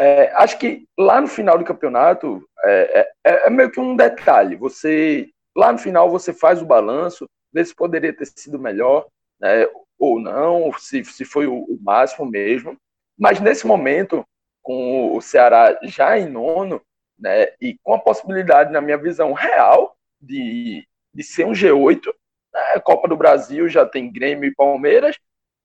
É, 0.00 0.32
acho 0.32 0.58
que 0.58 0.86
lá 0.98 1.20
no 1.20 1.28
final 1.28 1.58
do 1.58 1.64
campeonato 1.64 2.42
é, 2.64 3.06
é, 3.22 3.46
é, 3.46 3.50
meio 3.50 3.70
que 3.70 3.78
um 3.78 3.94
detalhe. 3.94 4.56
Você 4.56 5.28
lá 5.54 5.70
no 5.70 5.78
final 5.78 6.10
você 6.10 6.32
faz 6.32 6.62
o 6.62 6.66
balanço, 6.66 7.28
vê 7.52 7.62
se 7.62 7.74
poderia 7.74 8.16
ter 8.16 8.24
sido 8.26 8.58
melhor, 8.58 9.06
né, 9.38 9.68
ou 9.98 10.18
não, 10.18 10.72
se, 10.78 11.04
se 11.04 11.24
foi 11.26 11.46
o, 11.46 11.64
o 11.64 11.78
máximo 11.82 12.24
mesmo. 12.24 12.76
Mas 13.18 13.40
nesse 13.40 13.66
momento, 13.66 14.24
com 14.62 15.14
o 15.14 15.20
Ceará 15.20 15.78
já 15.82 16.18
em 16.18 16.30
nono, 16.30 16.80
né, 17.18 17.48
e 17.60 17.76
com 17.82 17.92
a 17.92 17.98
possibilidade, 17.98 18.72
na 18.72 18.80
minha 18.80 18.96
visão 18.96 19.34
real, 19.34 19.94
de, 20.18 20.86
de 21.14 21.22
ser 21.22 21.44
um 21.44 21.52
G8, 21.52 22.10
né? 22.52 22.80
Copa 22.82 23.08
do 23.08 23.16
Brasil 23.16 23.68
já 23.68 23.86
tem 23.86 24.10
Grêmio 24.10 24.48
e 24.48 24.54
Palmeiras. 24.54 25.18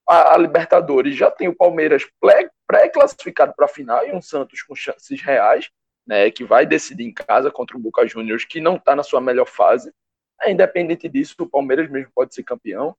A, 0.08 0.36
a 0.36 0.38
Libertadores 0.38 1.16
já 1.16 1.32
tem 1.32 1.48
o 1.48 1.56
Palmeiras 1.56 2.06
pré-classificado 2.68 3.54
para 3.56 3.66
a 3.66 3.70
final 3.70 4.06
e 4.06 4.12
um 4.12 4.22
Santos 4.22 4.62
com 4.64 4.76
chances 4.76 5.22
reais, 5.22 5.70
né, 6.06 6.30
que 6.30 6.44
vai 6.44 6.66
decidir 6.66 7.04
em 7.04 7.14
casa 7.14 7.52
contra 7.52 7.78
o 7.78 7.80
Boca 7.80 8.08
Juniors, 8.08 8.46
que 8.46 8.62
não 8.62 8.76
está 8.76 8.96
na 8.96 9.04
sua 9.04 9.22
melhor 9.22 9.48
fase. 9.48 9.94
É, 10.42 10.52
independente 10.52 11.08
disso, 11.10 11.36
o 11.40 11.50
Palmeiras 11.50 11.90
mesmo 11.90 12.12
pode 12.14 12.34
ser 12.36 12.44
campeão. 12.44 12.96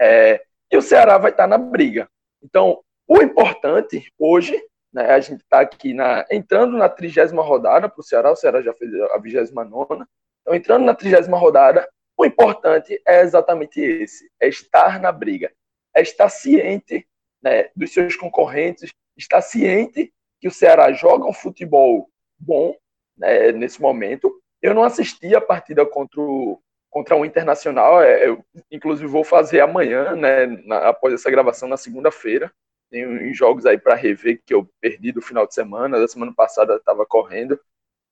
É, 0.00 0.42
e 0.70 0.76
o 0.76 0.82
Ceará 0.82 1.16
vai 1.18 1.30
estar 1.30 1.44
tá 1.44 1.48
na 1.48 1.58
briga. 1.58 2.08
Então, 2.42 2.82
o 3.06 3.22
importante 3.22 4.12
hoje, 4.18 4.60
né, 4.92 5.10
a 5.10 5.20
gente 5.20 5.40
está 5.40 5.60
aqui 5.60 5.94
na, 5.94 6.26
entrando 6.30 6.76
na 6.76 6.88
trigésima 6.88 7.42
rodada 7.42 7.88
para 7.88 8.00
o 8.00 8.04
Ceará, 8.04 8.30
o 8.30 8.36
Ceará 8.36 8.60
já 8.60 8.74
fez 8.74 8.92
a 8.94 9.18
vigésima 9.18 9.64
nona. 9.64 10.06
Então, 10.42 10.54
entrando 10.54 10.84
na 10.84 10.94
trigésima 10.94 11.38
rodada, 11.38 11.88
o 12.16 12.26
importante 12.26 13.00
é 13.06 13.20
exatamente 13.20 13.80
esse: 13.80 14.30
é 14.40 14.48
estar 14.48 15.00
na 15.00 15.12
briga, 15.12 15.52
é 15.94 16.02
estar 16.02 16.28
ciente 16.28 17.06
né, 17.42 17.70
dos 17.74 17.92
seus 17.92 18.16
concorrentes, 18.16 18.92
estar 19.16 19.40
ciente 19.40 20.12
que 20.40 20.48
o 20.48 20.52
Ceará 20.52 20.92
joga 20.92 21.26
um 21.26 21.32
futebol 21.32 22.08
bom 22.38 22.74
né, 23.16 23.52
nesse 23.52 23.80
momento. 23.80 24.32
Eu 24.62 24.74
não 24.74 24.84
assisti 24.84 25.34
a 25.34 25.40
partida 25.40 25.84
contra 25.84 26.20
o, 26.20 26.60
contra 26.90 27.16
o 27.16 27.24
Internacional, 27.24 28.02
é, 28.02 28.28
eu, 28.28 28.44
inclusive 28.70 29.08
vou 29.08 29.24
fazer 29.24 29.60
amanhã, 29.60 30.14
né, 30.14 30.46
na, 30.46 30.88
após 30.88 31.14
essa 31.14 31.30
gravação, 31.30 31.68
na 31.68 31.76
segunda-feira. 31.76 32.52
Tem 32.90 33.34
jogos 33.34 33.66
aí 33.66 33.76
para 33.76 33.94
rever 33.94 34.40
que 34.46 34.54
eu 34.54 34.68
perdi 34.80 35.12
do 35.12 35.20
final 35.20 35.46
de 35.46 35.54
semana, 35.54 36.00
da 36.00 36.08
semana 36.08 36.32
passada 36.34 36.76
estava 36.76 37.04
correndo, 37.04 37.60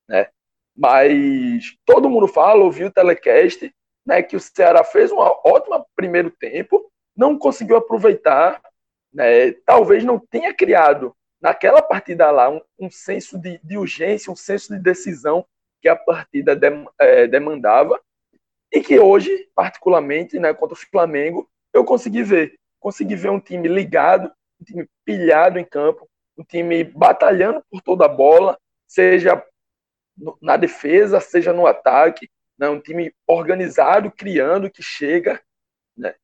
né? 0.08 0.28
Mas 0.76 1.74
todo 1.86 2.10
mundo 2.10 2.28
fala, 2.28 2.62
ouviu 2.62 2.88
o 2.88 2.92
telecast, 2.92 3.74
né, 4.06 4.22
que 4.22 4.36
o 4.36 4.40
Ceará 4.40 4.84
fez 4.84 5.10
um 5.10 5.16
ótimo 5.16 5.86
primeiro 5.96 6.30
tempo, 6.30 6.92
não 7.16 7.38
conseguiu 7.38 7.76
aproveitar, 7.76 8.60
né, 9.16 9.52
talvez 9.64 10.04
não 10.04 10.18
tenha 10.18 10.52
criado 10.52 11.16
naquela 11.40 11.80
partida 11.80 12.30
lá 12.30 12.50
um, 12.50 12.60
um 12.78 12.90
senso 12.90 13.38
de, 13.38 13.58
de, 13.64 13.78
urgência, 13.78 14.30
um 14.30 14.36
senso 14.36 14.74
de 14.74 14.78
decisão 14.78 15.46
que 15.80 15.88
a 15.88 15.96
partida 15.96 16.54
dem, 16.54 16.86
é, 16.98 17.26
demandava 17.26 17.98
e 18.70 18.82
que 18.82 18.98
hoje, 18.98 19.48
particularmente, 19.54 20.38
né, 20.38 20.52
contra 20.52 20.74
o 20.74 20.90
Flamengo, 20.90 21.48
eu 21.72 21.82
consegui 21.82 22.22
ver, 22.22 22.58
consegui 22.78 23.16
ver 23.16 23.30
um 23.30 23.40
time 23.40 23.66
ligado, 23.68 24.30
um 24.60 24.64
time 24.64 24.86
pilhado 25.02 25.58
em 25.58 25.64
campo, 25.64 26.06
um 26.36 26.44
time 26.44 26.84
batalhando 26.84 27.64
por 27.70 27.80
toda 27.80 28.04
a 28.04 28.08
bola, 28.08 28.58
seja 28.86 29.42
na 30.42 30.58
defesa, 30.58 31.20
seja 31.20 31.54
no 31.54 31.66
ataque, 31.66 32.28
né? 32.58 32.68
um 32.68 32.80
time 32.80 33.14
organizado, 33.26 34.10
criando, 34.10 34.70
que 34.70 34.82
chega. 34.82 35.40
Né? 35.96 36.14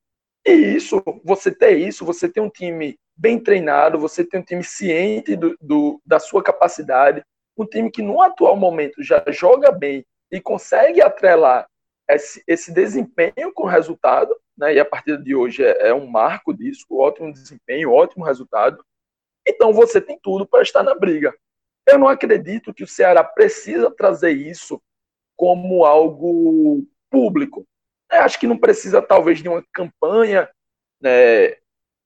E 0.44 0.50
isso, 0.50 1.02
você 1.24 1.54
ter 1.54 1.76
isso, 1.76 2.04
você 2.04 2.28
ter 2.28 2.40
um 2.40 2.50
time 2.50 2.98
bem 3.16 3.38
treinado, 3.38 3.98
você 3.98 4.24
ter 4.24 4.38
um 4.38 4.42
time 4.42 4.64
ciente 4.64 5.36
do, 5.36 5.56
do, 5.60 6.00
da 6.04 6.18
sua 6.18 6.42
capacidade, 6.42 7.24
um 7.56 7.66
time 7.66 7.90
que 7.90 8.02
no 8.02 8.20
atual 8.20 8.56
momento 8.56 9.02
já 9.02 9.22
joga 9.28 9.70
bem 9.70 10.04
e 10.30 10.40
consegue 10.40 11.00
atrelar 11.00 11.68
esse, 12.08 12.42
esse 12.46 12.72
desempenho 12.72 13.52
com 13.54 13.66
resultado, 13.66 14.34
né? 14.56 14.74
e 14.74 14.80
a 14.80 14.84
partida 14.84 15.22
de 15.22 15.34
hoje 15.34 15.64
é, 15.64 15.88
é 15.88 15.94
um 15.94 16.06
marco 16.06 16.52
disso, 16.52 16.86
ótimo 16.90 17.32
desempenho, 17.32 17.92
ótimo 17.92 18.24
resultado. 18.24 18.84
Então 19.46 19.72
você 19.72 20.00
tem 20.00 20.18
tudo 20.22 20.46
para 20.46 20.62
estar 20.62 20.82
na 20.82 20.94
briga. 20.94 21.34
Eu 21.86 21.98
não 21.98 22.08
acredito 22.08 22.72
que 22.72 22.84
o 22.84 22.88
Ceará 22.88 23.22
precisa 23.24 23.90
trazer 23.90 24.32
isso 24.32 24.80
como 25.36 25.84
algo 25.84 26.86
público. 27.10 27.66
Eu 28.12 28.20
acho 28.20 28.38
que 28.38 28.46
não 28.46 28.58
precisa, 28.58 29.00
talvez, 29.00 29.42
de 29.42 29.48
uma 29.48 29.64
campanha 29.72 30.48
né, 31.00 31.56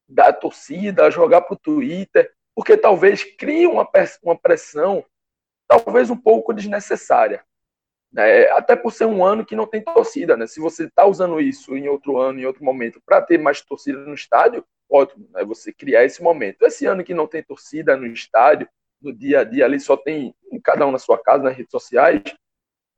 da 0.08 0.32
torcida, 0.32 1.10
jogar 1.10 1.42
para 1.42 1.54
o 1.54 1.58
Twitter, 1.58 2.32
porque 2.54 2.76
talvez 2.76 3.24
crie 3.24 3.66
uma, 3.66 3.88
uma 4.22 4.38
pressão, 4.38 5.04
talvez 5.68 6.08
um 6.08 6.16
pouco 6.16 6.54
desnecessária. 6.54 7.44
Né? 8.12 8.48
Até 8.50 8.76
por 8.76 8.92
ser 8.92 9.04
um 9.04 9.24
ano 9.24 9.44
que 9.44 9.56
não 9.56 9.66
tem 9.66 9.82
torcida. 9.82 10.36
Né? 10.36 10.46
Se 10.46 10.60
você 10.60 10.84
está 10.84 11.04
usando 11.04 11.40
isso 11.40 11.76
em 11.76 11.88
outro 11.88 12.18
ano, 12.18 12.38
em 12.38 12.46
outro 12.46 12.64
momento, 12.64 13.02
para 13.04 13.20
ter 13.20 13.38
mais 13.38 13.60
torcida 13.60 13.98
no 13.98 14.14
estádio, 14.14 14.64
ótimo, 14.88 15.28
né? 15.32 15.44
você 15.44 15.72
criar 15.72 16.04
esse 16.04 16.22
momento. 16.22 16.62
Esse 16.62 16.86
ano 16.86 17.04
que 17.04 17.12
não 17.12 17.26
tem 17.26 17.42
torcida 17.42 17.96
no 17.96 18.06
estádio, 18.06 18.68
no 19.02 19.12
dia 19.12 19.40
a 19.40 19.44
dia 19.44 19.64
ali 19.64 19.78
só 19.78 19.96
tem 19.96 20.34
cada 20.64 20.86
um 20.86 20.92
na 20.92 20.98
sua 20.98 21.18
casa, 21.18 21.44
nas 21.44 21.56
redes 21.56 21.70
sociais, 21.70 22.22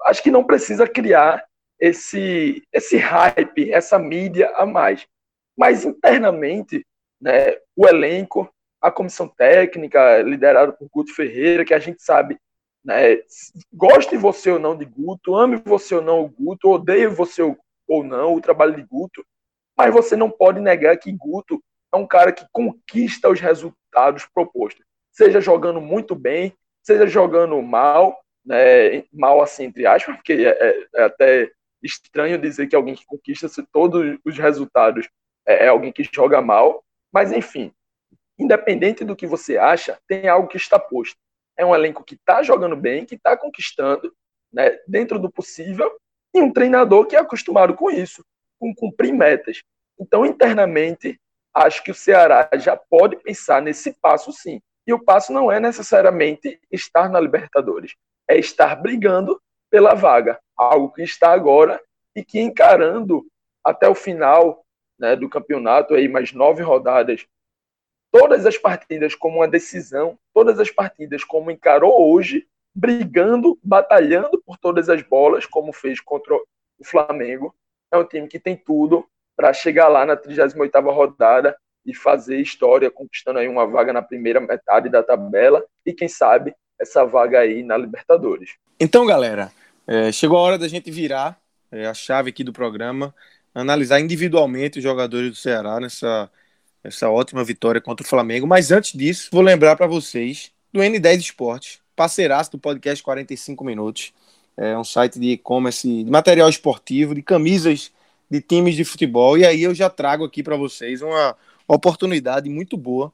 acho 0.02 0.22
que 0.22 0.30
não 0.30 0.44
precisa 0.44 0.86
criar 0.86 1.44
esse, 1.78 2.62
esse 2.72 2.96
hype, 2.96 3.72
essa 3.72 3.98
mídia 3.98 4.50
a 4.56 4.66
mais. 4.66 5.06
Mas 5.56 5.84
internamente, 5.84 6.84
né, 7.20 7.56
o 7.76 7.86
elenco, 7.86 8.48
a 8.80 8.90
comissão 8.90 9.28
técnica, 9.28 10.22
liderada 10.22 10.72
por 10.72 10.88
Guto 10.88 11.14
Ferreira, 11.14 11.64
que 11.64 11.74
a 11.74 11.78
gente 11.78 12.02
sabe, 12.02 12.38
né, 12.84 13.18
goste 13.72 14.16
você 14.16 14.50
ou 14.50 14.58
não 14.58 14.76
de 14.76 14.84
Guto, 14.84 15.34
ame 15.34 15.56
você 15.56 15.94
ou 15.94 16.02
não 16.02 16.20
o 16.20 16.28
Guto, 16.28 16.70
odeie 16.70 17.06
você 17.06 17.42
ou 17.42 18.04
não 18.04 18.34
o 18.34 18.40
trabalho 18.40 18.76
de 18.76 18.82
Guto, 18.82 19.24
mas 19.76 19.92
você 19.92 20.16
não 20.16 20.30
pode 20.30 20.60
negar 20.60 20.96
que 20.96 21.12
Guto 21.12 21.62
é 21.92 21.96
um 21.96 22.06
cara 22.06 22.32
que 22.32 22.46
conquista 22.52 23.28
os 23.28 23.40
resultados 23.40 24.26
propostos, 24.32 24.84
seja 25.10 25.40
jogando 25.40 25.80
muito 25.80 26.14
bem, 26.14 26.54
seja 26.82 27.06
jogando 27.06 27.60
mal, 27.62 28.20
né, 28.44 29.04
mal 29.12 29.42
assim, 29.42 29.64
entre 29.64 29.86
aspas, 29.86 30.16
porque 30.16 30.32
é, 30.32 30.48
é, 30.48 30.86
é 30.94 31.02
até 31.02 31.50
estranho 31.82 32.38
dizer 32.38 32.66
que 32.66 32.76
alguém 32.76 32.94
que 32.94 33.06
conquista 33.06 33.48
todos 33.72 34.18
os 34.24 34.38
resultados 34.38 35.08
é, 35.46 35.66
é 35.66 35.68
alguém 35.68 35.92
que 35.92 36.04
joga 36.04 36.42
mal, 36.42 36.84
mas 37.12 37.32
enfim, 37.32 37.72
independente 38.38 39.04
do 39.04 39.16
que 39.16 39.26
você 39.26 39.56
acha, 39.56 39.98
tem 40.06 40.28
algo 40.28 40.48
que 40.48 40.56
está 40.56 40.78
posto. 40.78 41.16
É 41.56 41.64
um 41.64 41.74
elenco 41.74 42.04
que 42.04 42.14
está 42.14 42.42
jogando 42.42 42.76
bem, 42.76 43.04
que 43.04 43.16
está 43.16 43.36
conquistando, 43.36 44.14
né, 44.52 44.78
dentro 44.86 45.18
do 45.18 45.30
possível, 45.30 45.90
e 46.34 46.40
um 46.40 46.52
treinador 46.52 47.06
que 47.06 47.16
é 47.16 47.18
acostumado 47.18 47.74
com 47.74 47.90
isso, 47.90 48.24
com 48.60 48.74
cumprir 48.74 49.12
metas. 49.12 49.62
Então, 49.98 50.24
internamente, 50.24 51.20
acho 51.52 51.82
que 51.82 51.90
o 51.90 51.94
Ceará 51.94 52.48
já 52.54 52.76
pode 52.76 53.16
pensar 53.16 53.60
nesse 53.60 53.92
passo 54.00 54.32
sim. 54.32 54.60
E 54.86 54.92
o 54.92 55.04
passo 55.04 55.32
não 55.32 55.50
é 55.50 55.58
necessariamente 55.58 56.60
estar 56.70 57.08
na 57.08 57.20
Libertadores, 57.20 57.94
é 58.28 58.38
estar 58.38 58.76
brigando 58.76 59.40
pela 59.70 59.94
vaga, 59.94 60.40
algo 60.58 60.92
que 60.92 61.02
está 61.02 61.32
agora 61.32 61.80
e 62.14 62.24
que 62.24 62.40
encarando 62.40 63.24
até 63.64 63.88
o 63.88 63.94
final 63.94 64.64
né, 64.98 65.14
do 65.14 65.28
campeonato, 65.28 65.94
aí 65.94 66.08
mais 66.08 66.32
nove 66.32 66.62
rodadas, 66.62 67.24
todas 68.10 68.44
as 68.44 68.58
partidas 68.58 69.14
como 69.14 69.36
uma 69.36 69.48
decisão, 69.48 70.18
todas 70.34 70.58
as 70.58 70.70
partidas 70.70 71.22
como 71.22 71.50
encarou 71.50 72.12
hoje, 72.12 72.46
brigando, 72.74 73.58
batalhando 73.62 74.42
por 74.44 74.58
todas 74.58 74.88
as 74.88 75.02
bolas, 75.02 75.46
como 75.46 75.72
fez 75.72 76.00
contra 76.00 76.34
o 76.34 76.84
Flamengo. 76.84 77.54
É 77.92 77.96
um 77.96 78.04
time 78.04 78.26
que 78.26 78.40
tem 78.40 78.56
tudo 78.56 79.06
para 79.36 79.52
chegar 79.52 79.88
lá 79.88 80.04
na 80.04 80.16
38ª 80.16 80.92
rodada 80.92 81.56
e 81.86 81.94
fazer 81.94 82.40
história, 82.40 82.90
conquistando 82.90 83.38
aí 83.38 83.48
uma 83.48 83.66
vaga 83.66 83.92
na 83.92 84.02
primeira 84.02 84.40
metade 84.40 84.88
da 84.88 85.02
tabela 85.02 85.64
e 85.86 85.92
quem 85.92 86.08
sabe 86.08 86.54
essa 86.78 87.04
vaga 87.04 87.40
aí 87.40 87.62
na 87.62 87.76
Libertadores. 87.76 88.56
Então, 88.78 89.06
galera, 89.06 89.50
é, 89.88 90.12
chegou 90.12 90.36
a 90.36 90.42
hora 90.42 90.58
da 90.58 90.68
gente 90.68 90.90
virar 90.90 91.40
é, 91.72 91.86
a 91.86 91.94
chave 91.94 92.28
aqui 92.28 92.44
do 92.44 92.52
programa, 92.52 93.14
analisar 93.54 93.98
individualmente 93.98 94.78
os 94.78 94.82
jogadores 94.82 95.30
do 95.30 95.36
Ceará 95.36 95.80
nessa, 95.80 96.30
nessa 96.84 97.08
ótima 97.08 97.42
vitória 97.42 97.80
contra 97.80 98.04
o 98.04 98.08
Flamengo. 98.08 98.46
Mas 98.46 98.70
antes 98.70 98.92
disso, 98.92 99.30
vou 99.32 99.40
lembrar 99.40 99.76
para 99.76 99.86
vocês 99.86 100.52
do 100.70 100.80
N10 100.80 101.18
Esportes, 101.18 101.80
parceiraço 101.96 102.52
do 102.52 102.58
podcast 102.58 103.02
45 103.02 103.64
Minutos. 103.64 104.12
É 104.58 104.76
um 104.76 104.84
site 104.84 105.18
de 105.18 105.30
e-commerce, 105.30 106.04
de 106.04 106.10
material 106.10 106.50
esportivo, 106.50 107.14
de 107.14 107.22
camisas 107.22 107.90
de 108.30 108.42
times 108.42 108.76
de 108.76 108.84
futebol. 108.84 109.38
E 109.38 109.46
aí 109.46 109.62
eu 109.62 109.74
já 109.74 109.88
trago 109.88 110.22
aqui 110.22 110.42
para 110.42 110.56
vocês 110.56 111.00
uma 111.00 111.34
oportunidade 111.66 112.50
muito 112.50 112.76
boa, 112.76 113.10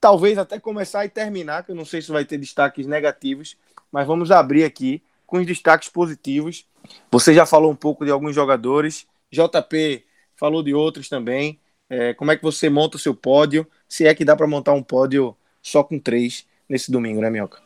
talvez 0.00 0.38
até 0.38 0.58
começar 0.58 1.04
e 1.04 1.08
terminar, 1.08 1.64
que 1.64 1.72
eu 1.72 1.76
não 1.76 1.84
sei 1.84 2.02
se 2.02 2.10
vai 2.10 2.24
ter 2.24 2.38
destaques 2.38 2.86
negativos, 2.86 3.56
mas 3.92 4.06
vamos 4.06 4.30
abrir 4.30 4.64
aqui 4.64 5.02
com 5.26 5.38
os 5.38 5.46
destaques 5.46 5.88
positivos. 5.88 6.66
Você 7.10 7.32
já 7.32 7.46
falou 7.46 7.70
um 7.70 7.76
pouco 7.76 8.04
de 8.04 8.10
alguns 8.10 8.34
jogadores, 8.34 9.06
JP 9.30 10.04
falou 10.36 10.62
de 10.62 10.74
outros 10.74 11.08
também. 11.08 11.58
É, 11.90 12.14
como 12.14 12.30
é 12.30 12.36
que 12.36 12.42
você 12.42 12.70
monta 12.70 12.96
o 12.96 13.00
seu 13.00 13.14
pódio? 13.14 13.66
Se 13.88 14.06
é 14.06 14.14
que 14.14 14.24
dá 14.24 14.36
para 14.36 14.46
montar 14.46 14.72
um 14.72 14.82
pódio 14.82 15.36
só 15.60 15.82
com 15.82 15.98
três 15.98 16.46
nesse 16.68 16.90
domingo, 16.90 17.20
né, 17.20 17.28
Minhoca? 17.28 17.60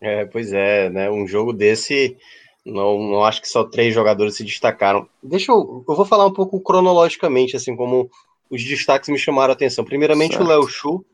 É, 0.00 0.24
pois 0.24 0.52
é, 0.52 0.88
né? 0.88 1.10
Um 1.10 1.26
jogo 1.26 1.52
desse, 1.52 2.16
não, 2.64 2.98
não 3.02 3.24
acho 3.24 3.42
que 3.42 3.48
só 3.48 3.64
três 3.64 3.92
jogadores 3.92 4.36
se 4.36 4.44
destacaram. 4.44 5.08
Deixa 5.20 5.50
eu, 5.50 5.84
eu 5.88 5.94
vou 5.96 6.04
falar 6.04 6.26
um 6.26 6.32
pouco 6.32 6.60
cronologicamente, 6.60 7.56
assim 7.56 7.74
como 7.74 8.08
os 8.48 8.62
destaques 8.62 9.08
me 9.08 9.18
chamaram 9.18 9.50
a 9.50 9.54
atenção. 9.54 9.84
Primeiramente, 9.84 10.36
certo. 10.36 10.44
o 10.44 10.48
Léo 10.48 10.68
Chu. 10.68 11.04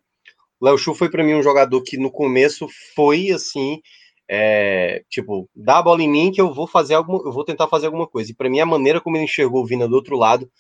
O 0.61 0.67
Léo 0.67 0.77
Chu 0.77 0.95
foi 0.95 1.09
para 1.09 1.25
mim 1.25 1.35
um 1.35 1.43
jogador 1.43 1.83
que 1.83 1.97
no 1.97 2.11
começo 2.11 2.69
foi 2.95 3.31
assim, 3.31 3.81
é, 4.29 5.03
tipo, 5.09 5.49
dá 5.55 5.79
a 5.79 5.83
bola 5.83 6.03
em 6.03 6.09
mim 6.09 6.31
que 6.31 6.41
eu 6.41 6.53
vou 6.53 6.67
fazer 6.67 6.95
alguma, 6.95 7.23
eu 7.25 7.33
vou 7.33 7.45
tentar 7.45 7.69
fazer 7.69 7.87
alguma 7.87 8.07
coisa. 8.07 8.31
E 8.31 8.35
para 8.35 8.51
mim 8.51 8.61
a 8.61 8.67
maneira 8.67 9.01
como 9.01 9.17
ele 9.17 9.25
enxergou 9.25 9.63
o 9.63 9.67
Vina 9.67 9.89
do 9.89 9.95
outro 9.95 10.17
lado 10.17 10.51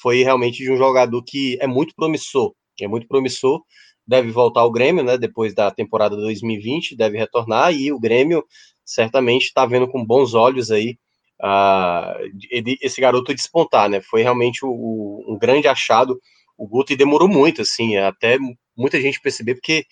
foi 0.00 0.22
realmente 0.22 0.62
de 0.62 0.70
um 0.70 0.76
jogador 0.76 1.22
que 1.22 1.58
é 1.60 1.66
muito 1.66 1.94
promissor, 1.94 2.52
é 2.80 2.88
muito 2.88 3.06
promissor, 3.08 3.62
deve 4.06 4.30
voltar 4.30 4.60
ao 4.60 4.70
Grêmio, 4.70 5.02
né, 5.02 5.18
depois 5.18 5.54
da 5.54 5.70
temporada 5.70 6.16
2020, 6.16 6.96
deve 6.96 7.18
retornar, 7.18 7.72
e 7.74 7.92
o 7.92 7.98
Grêmio 7.98 8.44
certamente 8.84 9.46
está 9.46 9.66
vendo 9.66 9.88
com 9.88 10.04
bons 10.04 10.34
olhos 10.34 10.70
aí 10.70 10.96
uh, 11.42 12.22
ele, 12.50 12.78
esse 12.80 13.00
garoto 13.00 13.34
despontar, 13.34 13.88
né, 13.88 14.00
foi 14.00 14.22
realmente 14.22 14.64
o, 14.64 14.68
o, 14.68 15.34
um 15.34 15.38
grande 15.38 15.66
achado, 15.66 16.20
o 16.56 16.66
Guto, 16.66 16.92
e 16.92 16.96
demorou 16.96 17.28
muito, 17.28 17.62
assim, 17.62 17.96
até 17.96 18.38
muita 18.76 19.00
gente 19.00 19.20
perceber, 19.20 19.54
porque 19.54 19.84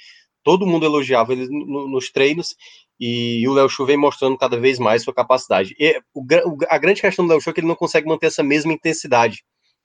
todo 0.43 0.67
mundo 0.67 0.87
elogiava 0.87 1.33
ele 1.33 1.47
no, 1.49 1.89
nos 1.89 2.11
treinos, 2.11 2.55
e 3.01 3.47
o 3.49 3.53
Léo 3.53 3.69
Chu 3.69 3.85
vem 3.85 3.97
mostrando 3.97 4.39
cada 4.39 4.59
vez 4.59 4.79
mais 4.79 5.03
sua 5.03 5.13
capacidade. 5.13 5.75
E 5.81 6.01
o, 6.15 6.25
a 6.69 6.79
grande 6.79 7.01
questão 7.01 7.27
do 7.27 7.31
Léo 7.31 7.41
Chu 7.41 7.51
é 7.51 7.53
que 7.53 7.61
ele 7.61 7.67
não 7.67 7.75
consegue 7.75 8.07
manter 8.07 8.27
essa 8.27 8.43
mesma 8.43 8.73
intensidade 8.73 9.43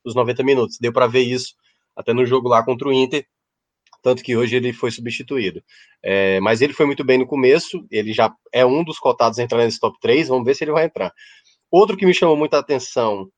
dos 0.10 0.16
90 0.16 0.44
minutos. 0.44 0.78
Deu 0.80 0.92
para 0.92 1.08
ver 1.08 1.22
isso 1.22 1.54
até 1.96 2.14
no 2.14 2.26
jogo 2.26 2.50
lá 2.50 2.64
contra 2.64 2.88
o 2.88 2.94
Inter, 2.94 3.26
tanto 4.02 4.24
que 4.24 4.36
hoje 4.36 4.56
ele 4.56 4.74
foi 4.74 4.92
substituído. 4.92 5.62
É, 6.04 6.40
mas 6.40 6.62
ele 6.62 6.74
foi 6.74 6.86
muito 6.86 7.04
bem 7.04 7.18
no 7.18 7.28
começo, 7.28 7.86
ele 7.92 8.14
já 8.14 8.34
é 8.52 8.66
um 8.66 8.84
dos 8.84 8.98
cotados 9.00 9.38
a 9.40 9.44
entrar 9.44 9.60
nesse 9.60 9.80
top 9.80 9.98
3, 10.00 10.30
vamos 10.30 10.46
ver 10.46 10.56
se 10.56 10.64
ele 10.64 10.72
vai 10.72 10.86
entrar. 10.86 11.14
Outro 11.70 11.98
que 11.98 12.06
me 12.06 12.14
chamou 12.14 12.36
muita 12.36 12.58
atenção 12.58 13.30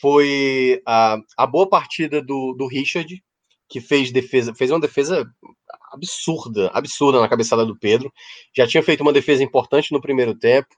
foi 0.00 0.82
a, 0.86 1.18
a 1.36 1.46
boa 1.46 1.68
partida 1.68 2.20
do, 2.22 2.54
do 2.54 2.66
Richard, 2.66 3.22
que 3.68 3.80
fez 3.80 4.10
defesa, 4.10 4.52
fez 4.54 4.70
uma 4.70 4.80
defesa 4.80 5.24
absurda, 5.92 6.68
absurda 6.74 7.20
na 7.20 7.28
cabeçada 7.28 7.64
do 7.64 7.78
Pedro. 7.78 8.12
Já 8.56 8.66
tinha 8.66 8.82
feito 8.82 9.02
uma 9.02 9.12
defesa 9.12 9.42
importante 9.42 9.92
no 9.92 10.00
primeiro 10.00 10.34
tempo. 10.34 10.68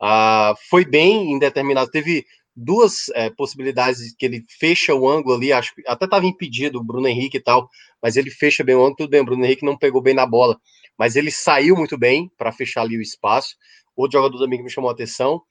Uh, 0.00 0.54
foi 0.68 0.84
bem 0.84 1.32
em 1.32 1.38
determinado. 1.38 1.90
Teve 1.90 2.24
duas 2.56 3.10
é, 3.14 3.28
possibilidades 3.28 4.14
que 4.16 4.24
ele 4.24 4.44
fecha 4.48 4.94
o 4.94 5.08
ângulo 5.08 5.34
ali, 5.34 5.52
acho 5.52 5.74
que 5.74 5.82
até 5.86 6.06
estava 6.06 6.24
impedido 6.24 6.78
o 6.78 6.84
Bruno 6.84 7.06
Henrique 7.06 7.36
e 7.36 7.42
tal, 7.42 7.68
mas 8.02 8.16
ele 8.16 8.30
fecha 8.30 8.64
bem 8.64 8.74
o 8.74 8.80
ângulo, 8.80 8.96
tudo 8.96 9.10
bem, 9.10 9.20
o 9.20 9.24
Bruno 9.24 9.44
Henrique 9.44 9.64
não 9.64 9.76
pegou 9.76 10.00
bem 10.00 10.14
na 10.14 10.24
bola, 10.24 10.58
mas 10.98 11.16
ele 11.16 11.30
saiu 11.30 11.76
muito 11.76 11.98
bem 11.98 12.30
para 12.38 12.50
fechar 12.50 12.82
ali 12.82 12.96
o 12.96 13.02
espaço. 13.02 13.56
Outro 13.94 14.18
jogador 14.18 14.38
também 14.38 14.58
que 14.58 14.64
me 14.64 14.70
chamou 14.70 14.90
a 14.90 14.92
atenção. 14.92 15.42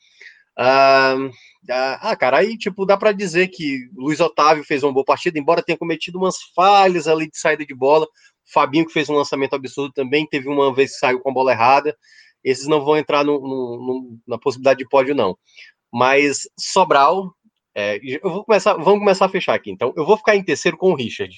Ah, 0.57 1.15
ah 1.69 2.15
cara, 2.15 2.37
aí 2.37 2.57
tipo, 2.57 2.85
dá 2.85 2.97
para 2.97 3.11
dizer 3.11 3.49
que 3.49 3.89
Luiz 3.95 4.19
Otávio 4.19 4.63
fez 4.63 4.83
uma 4.83 4.93
boa 4.93 5.05
partida, 5.05 5.37
embora 5.37 5.61
tenha 5.61 5.77
cometido 5.77 6.17
umas 6.17 6.37
falhas 6.55 7.07
ali 7.07 7.29
de 7.29 7.37
saída 7.37 7.65
de 7.65 7.75
bola. 7.75 8.07
Fabinho 8.51 8.85
que 8.85 8.93
fez 8.93 9.09
um 9.09 9.15
lançamento 9.15 9.55
absurdo 9.55 9.91
também, 9.93 10.27
teve 10.27 10.47
uma 10.47 10.73
vez 10.73 10.93
que 10.93 10.99
saiu 10.99 11.19
com 11.19 11.29
a 11.29 11.33
bola 11.33 11.51
errada. 11.51 11.95
Esses 12.43 12.67
não 12.67 12.85
vão 12.85 12.95
entrar 12.95 13.23
no, 13.23 13.41
no, 13.41 13.77
no, 13.77 14.19
na 14.27 14.37
possibilidade 14.37 14.77
de 14.77 14.87
pódio, 14.87 15.15
não. 15.15 15.35
Mas 15.95 16.41
Sobral, 16.59 17.33
é, 17.73 17.97
eu 18.03 18.29
vou 18.29 18.43
começar, 18.43 18.73
vamos 18.73 18.99
começar 18.99 19.27
a 19.27 19.29
fechar 19.29 19.53
aqui. 19.53 19.71
Então, 19.71 19.93
eu 19.95 20.05
vou 20.05 20.17
ficar 20.17 20.35
em 20.35 20.43
terceiro 20.43 20.75
com 20.75 20.91
o 20.91 20.95
Richard. 20.95 21.33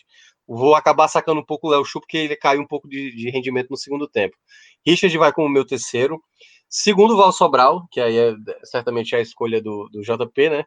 vou 0.47 0.73
acabar 0.73 1.07
sacando 1.07 1.39
um 1.39 1.45
pouco 1.45 1.67
o 1.67 1.69
Léo 1.69 1.85
Chu, 1.85 1.99
porque 1.99 2.17
ele 2.17 2.35
caiu 2.35 2.61
um 2.61 2.65
pouco 2.65 2.89
de, 2.89 3.15
de, 3.15 3.29
rendimento 3.29 3.69
no 3.69 3.77
segundo 3.77 4.07
tempo. 4.07 4.35
Richard 4.83 5.15
vai 5.15 5.31
como 5.31 5.47
meu 5.47 5.63
terceiro. 5.63 6.19
Segundo, 6.67 7.15
Val 7.15 7.31
Sobral, 7.31 7.87
que 7.91 8.01
aí 8.01 8.17
é 8.17 8.33
certamente 8.63 9.15
a 9.15 9.21
escolha 9.21 9.61
do, 9.61 9.87
do 9.89 10.01
JP, 10.01 10.49
né? 10.49 10.65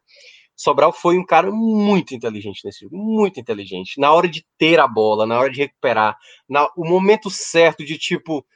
Sobral 0.55 0.93
foi 0.93 1.18
um 1.18 1.26
cara 1.26 1.51
muito 1.51 2.14
inteligente 2.14 2.61
nesse 2.64 2.84
jogo, 2.84 2.97
muito 2.97 3.41
inteligente. 3.41 3.99
Na 3.99 4.12
hora 4.12 4.28
de 4.28 4.47
ter 4.57 4.78
a 4.78 4.86
bola, 4.86 5.26
na 5.26 5.36
hora 5.36 5.51
de 5.51 5.62
recuperar, 5.62 6.16
na, 6.49 6.70
o 6.76 6.88
momento 6.88 7.28
certo 7.28 7.84
de 7.84 7.99
tipo, 7.99 8.47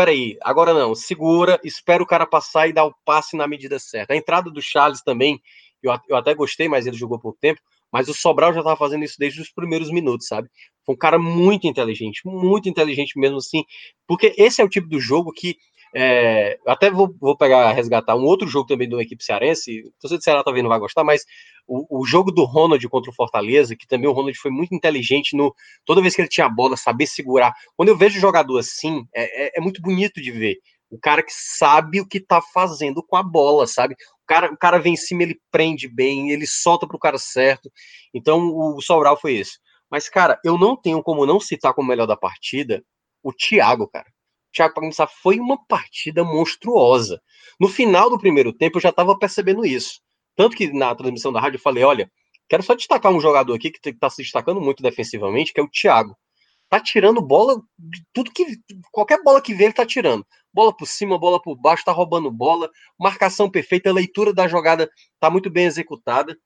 peraí, 0.00 0.38
agora 0.40 0.72
não, 0.72 0.94
segura, 0.94 1.60
espera 1.62 2.02
o 2.02 2.06
cara 2.06 2.24
passar 2.24 2.66
e 2.66 2.72
dá 2.72 2.82
o 2.82 2.94
passe 3.04 3.36
na 3.36 3.46
medida 3.46 3.78
certa. 3.78 4.14
A 4.14 4.16
entrada 4.16 4.50
do 4.50 4.62
Charles 4.62 5.02
também, 5.02 5.38
eu, 5.82 5.94
eu 6.08 6.16
até 6.16 6.32
gostei, 6.32 6.70
mas 6.70 6.86
ele 6.86 6.96
jogou 6.96 7.18
pouco 7.18 7.36
tempo, 7.38 7.60
mas 7.92 8.08
o 8.08 8.14
Sobral 8.14 8.54
já 8.54 8.60
estava 8.60 8.78
fazendo 8.78 9.04
isso 9.04 9.16
desde 9.18 9.42
os 9.42 9.52
primeiros 9.52 9.90
minutos, 9.90 10.26
sabe? 10.26 10.48
Foi 10.86 10.94
um 10.94 10.98
cara 10.98 11.18
muito 11.18 11.66
inteligente, 11.66 12.22
muito 12.24 12.66
inteligente 12.66 13.18
mesmo 13.18 13.36
assim, 13.36 13.62
porque 14.06 14.34
esse 14.38 14.62
é 14.62 14.64
o 14.64 14.70
tipo 14.70 14.88
do 14.88 14.98
jogo 14.98 15.32
que 15.32 15.58
é, 15.94 16.58
até 16.66 16.90
vou, 16.90 17.14
vou, 17.20 17.36
pegar, 17.36 17.72
resgatar 17.72 18.14
um 18.14 18.24
outro 18.24 18.46
jogo 18.46 18.66
também 18.66 18.88
da 18.88 19.02
equipe 19.02 19.24
cearense. 19.24 19.82
Você 20.00 20.18
de 20.18 20.24
Ceará 20.24 20.44
talvez 20.44 20.62
não 20.62 20.68
vai 20.68 20.78
gostar, 20.78 21.02
mas 21.02 21.24
o, 21.66 22.00
o, 22.00 22.06
jogo 22.06 22.30
do 22.30 22.44
Ronald 22.44 22.86
contra 22.88 23.10
o 23.10 23.14
Fortaleza, 23.14 23.76
que 23.76 23.86
também 23.86 24.08
o 24.08 24.12
Ronald 24.12 24.36
foi 24.38 24.50
muito 24.50 24.74
inteligente 24.74 25.36
no 25.36 25.54
toda 25.84 26.00
vez 26.00 26.14
que 26.14 26.22
ele 26.22 26.28
tinha 26.28 26.46
a 26.46 26.50
bola, 26.50 26.76
saber 26.76 27.06
segurar. 27.06 27.52
Quando 27.76 27.88
eu 27.88 27.96
vejo 27.96 28.20
jogador 28.20 28.58
assim, 28.58 29.04
é, 29.14 29.46
é, 29.46 29.58
é 29.58 29.60
muito 29.60 29.82
bonito 29.82 30.20
de 30.20 30.30
ver. 30.30 30.58
O 30.90 30.98
cara 30.98 31.22
que 31.22 31.32
sabe 31.32 32.00
o 32.00 32.06
que 32.06 32.20
tá 32.20 32.40
fazendo 32.40 33.02
com 33.02 33.16
a 33.16 33.22
bola, 33.22 33.66
sabe? 33.66 33.94
O 33.94 34.26
cara, 34.26 34.52
o 34.52 34.56
cara 34.56 34.78
vem 34.78 34.94
em 34.94 34.96
cima, 34.96 35.22
ele 35.22 35.40
prende 35.50 35.88
bem, 35.88 36.30
ele 36.30 36.46
solta 36.46 36.86
pro 36.86 36.98
cara 36.98 37.18
certo. 37.18 37.70
Então 38.14 38.52
o 38.54 38.80
Sobral 38.80 39.16
foi 39.16 39.34
isso. 39.34 39.58
Mas, 39.90 40.08
cara, 40.08 40.38
eu 40.44 40.56
não 40.56 40.76
tenho 40.76 41.02
como 41.02 41.26
não 41.26 41.40
citar 41.40 41.74
como 41.74 41.88
melhor 41.88 42.06
da 42.06 42.16
partida 42.16 42.82
o 43.22 43.32
Thiago, 43.32 43.88
cara. 43.88 44.06
Thiago 44.52 44.74
Paganissá 44.74 45.06
foi 45.06 45.38
uma 45.38 45.64
partida 45.66 46.24
monstruosa. 46.24 47.20
No 47.58 47.68
final 47.68 48.10
do 48.10 48.18
primeiro 48.18 48.52
tempo, 48.52 48.78
eu 48.78 48.82
já 48.82 48.90
estava 48.90 49.16
percebendo 49.18 49.64
isso. 49.64 50.00
Tanto 50.36 50.56
que 50.56 50.72
na 50.72 50.94
transmissão 50.94 51.32
da 51.32 51.40
rádio 51.40 51.56
eu 51.56 51.62
falei: 51.62 51.84
olha, 51.84 52.10
quero 52.48 52.62
só 52.62 52.74
destacar 52.74 53.12
um 53.12 53.20
jogador 53.20 53.54
aqui 53.54 53.70
que 53.70 53.88
está 53.88 54.10
se 54.10 54.22
destacando 54.22 54.60
muito 54.60 54.82
defensivamente, 54.82 55.52
que 55.52 55.60
é 55.60 55.62
o 55.62 55.68
Thiago. 55.68 56.16
Tá 56.68 56.80
tirando 56.80 57.20
bola, 57.20 57.60
tudo 58.12 58.30
que. 58.32 58.46
Qualquer 58.92 59.22
bola 59.22 59.42
que 59.42 59.52
vê, 59.52 59.64
ele 59.64 59.72
tá 59.72 59.84
tirando. 59.84 60.24
Bola 60.52 60.74
por 60.74 60.86
cima, 60.86 61.18
bola 61.18 61.40
por 61.42 61.56
baixo, 61.56 61.84
tá 61.84 61.92
roubando 61.92 62.30
bola, 62.30 62.70
marcação 62.98 63.50
perfeita, 63.50 63.92
leitura 63.92 64.32
da 64.32 64.48
jogada 64.48 64.88
tá 65.18 65.28
muito 65.28 65.50
bem 65.50 65.66
executada. 65.66 66.36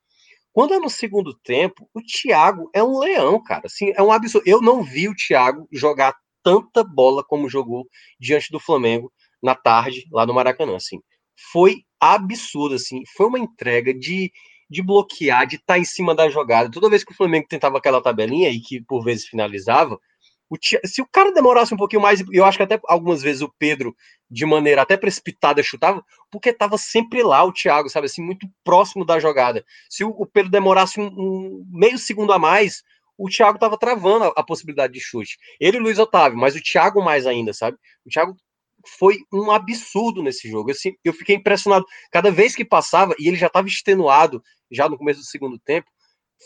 Quando 0.52 0.72
é 0.72 0.78
no 0.78 0.88
segundo 0.88 1.34
tempo, 1.34 1.88
o 1.92 2.00
Thiago 2.00 2.70
é 2.72 2.82
um 2.82 2.98
leão, 2.98 3.42
cara. 3.42 3.62
Assim, 3.66 3.92
é 3.94 4.02
um 4.02 4.12
absurdo. 4.12 4.48
Eu 4.48 4.62
não 4.62 4.82
vi 4.82 5.08
o 5.08 5.14
Thiago 5.14 5.68
jogar 5.72 6.14
tanta 6.44 6.84
bola 6.84 7.24
como 7.24 7.48
jogou 7.48 7.88
diante 8.20 8.52
do 8.52 8.60
Flamengo 8.60 9.10
na 9.42 9.54
tarde, 9.54 10.04
lá 10.12 10.24
no 10.26 10.34
Maracanã, 10.34 10.76
assim. 10.76 11.00
Foi 11.50 11.78
absurdo, 11.98 12.76
assim. 12.76 13.02
Foi 13.16 13.26
uma 13.26 13.38
entrega 13.38 13.92
de, 13.92 14.30
de 14.70 14.82
bloquear, 14.82 15.46
de 15.46 15.56
estar 15.56 15.74
tá 15.74 15.78
em 15.78 15.84
cima 15.84 16.14
da 16.14 16.28
jogada. 16.28 16.70
Toda 16.70 16.90
vez 16.90 17.02
que 17.02 17.12
o 17.12 17.16
Flamengo 17.16 17.46
tentava 17.48 17.78
aquela 17.78 18.02
tabelinha 18.02 18.50
e 18.50 18.60
que 18.60 18.80
por 18.82 19.02
vezes 19.02 19.26
finalizava, 19.26 19.98
o 20.50 20.56
se 20.84 21.02
o 21.02 21.08
cara 21.10 21.32
demorasse 21.32 21.74
um 21.74 21.76
pouquinho 21.76 22.02
mais, 22.02 22.22
eu 22.32 22.44
acho 22.44 22.58
que 22.58 22.62
até 22.62 22.78
algumas 22.86 23.22
vezes 23.22 23.42
o 23.42 23.52
Pedro, 23.58 23.94
de 24.30 24.44
maneira 24.44 24.82
até 24.82 24.96
precipitada, 24.96 25.62
chutava, 25.62 26.04
porque 26.30 26.50
estava 26.50 26.76
sempre 26.78 27.22
lá 27.22 27.42
o 27.44 27.52
Thiago, 27.52 27.88
sabe, 27.88 28.06
assim, 28.06 28.22
muito 28.22 28.46
próximo 28.62 29.04
da 29.04 29.18
jogada. 29.18 29.64
Se 29.88 30.04
o, 30.04 30.26
Pedro 30.26 30.50
demorasse 30.50 31.00
um, 31.00 31.06
um 31.06 31.66
meio 31.70 31.98
segundo 31.98 32.32
a 32.32 32.38
mais, 32.38 32.82
o 33.16 33.28
Thiago 33.28 33.56
estava 33.56 33.78
travando 33.78 34.24
a, 34.24 34.28
a, 34.36 34.42
possibilidade 34.42 34.92
de 34.92 35.00
chute. 35.00 35.36
Ele 35.60 35.76
e 35.76 35.80
o 35.80 35.82
Luiz 35.82 35.98
Otávio, 35.98 36.38
mas 36.38 36.54
o 36.54 36.62
Thiago 36.62 37.02
mais 37.02 37.26
ainda, 37.26 37.52
sabe? 37.52 37.76
O 38.04 38.10
Thiago 38.10 38.36
foi 38.98 39.18
um 39.32 39.50
absurdo 39.50 40.22
nesse 40.22 40.48
jogo. 40.48 40.70
Assim, 40.70 40.94
eu 41.04 41.12
fiquei 41.12 41.36
impressionado. 41.36 41.86
Cada 42.10 42.30
vez 42.30 42.54
que 42.54 42.64
passava, 42.64 43.14
e 43.18 43.28
ele 43.28 43.36
já 43.36 43.46
estava 43.46 43.66
extenuado 43.66 44.42
já 44.70 44.88
no 44.88 44.98
começo 44.98 45.20
do 45.20 45.26
segundo 45.26 45.58
tempo, 45.58 45.88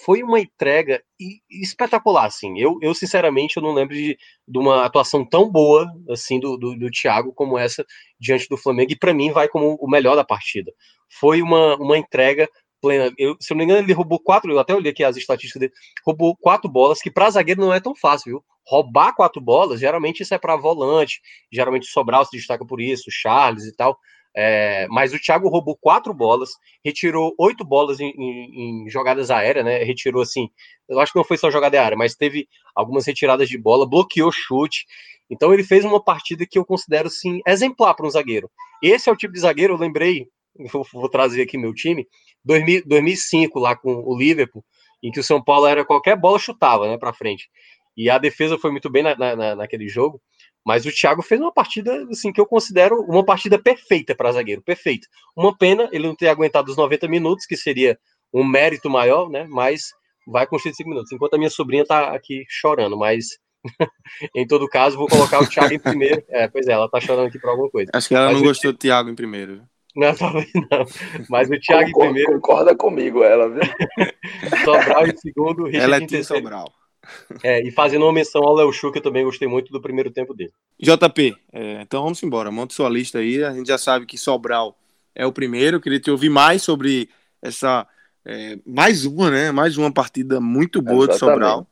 foi 0.04 0.22
uma 0.22 0.38
entrega 0.38 1.02
espetacular, 1.50 2.26
assim. 2.26 2.58
Eu, 2.58 2.78
eu 2.80 2.94
sinceramente, 2.94 3.56
eu 3.56 3.62
não 3.62 3.72
lembro 3.72 3.94
de, 3.94 4.16
de 4.46 4.58
uma 4.58 4.84
atuação 4.84 5.24
tão 5.24 5.50
boa, 5.50 5.90
assim, 6.10 6.38
do, 6.38 6.56
do, 6.56 6.76
do 6.76 6.90
Thiago 6.90 7.32
como 7.32 7.58
essa 7.58 7.84
diante 8.20 8.48
do 8.48 8.56
Flamengo, 8.56 8.92
e 8.92 8.98
para 8.98 9.14
mim 9.14 9.32
vai 9.32 9.48
como 9.48 9.76
o 9.80 9.90
melhor 9.90 10.14
da 10.14 10.24
partida. 10.24 10.72
Foi 11.08 11.42
uma, 11.42 11.76
uma 11.76 11.98
entrega 11.98 12.48
plena. 12.80 13.12
Eu, 13.18 13.36
se 13.40 13.52
eu 13.52 13.56
não 13.56 13.58
me 13.58 13.64
engano, 13.64 13.84
ele 13.84 13.92
roubou 13.92 14.20
quatro, 14.20 14.50
eu 14.50 14.58
até 14.58 14.74
olhei 14.74 14.92
aqui 14.92 15.04
as 15.04 15.16
estatísticas 15.16 15.60
dele, 15.60 15.72
roubou 16.04 16.36
quatro 16.36 16.70
bolas, 16.70 17.00
que 17.00 17.10
para 17.10 17.30
zagueiro 17.30 17.60
não 17.60 17.72
é 17.72 17.80
tão 17.80 17.94
fácil, 17.94 18.32
viu? 18.32 18.44
Roubar 18.66 19.14
quatro 19.14 19.40
bolas, 19.40 19.80
geralmente 19.80 20.22
isso 20.22 20.34
é 20.34 20.38
para 20.38 20.56
volante, 20.56 21.20
geralmente 21.50 21.88
o 21.88 21.90
Sobral 21.90 22.24
se 22.24 22.36
destaca 22.36 22.66
por 22.66 22.80
isso, 22.80 23.04
o 23.08 23.12
Charles 23.12 23.64
e 23.64 23.74
tal. 23.74 23.98
É, 24.36 24.86
mas 24.88 25.12
o 25.12 25.18
Thiago 25.18 25.48
roubou 25.48 25.76
quatro 25.80 26.14
bolas, 26.14 26.50
retirou 26.84 27.34
oito 27.38 27.64
bolas 27.64 27.98
em, 27.98 28.10
em, 28.10 28.84
em, 28.84 28.90
jogadas 28.90 29.30
aéreas, 29.30 29.64
né? 29.64 29.82
Retirou 29.82 30.22
assim, 30.22 30.48
eu 30.88 31.00
acho 31.00 31.12
que 31.12 31.18
não 31.18 31.24
foi 31.24 31.36
só 31.36 31.50
jogada 31.50 31.80
aérea, 31.80 31.96
mas 31.96 32.14
teve 32.14 32.46
algumas 32.74 33.06
retiradas 33.06 33.48
de 33.48 33.58
bola, 33.58 33.88
bloqueou 33.88 34.30
chute. 34.30 34.84
Então 35.30 35.52
ele 35.52 35.64
fez 35.64 35.84
uma 35.84 36.02
partida 36.02 36.46
que 36.48 36.58
eu 36.58 36.64
considero 36.64 37.10
sim 37.10 37.40
exemplar 37.46 37.94
para 37.94 38.06
um 38.06 38.10
zagueiro. 38.10 38.50
Esse 38.82 39.08
é 39.08 39.12
o 39.12 39.16
tipo 39.16 39.34
de 39.34 39.40
zagueiro, 39.40 39.74
eu 39.74 39.78
lembrei, 39.78 40.28
vou, 40.72 40.86
vou 40.92 41.08
trazer 41.08 41.42
aqui 41.42 41.56
meu 41.56 41.74
time, 41.74 42.06
2000, 42.44 42.82
2005 42.86 43.58
lá 43.58 43.76
com 43.76 43.92
o 43.92 44.16
Liverpool, 44.16 44.64
em 45.02 45.10
que 45.10 45.20
o 45.20 45.24
São 45.24 45.42
Paulo 45.42 45.66
era 45.66 45.84
qualquer 45.84 46.16
bola 46.16 46.38
chutava, 46.38 46.88
né, 46.88 46.98
para 46.98 47.12
frente. 47.12 47.48
E 47.96 48.08
a 48.08 48.18
defesa 48.18 48.58
foi 48.58 48.70
muito 48.70 48.90
bem 48.90 49.02
na, 49.02 49.16
na, 49.16 49.56
naquele 49.56 49.88
jogo, 49.88 50.20
mas 50.64 50.86
o 50.86 50.92
Thiago 50.92 51.22
fez 51.22 51.40
uma 51.40 51.52
partida 51.52 52.06
assim 52.10 52.32
que 52.32 52.40
eu 52.40 52.46
considero 52.46 53.00
uma 53.08 53.24
partida 53.24 53.58
perfeita 53.58 54.14
para 54.14 54.32
zagueiro, 54.32 54.62
perfeita. 54.62 55.06
Uma 55.36 55.56
pena 55.56 55.88
ele 55.92 56.06
não 56.06 56.14
ter 56.14 56.28
aguentado 56.28 56.70
os 56.70 56.76
90 56.76 57.08
minutos, 57.08 57.46
que 57.46 57.56
seria 57.56 57.98
um 58.32 58.44
mérito 58.44 58.90
maior, 58.90 59.28
né? 59.30 59.46
Mas 59.48 59.92
vai 60.26 60.46
com 60.46 60.58
5 60.58 60.76
minutos. 60.88 61.10
Enquanto 61.10 61.34
a 61.34 61.38
minha 61.38 61.50
sobrinha 61.50 61.86
tá 61.86 62.14
aqui 62.14 62.44
chorando, 62.48 62.96
mas 62.96 63.38
em 64.34 64.46
todo 64.46 64.68
caso, 64.68 64.96
vou 64.96 65.08
colocar 65.08 65.40
o 65.40 65.48
Thiago 65.48 65.74
em 65.74 65.78
primeiro. 65.78 66.22
É, 66.28 66.46
pois 66.48 66.66
é, 66.66 66.72
ela 66.72 66.88
tá 66.88 67.00
chorando 67.00 67.28
aqui 67.28 67.38
por 67.38 67.50
alguma 67.50 67.70
coisa. 67.70 67.90
Acho 67.94 68.08
que 68.08 68.14
ela 68.14 68.26
mas 68.26 68.36
não 68.36 68.42
gostou 68.42 68.72
do 68.72 68.78
Thiago 68.78 69.08
em 69.08 69.14
primeiro. 69.14 69.62
Não, 69.98 70.14
talvez 70.14 70.48
não. 70.54 70.86
Mas 71.28 71.50
o 71.50 71.58
Thiago 71.58 71.90
Concorda, 71.90 72.08
em 72.10 72.12
primeiro. 72.12 72.32
Concorda 72.40 72.76
comigo, 72.76 73.24
ela, 73.24 73.48
viu? 73.50 73.60
Sobral 74.64 75.06
em 75.08 75.16
segundo, 75.16 75.64
Richard 75.64 75.84
Ela 75.84 75.96
é 75.96 75.98
em 75.98 76.06
Tim 76.06 76.14
terceiro. 76.16 76.42
Sobral. 76.44 76.72
É, 77.42 77.66
e 77.66 77.70
fazendo 77.72 78.04
uma 78.04 78.12
menção 78.12 78.42
ao 78.42 78.54
Léo 78.54 78.72
Chu, 78.72 78.92
que 78.92 78.98
eu 78.98 79.02
também 79.02 79.24
gostei 79.24 79.48
muito 79.48 79.72
do 79.72 79.80
primeiro 79.80 80.10
tempo 80.10 80.34
dele. 80.34 80.52
JP, 80.80 81.36
é, 81.52 81.80
então 81.82 82.02
vamos 82.02 82.22
embora. 82.22 82.50
Monta 82.50 82.74
sua 82.74 82.88
lista 82.88 83.18
aí. 83.18 83.42
A 83.42 83.52
gente 83.52 83.66
já 83.66 83.78
sabe 83.78 84.06
que 84.06 84.16
Sobral 84.16 84.78
é 85.14 85.26
o 85.26 85.32
primeiro. 85.32 85.78
Eu 85.78 85.80
queria 85.80 85.98
te 85.98 86.10
ouvir 86.10 86.28
mais 86.28 86.62
sobre 86.62 87.08
essa. 87.42 87.86
é, 88.24 88.58
mais 88.64 89.04
uma, 89.04 89.30
né? 89.30 89.50
Mais 89.50 89.76
uma 89.76 89.92
partida 89.92 90.40
muito 90.40 90.80
boa 90.80 91.08
de 91.08 91.16
Sobral. 91.18 91.66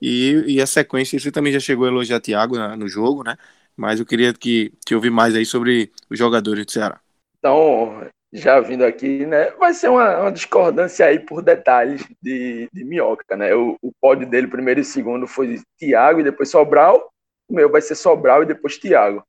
E, 0.00 0.44
e 0.46 0.60
a 0.60 0.66
sequência, 0.66 1.18
você 1.18 1.30
também 1.30 1.52
já 1.52 1.60
chegou 1.60 1.84
a 1.84 1.88
elogiar 1.88 2.20
Thiago 2.20 2.56
na- 2.56 2.76
no 2.76 2.88
jogo, 2.88 3.22
né? 3.22 3.36
Mas 3.76 4.00
eu 4.00 4.06
queria 4.06 4.32
que 4.32 4.72
te 4.84 4.94
ouvir 4.94 5.10
mais 5.10 5.34
aí 5.36 5.44
sobre 5.46 5.92
os 6.10 6.18
jogadores 6.18 6.64
do 6.64 6.72
Ceará. 6.72 7.00
Então, 7.38 8.08
já 8.32 8.60
vindo 8.60 8.84
aqui, 8.84 9.24
né? 9.26 9.50
Vai 9.52 9.72
ser 9.72 9.88
uma, 9.88 10.20
uma 10.20 10.32
discordância 10.32 11.06
aí 11.06 11.18
por 11.18 11.42
detalhes 11.42 12.04
de, 12.22 12.68
de 12.72 12.84
Minhoca, 12.84 13.36
né? 13.36 13.54
O, 13.54 13.76
o 13.80 13.92
pódio 14.00 14.28
dele, 14.28 14.46
primeiro 14.46 14.80
e 14.80 14.84
segundo, 14.84 15.26
foi 15.26 15.60
Thiago 15.78 16.20
e 16.20 16.24
depois 16.24 16.50
Sobral. 16.50 17.10
O 17.48 17.54
meu 17.54 17.70
vai 17.70 17.80
ser 17.80 17.94
Sobral 17.94 18.42
e 18.42 18.46
depois 18.46 18.78
Thiago. 18.78 19.24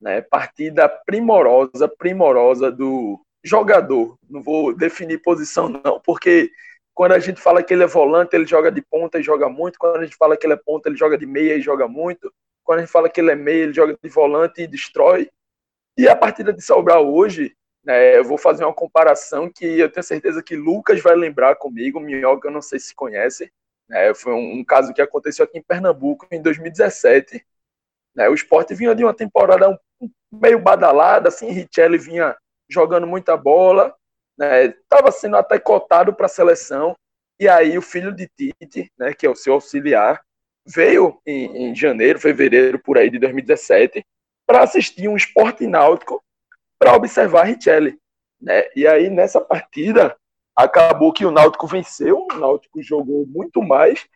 Né? 0.00 0.20
Partida 0.20 0.88
primorosa, 0.88 1.88
primorosa 1.88 2.70
do 2.70 3.20
jogador. 3.42 4.16
Não 4.28 4.42
vou 4.42 4.74
definir 4.74 5.22
posição, 5.22 5.68
não, 5.68 6.00
porque 6.00 6.50
quando 6.94 7.12
a 7.12 7.18
gente 7.18 7.40
fala 7.40 7.62
que 7.62 7.74
ele 7.74 7.82
é 7.82 7.88
volante, 7.88 8.36
ele 8.36 8.46
joga 8.46 8.70
de 8.70 8.80
ponta 8.80 9.18
e 9.18 9.22
joga 9.22 9.48
muito. 9.48 9.78
Quando 9.78 9.96
a 9.96 10.04
gente 10.04 10.16
fala 10.16 10.36
que 10.36 10.46
ele 10.46 10.54
é 10.54 10.60
ponta, 10.64 10.88
ele 10.88 10.96
joga 10.96 11.18
de 11.18 11.26
meia 11.26 11.56
e 11.56 11.60
joga 11.60 11.88
muito. 11.88 12.32
Quando 12.62 12.78
a 12.78 12.82
gente 12.82 12.92
fala 12.92 13.08
que 13.08 13.20
ele 13.20 13.32
é 13.32 13.34
meia, 13.34 13.64
ele 13.64 13.74
joga 13.74 13.98
de 14.00 14.08
volante 14.08 14.62
e 14.62 14.66
destrói. 14.66 15.28
E 15.96 16.08
a 16.08 16.16
partida 16.16 16.52
de 16.52 16.60
Sobral 16.60 17.12
hoje, 17.12 17.54
né, 17.84 18.18
eu 18.18 18.24
vou 18.24 18.36
fazer 18.36 18.64
uma 18.64 18.74
comparação 18.74 19.50
que 19.50 19.64
eu 19.78 19.90
tenho 19.90 20.02
certeza 20.02 20.42
que 20.42 20.56
Lucas 20.56 21.00
vai 21.00 21.14
lembrar 21.14 21.54
comigo, 21.56 22.00
Minhoca 22.00 22.48
eu 22.48 22.52
não 22.52 22.62
sei 22.62 22.80
se 22.80 22.94
conhece, 22.94 23.52
né, 23.88 24.12
foi 24.14 24.32
um, 24.32 24.58
um 24.58 24.64
caso 24.64 24.92
que 24.92 25.02
aconteceu 25.02 25.44
aqui 25.44 25.58
em 25.58 25.62
Pernambuco 25.62 26.26
em 26.32 26.42
2017, 26.42 27.44
né, 28.14 28.28
o 28.28 28.34
esporte 28.34 28.74
vinha 28.74 28.94
de 28.94 29.04
uma 29.04 29.14
temporada 29.14 29.68
um, 29.68 29.76
um 30.00 30.10
meio 30.32 30.58
badalada, 30.58 31.28
assim, 31.28 31.50
Richelli 31.50 31.98
vinha 31.98 32.36
jogando 32.68 33.06
muita 33.06 33.36
bola, 33.36 33.94
estava 34.38 35.12
sendo 35.12 35.36
até 35.36 35.60
cotado 35.60 36.12
para 36.12 36.26
a 36.26 36.30
seleção, 36.30 36.96
e 37.38 37.48
aí 37.48 37.76
o 37.78 37.82
filho 37.82 38.12
de 38.12 38.28
Tite, 38.28 38.90
né, 38.98 39.12
que 39.14 39.26
é 39.26 39.30
o 39.30 39.36
seu 39.36 39.54
auxiliar, 39.54 40.24
veio 40.66 41.20
em, 41.26 41.68
em 41.68 41.74
janeiro, 41.74 42.18
fevereiro, 42.18 42.78
por 42.78 42.96
aí 42.96 43.10
de 43.10 43.18
2017, 43.18 44.04
para 44.46 44.62
assistir 44.62 45.08
um 45.08 45.16
esporte 45.16 45.66
náutico 45.66 46.22
para 46.78 46.94
observar 46.94 47.44
Richelli. 47.44 47.98
Né? 48.40 48.64
E 48.76 48.86
aí, 48.86 49.08
nessa 49.08 49.40
partida, 49.40 50.16
acabou 50.54 51.12
que 51.12 51.24
o 51.24 51.30
Náutico 51.30 51.66
venceu, 51.66 52.26
o 52.30 52.38
Náutico 52.38 52.82
jogou 52.82 53.26
muito 53.26 53.62
mais, 53.62 54.06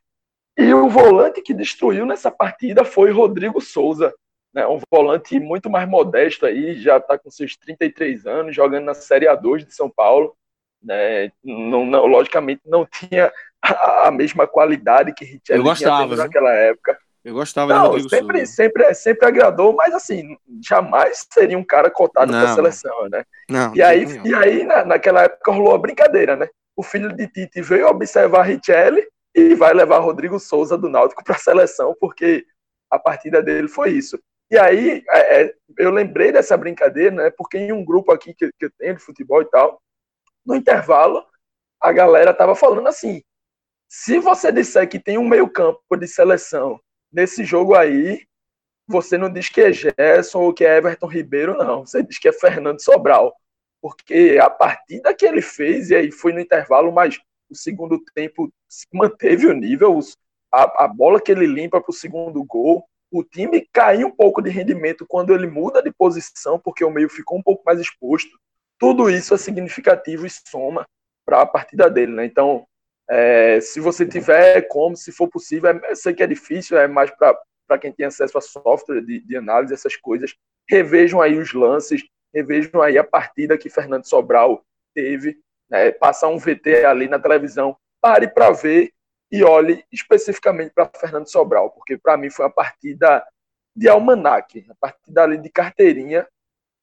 E 0.57 0.75
o 0.75 0.89
volante 0.89 1.41
que 1.41 1.55
destruiu 1.55 2.05
nessa 2.05 2.31
partida 2.31 2.85
foi 2.85 3.13
Rodrigo 3.13 3.61
Souza, 3.61 4.13
né, 4.53 4.67
um 4.67 4.81
volante 4.91 5.39
muito 5.39 5.71
mais 5.71 5.89
modesto 5.89 6.47
aí, 6.47 6.75
já 6.75 6.97
está 6.97 7.17
com 7.17 7.31
seus 7.31 7.57
33 7.57 8.27
anos, 8.27 8.57
jogando 8.57 8.85
na 8.85 8.95
Série 8.95 9.27
A2 9.27 9.65
de 9.65 9.73
São 9.73 9.89
Paulo. 9.89 10.37
Né, 10.83 11.31
não, 11.45 11.87
não, 11.87 12.07
logicamente 12.07 12.63
não 12.65 12.85
tinha 12.85 13.33
a, 13.63 14.11
mesma 14.11 14.47
qualidade 14.47 15.15
que 15.15 15.25
Richelli 15.25 15.63
tinha 15.77 16.07
naquela 16.07 16.53
época. 16.53 16.99
Eu 17.25 17.35
gostava 17.35 17.75
não, 17.75 17.89
Rodrigo 17.89 18.09
sempre, 18.09 18.39
Souza. 18.39 18.53
sempre, 18.53 18.95
sempre 18.95 19.27
agradou, 19.27 19.75
mas 19.75 19.93
assim, 19.93 20.37
jamais 20.67 21.27
seria 21.33 21.59
um 21.59 21.65
cara 21.65 21.91
cotado 21.91 22.33
para 22.33 22.53
a 22.53 22.55
seleção, 22.55 23.09
né? 23.09 23.25
Não, 23.49 23.75
e, 23.75 23.83
aí, 23.83 24.05
e 24.25 24.35
aí, 24.35 24.65
na, 24.65 24.85
naquela 24.85 25.25
época, 25.25 25.53
rolou 25.53 25.75
a 25.75 25.79
brincadeira, 25.79 26.37
né? 26.37 26.49
O 26.77 26.83
filho 26.83 27.13
de 27.13 27.27
Tite 27.27 27.61
veio 27.61 27.89
observar 27.89 28.43
Richelli 28.43 29.05
e 29.35 29.55
vai 29.55 29.75
levar 29.75 29.99
Rodrigo 29.99 30.39
Souza 30.39 30.79
do 30.79 30.89
Náutico 30.89 31.25
para 31.25 31.35
a 31.35 31.39
seleção, 31.39 31.95
porque 32.01 32.47
a 32.91 32.99
partida 32.99 33.43
dele 33.43 33.69
foi 33.69 33.91
isso. 33.91 34.19
E 34.51 34.57
aí, 34.57 35.05
é, 35.11 35.43
é, 35.43 35.55
eu 35.77 35.91
lembrei 35.91 36.33
dessa 36.33 36.57
brincadeira, 36.57 37.15
né? 37.15 37.31
Porque 37.31 37.59
em 37.59 37.73
um 37.73 37.85
grupo 37.85 38.13
aqui 38.13 38.33
que, 38.33 38.49
que 38.59 38.67
eu 38.67 38.71
tenho 38.79 38.95
de 38.95 39.03
futebol 39.03 39.43
e 39.43 39.51
tal, 39.51 39.83
no 40.47 40.55
intervalo, 40.55 41.25
a 41.81 41.93
galera 41.93 42.33
tava 42.33 42.55
falando 42.55 42.87
assim: 42.87 43.23
se 43.89 44.19
você 44.19 44.51
disser 44.51 44.89
que 44.89 44.99
tem 44.99 45.19
um 45.19 45.29
meio-campo 45.29 45.97
de 45.99 46.07
seleção 46.07 46.81
nesse 47.13 47.45
jogo 47.45 47.75
aí, 47.75 48.23
você 48.87 49.19
não 49.19 49.31
diz 49.31 49.49
que 49.49 49.61
é 49.61 49.73
Gerson 49.73 50.41
ou 50.41 50.55
que 50.55 50.65
é 50.65 50.79
Everton 50.79 51.07
Ribeiro, 51.07 51.57
não. 51.57 51.85
Você 51.85 52.03
diz 52.03 52.19
que 52.19 52.29
é 52.29 52.33
Fernando 52.33 52.81
Sobral. 52.81 53.35
Porque 53.81 54.39
a 54.43 54.51
partida 54.51 55.15
que 55.15 55.25
ele 55.25 55.43
fez, 55.43 55.91
e 55.91 55.95
aí 55.95 56.11
foi 56.11 56.33
no 56.33 56.41
intervalo, 56.41 56.91
mas 56.91 57.21
o 57.51 57.55
segundo 57.55 58.03
tempo 58.15 58.53
manteve 58.93 59.47
o 59.47 59.53
nível, 59.53 60.01
a, 60.53 60.85
a 60.85 60.89
bola 60.89 61.21
que 61.21 61.31
ele 61.31 61.47
limpa 61.47 61.81
para 61.81 61.91
o 61.91 61.95
segundo 61.95 62.43
gol. 62.45 62.85
O 63.11 63.23
time 63.23 63.67
caiu 63.73 64.09
um 64.09 64.11
pouco 64.11 64.43
de 64.43 64.51
rendimento 64.51 65.07
quando 65.07 65.35
ele 65.35 65.47
muda 65.47 65.83
de 65.83 65.93
posição, 65.93 66.59
porque 66.59 66.85
o 66.85 66.91
meio 66.91 67.09
ficou 67.09 67.39
um 67.39 67.43
pouco 67.43 67.63
mais 67.65 67.81
exposto. 67.81 68.39
Tudo 68.79 69.09
isso 69.09 69.35
é 69.35 69.39
significativo 69.39 70.27
e 70.27 70.31
soma 70.31 70.87
para 71.25 71.43
a 71.43 71.47
partida 71.47 71.91
dele, 71.91 72.13
né? 72.13 72.25
Então, 72.25 72.67
é, 73.11 73.61
se 73.61 73.81
você 73.81 74.05
tiver 74.05 74.63
como, 74.69 74.97
se 74.97 75.11
for 75.11 75.29
possível, 75.29 75.71
é, 75.71 75.91
eu 75.91 75.97
sei 75.97 76.13
que 76.13 76.23
é 76.23 76.27
difícil, 76.27 76.79
é 76.79 76.87
mais 76.87 77.11
para 77.11 77.79
quem 77.79 77.93
tem 77.93 78.07
acesso 78.07 78.37
a 78.37 78.41
software 78.41 79.01
de, 79.01 79.21
de, 79.21 79.37
análise, 79.37 79.73
essas 79.73 79.97
coisas, 79.97 80.35
revejam 80.69 81.21
aí 81.21 81.37
os 81.39 81.53
lances, 81.55 82.03
revejam 82.35 82.83
aí 82.83 82.99
a 82.99 83.05
partida 83.05 83.57
que 83.57 83.71
Fernando 83.71 84.05
Sobral 84.05 84.63
teve, 84.95 85.39
né, 85.71 85.91
passar 85.91 86.29
um 86.29 86.39
VT 86.39 86.85
ali 86.85 87.09
na 87.09 87.19
televisão, 87.19 87.77
pare 88.01 88.29
para 88.29 88.51
ver 88.51 88.93
e 89.31 89.43
olhe 89.43 89.85
especificamente 89.91 90.73
para 90.75 90.91
Fernando 90.99 91.31
Sobral, 91.31 91.71
porque 91.71 91.97
para 91.97 92.17
mim 92.17 92.31
foi 92.31 92.45
uma 92.45 92.53
partida 92.53 93.25
de 93.75 93.89
almanaque, 93.89 94.67
a 94.69 94.75
partida 94.75 95.23
ali 95.23 95.39
de 95.39 95.49
carteirinha, 95.51 96.27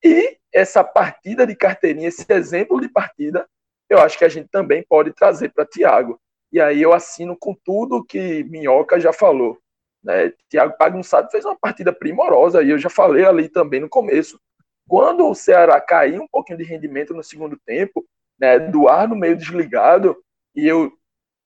e 0.03 0.38
essa 0.53 0.84
partida 0.84 1.45
de 1.45 1.55
carteirinha, 1.55 2.07
esse 2.07 2.26
exemplo 2.32 2.80
de 2.80 2.88
partida, 2.88 3.47
eu 3.90 4.00
acho 4.00 4.18
que 4.18 4.26
a 4.26 4.30
gente 4.30 4.50
também 4.50 4.84
pode 4.88 5.14
trazer 5.14 5.50
para 5.50 5.66
Thiago. 5.66 6.20
E 6.52 6.60
aí 6.60 6.82
eu 6.82 6.94
assino 6.94 7.36
com 7.38 7.54
tudo 7.54 8.04
que 8.04 8.44
Minhoca 8.46 9.00
já 9.00 9.12
falou. 9.12 9.60
Né? 10.04 10.32
Thiago 10.50 10.78
Pagunçado 10.78 11.30
fez 11.32 11.44
uma 11.46 11.58
partida 11.58 11.92
primorosa, 11.92 12.64
e 12.64 12.70
eu 12.70 12.78
já 12.78 12.90
falei 12.90 13.26
ali 13.26 13.50
também 13.50 13.80
no 13.80 13.90
começo. 13.90 14.40
Quando 14.88 15.28
o 15.28 15.36
Ceará 15.36 15.82
caiu 15.82 16.22
um 16.22 16.28
pouquinho 16.28 16.60
de 16.60 16.64
rendimento 16.64 17.14
no 17.14 17.24
segundo 17.24 17.60
tempo, 17.66 18.06
né, 18.40 18.60
do 18.60 18.86
no 19.08 19.16
meio 19.16 19.36
desligado, 19.36 20.16
e 20.56 20.68
eu, 20.68 20.92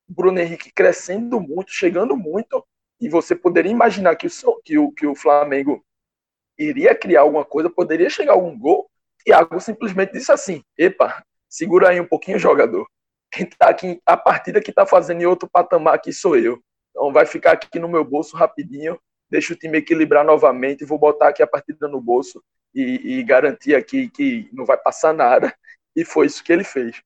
Bruno 0.08 0.38
Henrique 0.38 0.72
crescendo 0.72 1.40
muito, 1.40 1.72
chegando 1.72 2.16
muito, 2.16 2.64
e 3.00 3.08
você 3.08 3.34
poderia 3.34 3.72
imaginar 3.72 4.14
que 4.16 4.26
o, 4.26 4.60
que 4.62 4.78
o, 4.78 4.92
que 4.92 5.06
o 5.06 5.14
Flamengo 5.14 5.82
iria 6.58 6.94
criar 6.94 7.22
alguma 7.22 7.44
coisa, 7.44 7.70
poderia 7.70 8.10
chegar 8.10 8.34
algum 8.34 8.58
gol, 8.58 8.90
Thiago 9.24 9.60
simplesmente 9.60 10.12
disse 10.12 10.30
assim: 10.30 10.62
epa, 10.76 11.24
segura 11.50 11.90
aí 11.90 12.00
um 12.00 12.06
pouquinho, 12.06 12.38
jogador. 12.38 12.86
Quem 13.30 13.46
tá 13.46 13.68
aqui, 13.68 14.00
a 14.06 14.16
partida 14.16 14.60
que 14.60 14.72
tá 14.72 14.86
fazendo 14.86 15.20
em 15.20 15.26
outro 15.26 15.48
patamar 15.52 15.94
aqui 15.94 16.12
sou 16.12 16.36
eu. 16.36 16.62
Então 16.90 17.12
vai 17.12 17.26
ficar 17.26 17.52
aqui 17.52 17.78
no 17.78 17.88
meu 17.88 18.04
bolso 18.04 18.36
rapidinho, 18.36 18.98
deixa 19.28 19.52
o 19.52 19.56
time 19.56 19.78
equilibrar 19.78 20.24
novamente, 20.24 20.84
vou 20.84 20.98
botar 20.98 21.28
aqui 21.28 21.42
a 21.42 21.46
partida 21.46 21.86
no 21.86 22.00
bolso 22.00 22.42
e, 22.74 23.18
e 23.18 23.22
garantir 23.22 23.74
aqui 23.74 24.08
que 24.08 24.48
não 24.52 24.64
vai 24.64 24.76
passar 24.76 25.12
nada. 25.12 25.52
E 25.94 26.04
foi 26.04 26.26
isso 26.26 26.42
que 26.42 26.52
ele 26.52 26.64
fez. 26.64 27.02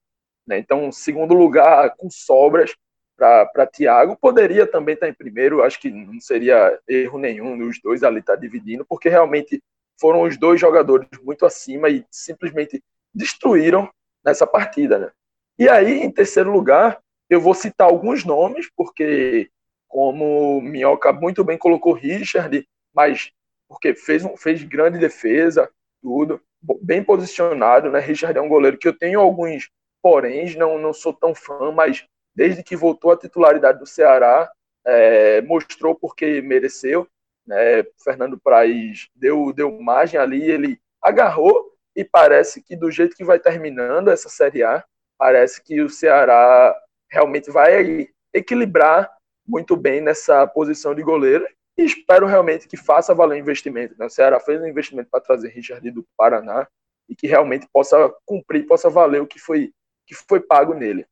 Né? 0.46 0.58
Então, 0.58 0.92
segundo 0.92 1.34
lugar, 1.34 1.94
com 1.96 2.10
sobras 2.10 2.74
para 3.16 3.66
Thiago, 3.66 4.16
poderia 4.16 4.66
também 4.66 4.94
estar 4.94 5.06
tá 5.06 5.10
em 5.10 5.14
primeiro, 5.14 5.62
acho 5.62 5.80
que 5.80 5.90
não 5.90 6.20
seria 6.20 6.78
erro 6.88 7.18
nenhum 7.18 7.56
dos 7.56 7.80
dois 7.80 8.02
ali 8.02 8.20
estar 8.20 8.34
tá 8.34 8.40
dividindo, 8.40 8.84
porque 8.84 9.08
realmente 9.08 9.62
foram 9.98 10.22
os 10.22 10.36
dois 10.36 10.60
jogadores 10.60 11.08
muito 11.22 11.46
acima 11.46 11.88
e 11.88 12.04
simplesmente 12.10 12.82
destruíram 13.14 13.88
nessa 14.24 14.46
partida, 14.46 14.98
né? 14.98 15.10
E 15.58 15.68
aí, 15.68 16.02
em 16.02 16.10
terceiro 16.10 16.50
lugar, 16.50 17.00
eu 17.28 17.40
vou 17.40 17.54
citar 17.54 17.88
alguns 17.88 18.24
nomes, 18.24 18.68
porque, 18.76 19.50
como 19.88 20.60
Minhoca 20.60 21.12
muito 21.12 21.44
bem 21.44 21.58
colocou 21.58 21.92
Richard, 21.92 22.66
mas 22.94 23.30
porque 23.68 23.94
fez, 23.94 24.24
um, 24.24 24.36
fez 24.36 24.62
grande 24.62 24.98
defesa, 24.98 25.70
tudo, 26.02 26.40
bem 26.82 27.02
posicionado, 27.02 27.90
né? 27.90 28.00
Richard 28.00 28.38
é 28.38 28.42
um 28.42 28.48
goleiro 28.48 28.78
que 28.78 28.88
eu 28.88 28.96
tenho 28.96 29.20
alguns 29.20 29.68
porém, 30.04 30.54
não, 30.58 30.78
não 30.78 30.92
sou 30.92 31.14
tão 31.14 31.34
fã, 31.34 31.72
mas 31.72 32.04
desde 32.36 32.62
que 32.62 32.76
voltou 32.76 33.10
à 33.10 33.16
titularidade 33.16 33.78
do 33.78 33.86
Ceará, 33.86 34.52
é, 34.84 35.40
mostrou 35.40 35.94
porque 35.94 36.42
mereceu. 36.42 37.08
Né? 37.46 37.82
Fernando 38.02 38.38
Praz 38.38 39.08
deu, 39.16 39.50
deu 39.50 39.80
margem 39.80 40.20
ali, 40.20 40.42
ele 40.42 40.78
agarrou 41.00 41.73
e 41.96 42.04
parece 42.04 42.62
que 42.62 42.76
do 42.76 42.90
jeito 42.90 43.16
que 43.16 43.24
vai 43.24 43.38
terminando 43.38 44.08
essa 44.08 44.28
Série 44.28 44.62
A, 44.62 44.84
parece 45.18 45.62
que 45.62 45.80
o 45.80 45.88
Ceará 45.88 46.74
realmente 47.10 47.50
vai 47.50 48.08
equilibrar 48.32 49.10
muito 49.46 49.76
bem 49.76 50.00
nessa 50.00 50.46
posição 50.46 50.94
de 50.94 51.02
goleiro 51.02 51.46
e 51.76 51.84
espero 51.84 52.26
realmente 52.26 52.66
que 52.68 52.76
faça 52.76 53.14
valer 53.14 53.36
o 53.36 53.38
investimento. 53.38 53.94
Né? 53.98 54.06
O 54.06 54.10
Ceará 54.10 54.40
fez 54.40 54.60
um 54.60 54.66
investimento 54.66 55.08
para 55.10 55.20
trazer 55.20 55.48
Richard 55.48 55.88
do 55.90 56.04
Paraná 56.16 56.66
e 57.08 57.14
que 57.14 57.26
realmente 57.26 57.68
possa 57.72 58.12
cumprir, 58.24 58.66
possa 58.66 58.88
valer 58.88 59.20
o 59.20 59.26
que 59.26 59.38
foi, 59.38 59.72
que 60.06 60.14
foi 60.14 60.40
pago 60.40 60.74
nele. 60.74 61.06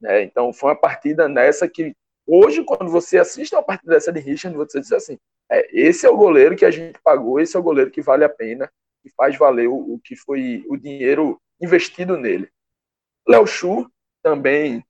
Né? 0.00 0.22
Então 0.22 0.52
foi 0.52 0.70
uma 0.70 0.80
partida 0.80 1.28
nessa 1.28 1.68
que 1.68 1.94
hoje, 2.26 2.62
quando 2.62 2.90
você 2.90 3.18
assiste 3.18 3.54
uma 3.54 3.62
partida 3.62 3.92
dessa 3.94 4.12
de 4.12 4.20
Richard, 4.20 4.56
você 4.56 4.80
diz 4.80 4.92
assim: 4.92 5.18
é, 5.50 5.66
esse 5.72 6.06
é 6.06 6.10
o 6.10 6.16
goleiro 6.16 6.56
que 6.56 6.64
a 6.64 6.70
gente 6.70 7.00
pagou, 7.02 7.40
esse 7.40 7.56
é 7.56 7.58
o 7.58 7.62
goleiro 7.62 7.90
que 7.90 8.02
vale 8.02 8.24
a 8.24 8.28
pena, 8.28 8.70
que 9.08 9.14
faz 9.14 9.36
valer 9.36 9.68
o, 9.68 9.94
o 9.94 10.00
que 10.02 10.14
foi 10.14 10.64
o 10.68 10.76
dinheiro 10.76 11.40
investido 11.60 12.16
nele. 12.16 12.50
Léo 13.26 13.46
Chu 13.46 13.90
também, 14.22 14.84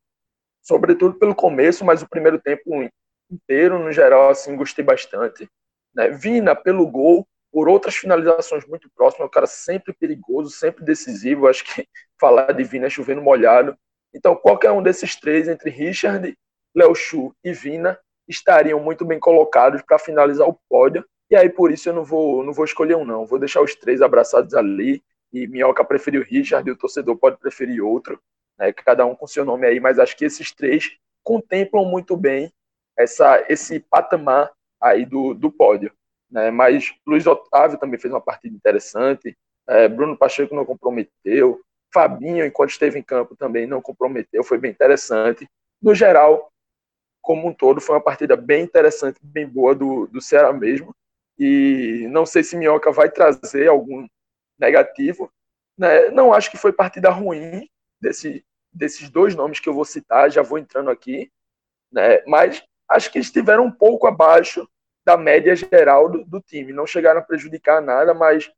sobretudo 0.62 1.18
pelo 1.18 1.34
começo, 1.34 1.84
mas 1.84 2.02
o 2.02 2.08
primeiro 2.08 2.40
tempo 2.40 2.88
inteiro, 3.30 3.78
no 3.78 3.92
geral, 3.92 4.30
assim, 4.30 4.56
gostei 4.56 4.84
bastante. 4.84 5.48
Né? 5.94 6.10
Vina, 6.10 6.54
pelo 6.54 6.86
gol, 6.86 7.26
por 7.50 7.68
outras 7.68 7.96
finalizações 7.96 8.66
muito 8.66 8.90
próximas, 8.94 9.26
o 9.26 9.30
cara 9.30 9.46
sempre 9.46 9.92
perigoso, 9.92 10.50
sempre 10.50 10.84
decisivo. 10.84 11.48
Acho 11.48 11.64
que 11.64 11.86
falar 12.20 12.52
de 12.52 12.64
Vina 12.64 12.86
é 12.86 12.90
chovendo 12.90 13.22
molhado. 13.22 13.76
Então, 14.14 14.34
qualquer 14.34 14.70
um 14.70 14.82
desses 14.82 15.16
três, 15.16 15.48
entre 15.48 15.70
Richard, 15.70 16.36
Léo 16.74 16.94
Chu 16.94 17.34
e 17.44 17.52
Vina, 17.52 17.98
estariam 18.26 18.80
muito 18.80 19.04
bem 19.04 19.18
colocados 19.18 19.82
para 19.82 19.98
finalizar 19.98 20.48
o 20.48 20.58
pódio. 20.68 21.04
E 21.30 21.36
aí, 21.36 21.48
por 21.50 21.70
isso, 21.70 21.88
eu 21.88 21.94
não 21.94 22.04
vou, 22.04 22.42
não 22.42 22.52
vou 22.52 22.64
escolher 22.64 22.96
um, 22.96 23.04
não. 23.04 23.26
Vou 23.26 23.38
deixar 23.38 23.60
os 23.60 23.74
três 23.74 24.00
abraçados 24.00 24.54
ali. 24.54 25.02
E 25.32 25.46
Minhoca 25.46 25.84
preferiu 25.84 26.22
Richard, 26.22 26.68
e 26.68 26.72
o 26.72 26.76
torcedor 26.76 27.16
pode 27.16 27.36
preferir 27.38 27.84
outro. 27.84 28.20
Né? 28.58 28.72
Cada 28.72 29.04
um 29.04 29.14
com 29.14 29.26
seu 29.26 29.44
nome 29.44 29.66
aí, 29.66 29.78
mas 29.78 29.98
acho 29.98 30.16
que 30.16 30.24
esses 30.24 30.52
três 30.52 30.90
contemplam 31.22 31.84
muito 31.84 32.16
bem 32.16 32.50
essa, 32.96 33.44
esse 33.48 33.78
patamar 33.80 34.50
aí 34.80 35.04
do, 35.04 35.34
do 35.34 35.50
pódio. 35.50 35.92
Né? 36.30 36.50
Mas 36.50 36.94
Luiz 37.06 37.26
Otávio 37.26 37.78
também 37.78 38.00
fez 38.00 38.12
uma 38.12 38.20
partida 38.20 38.56
interessante. 38.56 39.36
É, 39.66 39.86
Bruno 39.86 40.16
Pacheco 40.16 40.54
não 40.54 40.64
comprometeu. 40.64 41.60
Fabinho, 41.92 42.44
enquanto 42.44 42.70
esteve 42.70 42.98
em 42.98 43.02
campo, 43.02 43.36
também 43.36 43.66
não 43.66 43.80
comprometeu, 43.80 44.44
foi 44.44 44.58
bem 44.58 44.70
interessante. 44.70 45.48
No 45.80 45.94
geral, 45.94 46.50
como 47.22 47.48
um 47.48 47.54
todo, 47.54 47.80
foi 47.80 47.94
uma 47.94 48.02
partida 48.02 48.36
bem 48.36 48.62
interessante, 48.62 49.18
bem 49.22 49.46
boa 49.46 49.74
do, 49.74 50.06
do 50.06 50.20
Ceará 50.20 50.52
mesmo. 50.52 50.94
E 51.38 52.06
não 52.10 52.26
sei 52.26 52.42
se 52.42 52.56
Minhoca 52.56 52.90
vai 52.90 53.10
trazer 53.10 53.68
algum 53.68 54.06
negativo. 54.58 55.32
Né? 55.76 56.10
Não 56.10 56.32
acho 56.32 56.50
que 56.50 56.56
foi 56.56 56.72
partida 56.72 57.10
ruim 57.10 57.68
desse, 58.00 58.44
desses 58.72 59.08
dois 59.08 59.34
nomes 59.34 59.60
que 59.60 59.68
eu 59.68 59.74
vou 59.74 59.84
citar, 59.84 60.30
já 60.30 60.42
vou 60.42 60.58
entrando 60.58 60.90
aqui. 60.90 61.30
Né? 61.92 62.22
Mas 62.26 62.62
acho 62.88 63.10
que 63.12 63.18
estiveram 63.18 63.64
um 63.64 63.72
pouco 63.72 64.06
abaixo 64.06 64.68
da 65.04 65.16
média 65.16 65.54
geral 65.54 66.08
do, 66.08 66.24
do 66.24 66.40
time. 66.40 66.72
Não 66.72 66.86
chegaram 66.86 67.20
a 67.20 67.24
prejudicar 67.24 67.80
nada, 67.80 68.12
mas 68.12 68.50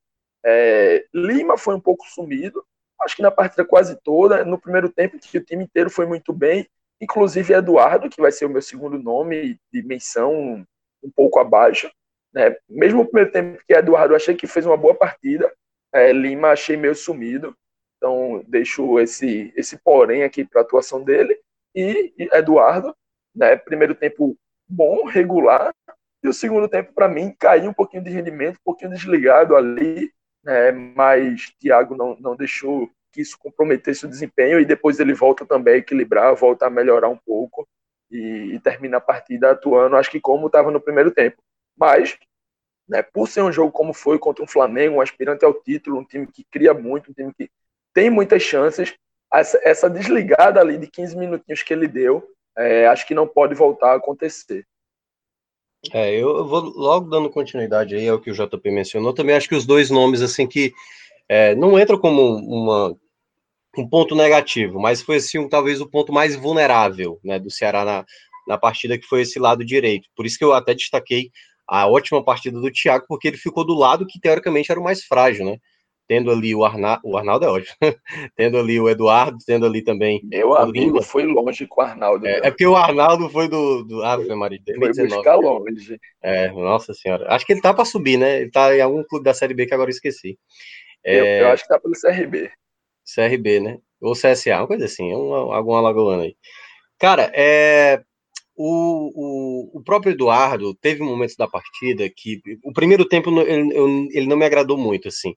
é, 0.45 1.05
Lima 1.13 1.59
foi 1.59 1.75
um 1.75 1.81
pouco 1.81 2.07
sumido 2.07 2.65
acho 3.03 3.17
que 3.17 3.23
na 3.23 3.31
partida 3.31 3.65
quase 3.65 3.97
toda, 3.97 4.45
no 4.45 4.61
primeiro 4.61 4.89
tempo 4.89 5.19
que 5.19 5.39
o 5.39 5.45
time 5.45 5.65
inteiro 5.65 5.91
foi 5.91 6.07
muito 6.07 6.33
bem, 6.33 6.69
inclusive 7.01 7.55
Eduardo, 7.55 8.11
que 8.11 8.21
vai 8.21 8.31
ser 8.31 8.45
o 8.45 8.51
meu 8.51 8.63
segundo 8.63 8.99
nome 8.99 9.59
de 9.73 9.83
menção 9.83 10.65
um 11.03 11.11
pouco 11.11 11.39
abaixo. 11.39 11.91
Né? 12.33 12.57
Mesmo 12.69 13.03
no 13.03 13.07
primeiro 13.07 13.33
tempo 13.33 13.63
que 13.67 13.75
Eduardo 13.75 14.15
achei 14.15 14.35
que 14.35 14.47
fez 14.47 14.65
uma 14.65 14.77
boa 14.77 14.95
partida, 14.95 15.53
é, 15.93 16.13
Lima 16.13 16.49
achei 16.49 16.77
meio 16.77 16.95
sumido, 16.95 17.57
então 17.97 18.43
deixo 18.47 18.99
esse, 19.01 19.53
esse 19.57 19.79
porém 19.79 20.23
aqui 20.23 20.45
para 20.45 20.61
a 20.61 20.65
atuação 20.65 21.03
dele. 21.03 21.39
E, 21.75 22.13
e 22.19 22.29
Eduardo, 22.33 22.95
né, 23.35 23.57
primeiro 23.57 23.95
tempo 23.95 24.37
bom, 24.69 25.05
regular, 25.05 25.73
e 26.23 26.29
o 26.29 26.33
segundo 26.33 26.69
tempo, 26.69 26.93
para 26.93 27.09
mim, 27.09 27.35
caiu 27.39 27.71
um 27.71 27.75
pouquinho 27.75 28.05
de 28.05 28.11
rendimento, 28.11 28.57
um 28.57 28.65
pouquinho 28.65 28.91
desligado 28.91 29.57
ali, 29.57 30.13
né, 30.45 30.71
mas 30.71 31.51
Thiago 31.59 31.97
não, 31.97 32.17
não 32.21 32.37
deixou 32.37 32.91
que 33.13 33.21
isso 33.21 33.37
comprometesse 33.39 34.07
o 34.07 34.09
desempenho 34.09 34.61
e 34.61 34.65
depois 34.65 35.01
ele 35.01 35.15
volta 35.15 35.45
também 35.45 35.75
a 35.75 35.79
equilibrar, 35.79 36.35
volta 36.35 36.67
a 36.67 36.71
melhorar 36.71 37.09
um 37.09 37.17
pouco 37.17 37.67
e, 38.11 38.55
e 38.55 38.61
termina 38.61 38.99
a 38.99 39.01
partida 39.01 39.51
atuando, 39.51 39.97
acho 39.97 40.11
que 40.11 40.21
como 40.21 40.47
estava 40.47 40.71
no 40.71 40.81
primeiro 40.81 41.11
tempo. 41.11 41.43
Mas, 41.81 42.19
né, 42.87 43.03
por 43.03 43.27
ser 43.27 43.43
um 43.43 43.51
jogo 43.51 43.73
como 43.73 43.95
foi 43.95 44.19
contra 44.19 44.45
um 44.45 44.49
Flamengo, 44.49 44.97
um 44.97 45.01
aspirante 45.01 45.45
ao 45.45 45.55
título, 45.55 45.99
um 45.99 46.05
time 46.05 46.27
que 46.27 46.45
cria 46.45 46.75
muito, 46.75 47.11
um 47.11 47.15
time 47.15 47.33
que 47.33 47.51
tem 47.95 48.11
muitas 48.11 48.43
chances, 48.43 48.95
essa, 49.33 49.59
essa 49.65 49.89
desligada 49.89 50.61
ali 50.61 50.77
de 50.77 50.87
15 50.87 51.17
minutinhos 51.17 51.63
que 51.63 51.73
ele 51.73 51.89
deu, 51.89 52.29
é, 52.59 52.87
acho 52.87 53.07
que 53.07 53.15
não 53.15 53.27
pode 53.27 53.55
voltar 53.55 53.93
a 53.93 53.97
acontecer. 53.97 54.67
É, 55.93 56.15
eu 56.15 56.47
vou 56.47 56.61
logo 56.61 57.09
dando 57.09 57.31
continuidade 57.31 57.95
aí 57.95 58.07
ao 58.07 58.21
que 58.21 58.31
o 58.31 58.35
JP 58.35 58.71
mencionou. 58.71 59.15
Também 59.15 59.35
acho 59.35 59.49
que 59.49 59.55
os 59.55 59.65
dois 59.65 59.89
nomes, 59.89 60.21
assim, 60.21 60.47
que 60.47 60.75
é, 61.27 61.55
não 61.55 61.79
entram 61.79 61.99
como 61.99 62.35
uma, 62.35 62.95
um 63.79 63.89
ponto 63.89 64.15
negativo, 64.15 64.79
mas 64.79 65.01
foi, 65.01 65.17
assim, 65.17 65.39
um, 65.39 65.49
talvez 65.49 65.81
o 65.81 65.89
ponto 65.89 66.13
mais 66.13 66.37
vulnerável, 66.37 67.19
né, 67.25 67.39
do 67.39 67.51
Ceará 67.51 67.85
na, 67.85 68.05
na 68.47 68.59
partida, 68.59 68.99
que 68.99 69.07
foi 69.07 69.23
esse 69.23 69.39
lado 69.39 69.65
direito. 69.65 70.09
Por 70.15 70.27
isso 70.27 70.37
que 70.37 70.45
eu 70.45 70.53
até 70.53 70.75
destaquei 70.75 71.31
a 71.71 71.87
ótima 71.87 72.25
partida 72.25 72.61
do 72.61 72.71
Thiago, 72.71 73.05
porque 73.09 73.29
ele 73.29 73.37
ficou 73.37 73.65
do 73.65 73.75
lado 73.75 74.07
que, 74.07 74.21
teoricamente, 74.21 74.71
era 74.71 74.81
o 74.81 74.85
mais 74.85 75.05
frágil, 75.05 75.45
né? 75.45 75.59
tendo 76.11 76.29
ali 76.33 76.53
o 76.57 76.65
Arnaldo, 76.65 77.03
o 77.05 77.17
Arnaldo 77.17 77.45
é 77.45 77.49
ótimo, 77.49 77.77
tendo 78.35 78.59
ali 78.59 78.81
o 78.81 78.89
Eduardo, 78.89 79.39
tendo 79.47 79.65
ali 79.65 79.81
também 79.81 80.21
Meu 80.25 80.49
o 80.49 80.55
amigo 80.57 80.87
Lima. 80.87 81.03
foi 81.03 81.23
longe 81.23 81.69
com 81.69 81.81
o 81.81 81.85
Arnaldo. 81.85 82.27
É, 82.27 82.39
é, 82.39 82.51
porque 82.51 82.67
o 82.67 82.75
Arnaldo 82.75 83.31
foi 83.31 83.49
do, 83.49 83.85
do 83.85 84.03
ah, 84.03 84.17
foi, 84.17 84.35
Maria, 84.35 84.59
2019. 84.67 85.23
Foi 85.23 85.37
longe. 85.37 86.01
É, 86.21 86.51
nossa 86.51 86.93
senhora. 86.95 87.33
Acho 87.33 87.47
que 87.47 87.53
ele 87.53 87.61
tá 87.61 87.73
para 87.73 87.85
subir, 87.85 88.17
né? 88.17 88.41
Ele 88.41 88.51
tá 88.51 88.77
em 88.77 88.81
algum 88.81 89.05
clube 89.05 89.25
da 89.25 89.33
Série 89.33 89.55
B 89.55 89.67
que 89.67 89.73
agora 89.73 89.89
eu 89.89 89.95
esqueci. 89.95 90.37
É, 91.05 91.21
eu, 91.21 91.25
eu, 91.45 91.49
acho 91.51 91.63
que 91.63 91.69
tá 91.69 91.79
pelo 91.79 91.95
CRB. 91.95 92.51
CRB, 93.15 93.61
né? 93.61 93.79
Ou 94.01 94.15
CSA, 94.15 94.57
uma 94.59 94.67
coisa 94.67 94.87
assim, 94.87 95.15
uma, 95.15 95.55
alguma 95.55 95.81
lagoana 95.81 96.25
aí. 96.25 96.35
Cara, 96.99 97.31
é, 97.33 98.03
o, 98.63 99.73
o, 99.75 99.79
o, 99.79 99.83
próprio 99.83 100.13
Eduardo 100.13 100.75
teve 100.75 101.03
momentos 101.03 101.37
da 101.37 101.49
partida 101.49 102.11
que 102.15 102.41
o 102.65 102.73
primeiro 102.73 103.07
tempo 103.07 103.31
ele, 103.41 104.09
ele 104.13 104.27
não 104.27 104.37
me 104.37 104.45
agradou 104.45 104.77
muito, 104.77 105.09
assim 105.09 105.35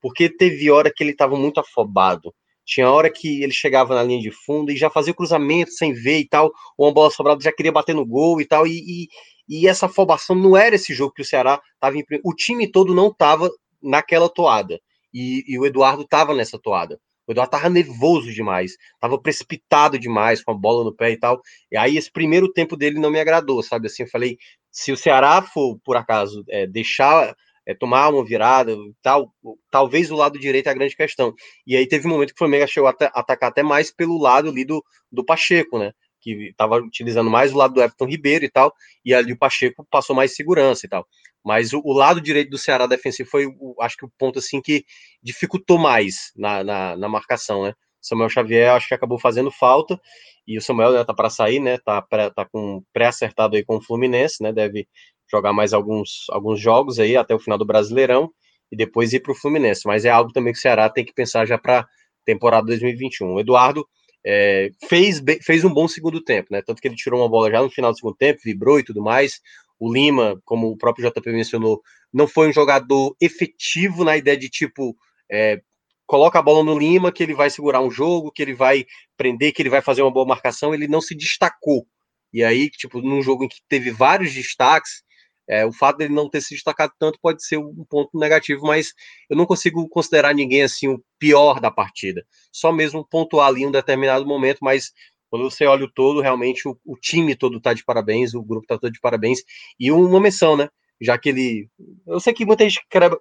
porque 0.00 0.28
teve 0.28 0.70
hora 0.70 0.92
que 0.94 1.02
ele 1.02 1.10
estava 1.10 1.36
muito 1.36 1.58
afobado. 1.58 2.32
Tinha 2.64 2.90
hora 2.90 3.10
que 3.10 3.42
ele 3.42 3.52
chegava 3.52 3.94
na 3.94 4.02
linha 4.02 4.20
de 4.20 4.30
fundo 4.30 4.70
e 4.70 4.76
já 4.76 4.90
fazia 4.90 5.12
o 5.12 5.16
cruzamento 5.16 5.72
sem 5.72 5.92
ver 5.92 6.18
e 6.18 6.28
tal, 6.28 6.52
ou 6.76 6.86
uma 6.86 6.94
bola 6.94 7.10
sobrada 7.10 7.42
já 7.42 7.52
queria 7.52 7.72
bater 7.72 7.94
no 7.94 8.04
gol 8.06 8.40
e 8.40 8.44
tal, 8.44 8.66
e, 8.66 8.78
e, 8.78 9.08
e 9.48 9.68
essa 9.68 9.86
afobação 9.86 10.34
não 10.36 10.56
era 10.56 10.74
esse 10.74 10.92
jogo 10.92 11.12
que 11.12 11.22
o 11.22 11.24
Ceará 11.24 11.60
estava 11.74 11.96
O 12.24 12.34
time 12.34 12.70
todo 12.70 12.94
não 12.94 13.08
estava 13.08 13.50
naquela 13.82 14.28
toada, 14.28 14.80
e, 15.12 15.44
e 15.46 15.58
o 15.58 15.66
Eduardo 15.66 16.02
estava 16.02 16.34
nessa 16.34 16.58
toada. 16.58 17.00
O 17.26 17.32
Eduardo 17.32 17.50
tava 17.50 17.68
nervoso 17.68 18.32
demais, 18.32 18.72
tava 19.00 19.20
precipitado 19.20 19.98
demais, 19.98 20.42
com 20.42 20.52
a 20.52 20.54
bola 20.54 20.84
no 20.84 20.94
pé 20.94 21.10
e 21.12 21.18
tal. 21.18 21.40
E 21.70 21.76
aí, 21.76 21.96
esse 21.96 22.10
primeiro 22.10 22.52
tempo 22.52 22.76
dele 22.76 23.00
não 23.00 23.10
me 23.10 23.20
agradou, 23.20 23.62
sabe? 23.62 23.86
Assim, 23.86 24.04
eu 24.04 24.08
falei: 24.08 24.38
se 24.70 24.92
o 24.92 24.96
Ceará 24.96 25.42
for, 25.42 25.78
por 25.84 25.96
acaso, 25.96 26.44
é, 26.48 26.66
deixar 26.66 27.34
é, 27.66 27.74
tomar 27.74 28.08
uma 28.10 28.24
virada, 28.24 28.76
tal, 29.02 29.34
talvez 29.70 30.10
o 30.10 30.16
lado 30.16 30.38
direito 30.38 30.68
é 30.68 30.70
a 30.70 30.74
grande 30.74 30.94
questão. 30.94 31.34
E 31.66 31.76
aí 31.76 31.86
teve 31.86 32.06
um 32.06 32.10
momento 32.10 32.28
que 32.28 32.34
o 32.34 32.38
Flamengo 32.38 32.68
chegou 32.68 32.88
a 32.88 32.94
atacar 33.14 33.50
até 33.50 33.62
mais 33.62 33.90
pelo 33.90 34.18
lado 34.18 34.48
ali 34.48 34.64
do, 34.64 34.82
do 35.10 35.24
Pacheco, 35.24 35.78
né? 35.78 35.92
Que 36.20 36.50
estava 36.50 36.76
utilizando 36.76 37.28
mais 37.28 37.52
o 37.52 37.56
lado 37.56 37.74
do 37.74 37.82
Everton 37.82 38.06
Ribeiro 38.06 38.44
e 38.44 38.50
tal, 38.50 38.72
e 39.04 39.12
ali 39.12 39.32
o 39.32 39.38
Pacheco 39.38 39.86
passou 39.90 40.14
mais 40.14 40.34
segurança 40.34 40.86
e 40.86 40.88
tal. 40.88 41.06
Mas 41.46 41.72
o, 41.72 41.80
o 41.84 41.92
lado 41.92 42.20
direito 42.20 42.50
do 42.50 42.58
Ceará 42.58 42.88
defensivo 42.88 43.30
foi, 43.30 43.46
o, 43.46 43.76
acho 43.80 43.96
que 43.96 44.04
o 44.04 44.10
ponto 44.18 44.40
assim 44.40 44.60
que 44.60 44.84
dificultou 45.22 45.78
mais 45.78 46.32
na, 46.34 46.64
na, 46.64 46.96
na 46.96 47.08
marcação, 47.08 47.62
né? 47.62 47.72
Samuel 48.00 48.28
Xavier 48.28 48.72
acho 48.72 48.88
que 48.88 48.94
acabou 48.94 49.16
fazendo 49.16 49.48
falta 49.52 50.00
e 50.44 50.58
o 50.58 50.60
Samuel 50.60 50.92
né, 50.92 51.04
tá 51.04 51.14
para 51.14 51.30
sair, 51.30 51.60
né? 51.60 51.78
Tá, 51.78 52.02
tá 52.02 52.44
com 52.50 52.82
pré-acertado 52.92 53.54
aí 53.54 53.64
com 53.64 53.76
o 53.76 53.80
Fluminense, 53.80 54.42
né? 54.42 54.52
Deve 54.52 54.88
jogar 55.30 55.52
mais 55.52 55.72
alguns, 55.72 56.26
alguns 56.30 56.60
jogos 56.60 56.98
aí 56.98 57.16
até 57.16 57.32
o 57.32 57.38
final 57.38 57.56
do 57.56 57.64
Brasileirão 57.64 58.28
e 58.70 58.76
depois 58.76 59.12
ir 59.12 59.20
para 59.20 59.30
o 59.30 59.34
Fluminense. 59.36 59.82
Mas 59.86 60.04
é 60.04 60.10
algo 60.10 60.32
também 60.32 60.52
que 60.52 60.58
o 60.58 60.62
Ceará 60.62 60.90
tem 60.90 61.04
que 61.04 61.14
pensar 61.14 61.46
já 61.46 61.56
para 61.56 61.86
temporada 62.24 62.66
2021. 62.66 63.34
O 63.34 63.40
Eduardo 63.40 63.86
é, 64.26 64.70
fez, 64.88 65.22
fez 65.42 65.64
um 65.64 65.72
bom 65.72 65.86
segundo 65.86 66.20
tempo, 66.20 66.48
né? 66.50 66.60
Tanto 66.60 66.82
que 66.82 66.88
ele 66.88 66.96
tirou 66.96 67.20
uma 67.20 67.28
bola 67.28 67.52
já 67.52 67.62
no 67.62 67.70
final 67.70 67.92
do 67.92 67.96
segundo 67.96 68.16
tempo, 68.16 68.40
vibrou 68.44 68.80
e 68.80 68.84
tudo 68.84 69.00
mais. 69.00 69.40
O 69.78 69.92
Lima, 69.92 70.40
como 70.44 70.68
o 70.68 70.76
próprio 70.76 71.10
JP 71.10 71.32
mencionou, 71.32 71.82
não 72.12 72.26
foi 72.26 72.48
um 72.48 72.52
jogador 72.52 73.14
efetivo 73.20 74.04
na 74.04 74.16
ideia 74.16 74.36
de 74.36 74.48
tipo. 74.48 74.96
É, 75.30 75.60
coloca 76.06 76.38
a 76.38 76.42
bola 76.42 76.62
no 76.62 76.78
Lima, 76.78 77.12
que 77.12 77.22
ele 77.22 77.34
vai 77.34 77.50
segurar 77.50 77.80
um 77.80 77.90
jogo, 77.90 78.30
que 78.30 78.42
ele 78.42 78.54
vai 78.54 78.86
prender, 79.16 79.52
que 79.52 79.60
ele 79.60 79.70
vai 79.70 79.82
fazer 79.82 80.02
uma 80.02 80.12
boa 80.12 80.26
marcação, 80.26 80.72
ele 80.72 80.86
não 80.86 81.00
se 81.00 81.14
destacou. 81.14 81.86
E 82.32 82.44
aí, 82.44 82.70
tipo, 82.70 83.00
num 83.00 83.22
jogo 83.22 83.44
em 83.44 83.48
que 83.48 83.58
teve 83.68 83.90
vários 83.90 84.32
destaques, 84.32 85.02
é, 85.48 85.64
o 85.64 85.72
fato 85.72 85.98
dele 85.98 86.12
não 86.12 86.28
ter 86.28 86.40
se 86.40 86.54
destacado 86.54 86.92
tanto 86.98 87.18
pode 87.20 87.44
ser 87.44 87.56
um 87.56 87.84
ponto 87.88 88.18
negativo, 88.18 88.66
mas 88.66 88.92
eu 89.30 89.36
não 89.36 89.46
consigo 89.46 89.88
considerar 89.88 90.34
ninguém 90.34 90.62
assim 90.62 90.88
o 90.88 91.02
pior 91.18 91.60
da 91.60 91.70
partida. 91.70 92.24
Só 92.52 92.72
mesmo 92.72 93.06
pontuar 93.08 93.48
ali 93.48 93.62
em 93.62 93.66
um 93.66 93.70
determinado 93.70 94.26
momento, 94.26 94.58
mas 94.60 94.92
quando 95.30 95.50
você 95.50 95.66
olha 95.66 95.84
o 95.84 95.90
todo, 95.90 96.20
realmente 96.20 96.68
o, 96.68 96.78
o 96.84 96.96
time 96.96 97.34
todo 97.34 97.60
tá 97.60 97.74
de 97.74 97.84
parabéns, 97.84 98.34
o 98.34 98.42
grupo 98.42 98.66
tá 98.66 98.78
todo 98.78 98.92
de 98.92 99.00
parabéns. 99.00 99.40
E 99.78 99.90
uma 99.90 100.20
menção, 100.20 100.56
né? 100.56 100.68
Já 101.00 101.18
que 101.18 101.28
ele. 101.28 101.68
Eu 102.06 102.20
sei 102.20 102.32
que 102.32 102.46
muita 102.46 102.64
gente 102.64 102.80
quebra. 102.88 103.18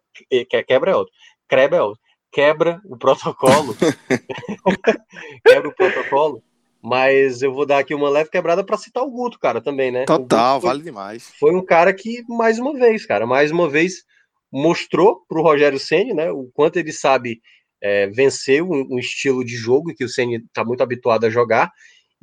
Quebra 0.67 0.91
é 0.91 0.95
outro. 0.95 1.13
Quebra 1.49 1.77
é 1.77 1.81
outro. 1.81 2.01
Quebra 2.31 2.81
o 2.85 2.95
protocolo. 2.97 3.75
quebra 5.45 5.69
o 5.69 5.75
protocolo 5.75 6.43
mas 6.87 7.41
eu 7.41 7.51
vou 7.51 7.65
dar 7.65 7.79
aqui 7.79 7.95
uma 7.95 8.07
leve 8.07 8.29
quebrada 8.29 8.63
para 8.63 8.77
citar 8.77 9.03
o 9.03 9.09
Guto, 9.09 9.39
cara, 9.39 9.59
também, 9.59 9.91
né? 9.91 10.05
Total, 10.05 10.61
foi, 10.61 10.69
vale 10.69 10.83
demais. 10.83 11.31
Foi 11.39 11.55
um 11.55 11.65
cara 11.65 11.91
que, 11.91 12.23
mais 12.29 12.59
uma 12.59 12.77
vez, 12.77 13.07
cara, 13.07 13.25
mais 13.25 13.49
uma 13.49 13.67
vez 13.67 14.03
mostrou 14.51 15.25
para 15.27 15.39
o 15.39 15.41
Rogério 15.41 15.79
Senni, 15.79 16.13
né, 16.13 16.31
o 16.31 16.47
quanto 16.53 16.77
ele 16.77 16.93
sabe 16.93 17.41
é, 17.81 18.07
vencer 18.07 18.61
um, 18.61 18.87
um, 18.91 18.99
estilo 18.99 19.43
de 19.43 19.55
jogo 19.55 19.95
que 19.95 20.05
o 20.05 20.09
Senni 20.09 20.37
está 20.37 20.63
muito 20.63 20.81
habituado 20.81 21.25
a 21.25 21.29
jogar 21.29 21.71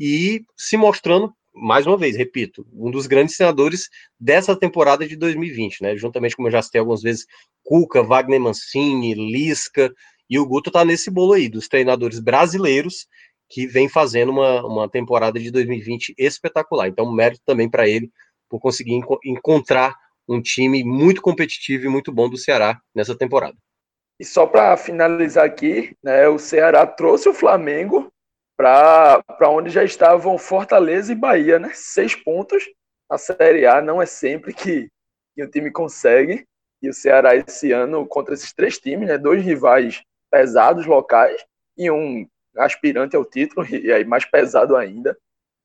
e 0.05 0.45
se 0.57 0.77
mostrando, 0.77 1.33
mais 1.55 1.87
uma 1.87 1.97
vez, 1.97 2.17
repito, 2.17 2.67
um 2.73 2.91
dos 2.91 3.07
grandes 3.07 3.37
senadores 3.37 3.89
dessa 4.19 4.57
temporada 4.57 5.07
de 5.07 5.15
2020, 5.15 5.81
né? 5.81 5.97
Juntamente, 5.97 6.35
como 6.35 6.49
eu 6.49 6.53
já 6.53 6.61
citei 6.61 6.81
algumas 6.81 7.03
vezes, 7.03 7.25
Cuca, 7.63 8.03
Wagner 8.03 8.41
Mancini, 8.41 9.15
Lisca, 9.15 9.95
e 10.29 10.41
o 10.41 10.45
Guto 10.45 10.71
está 10.71 10.85
nesse 10.85 11.09
bolo 11.09 11.35
aí, 11.35 11.49
dos 11.49 11.69
treinadores 11.69 12.19
brasileiros 12.19 13.07
que 13.49 13.65
vem 13.69 13.89
fazendo 13.89 14.33
uma, 14.33 14.67
uma 14.67 14.91
temporada 14.91 15.39
de 15.39 15.53
2020 15.53 16.17
espetacular. 16.19 16.89
Então, 16.89 17.13
mérito 17.13 17.43
também 17.47 17.71
para 17.71 17.89
ele 17.89 18.11
por 18.51 18.59
conseguir 18.59 18.95
enco 18.95 19.21
encontrar 19.25 19.95
um 20.29 20.43
time 20.43 20.83
muito 20.83 21.23
competitivo 21.23 21.87
e 21.87 21.89
muito 21.89 22.11
bom 22.11 22.29
do 22.29 22.37
Ceará 22.37 22.81
nessa 22.93 23.17
temporada. 23.17 23.57
E 24.19 24.25
só 24.25 24.47
para 24.47 24.77
finalizar 24.77 25.45
aqui, 25.45 25.97
né, 26.03 26.27
o 26.27 26.39
Ceará 26.39 26.85
trouxe 26.87 27.29
o 27.29 27.35
Flamengo 27.35 28.12
para 28.63 29.51
onde 29.51 29.71
já 29.71 29.83
estavam 29.85 30.39
Fortaleza 30.39 31.13
e 31.13 31.17
Bahia, 31.17 31.59
né? 31.59 31.71
Seis 31.75 32.15
pontos. 32.15 32.65
A 33.11 33.19
Série 33.19 33.67
A 33.67 33.83
não 33.83 34.01
é 34.01 34.07
sempre 34.07 34.55
que, 34.55 34.89
que 35.35 35.43
o 35.43 35.51
time 35.51 35.71
consegue. 35.71 36.47
E 36.81 36.89
o 36.89 36.95
Ceará 36.95 37.37
esse 37.37 37.71
ano 37.73 38.07
contra 38.07 38.35
esses 38.35 38.53
três 38.53 38.79
times, 38.79 39.09
né? 39.09 39.19
Dois 39.19 39.45
rivais 39.45 40.03
pesados 40.31 40.87
locais 40.87 41.45
e 41.77 41.91
um 41.91 42.27
aspirante 42.57 43.17
ao 43.17 43.25
título, 43.25 43.67
e 43.69 43.93
aí 43.93 44.05
mais 44.05 44.25
pesado 44.25 44.77
ainda, 44.77 45.17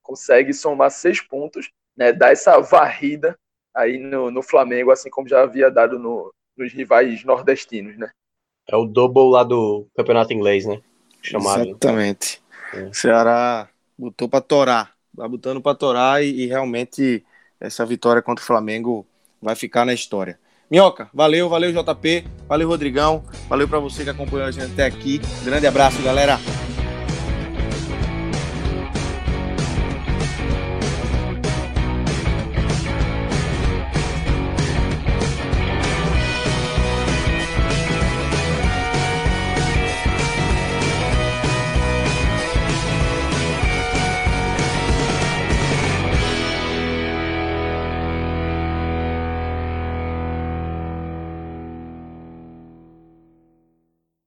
consegue 0.02 0.52
somar 0.52 0.90
seis 0.90 1.20
pontos, 1.20 1.70
né, 1.96 2.12
dar 2.12 2.32
essa 2.32 2.58
varrida 2.60 3.38
aí 3.74 3.98
no, 3.98 4.30
no 4.30 4.42
Flamengo, 4.42 4.90
assim 4.90 5.10
como 5.10 5.28
já 5.28 5.42
havia 5.42 5.70
dado 5.70 5.98
no, 5.98 6.32
nos 6.56 6.72
rivais 6.72 7.24
nordestinos, 7.24 7.96
né? 7.98 8.10
É 8.66 8.76
o 8.76 8.84
double 8.84 9.30
lá 9.30 9.44
do 9.44 9.86
campeonato 9.96 10.32
inglês, 10.32 10.66
né? 10.66 10.80
Chamado. 11.22 11.68
Exatamente. 11.68 12.42
É. 12.74 12.90
Ceará 12.92 13.68
botou 13.98 14.28
para 14.28 14.40
torar, 14.40 14.92
vai 15.12 15.28
botando 15.28 15.60
para 15.60 15.74
torar 15.74 16.22
e, 16.22 16.42
e 16.42 16.46
realmente 16.46 17.24
essa 17.60 17.84
vitória 17.84 18.22
contra 18.22 18.42
o 18.42 18.46
Flamengo 18.46 19.06
vai 19.40 19.54
ficar 19.54 19.84
na 19.84 19.92
história. 19.92 20.38
Minhoca, 20.70 21.08
valeu, 21.14 21.48
valeu 21.48 21.72
JP, 21.72 22.24
valeu 22.46 22.68
Rodrigão, 22.68 23.24
valeu 23.48 23.66
para 23.66 23.78
você 23.78 24.04
que 24.04 24.10
acompanhou 24.10 24.46
a 24.46 24.50
gente 24.50 24.72
até 24.72 24.84
aqui. 24.84 25.20
Grande 25.42 25.66
abraço, 25.66 26.02
galera. 26.02 26.38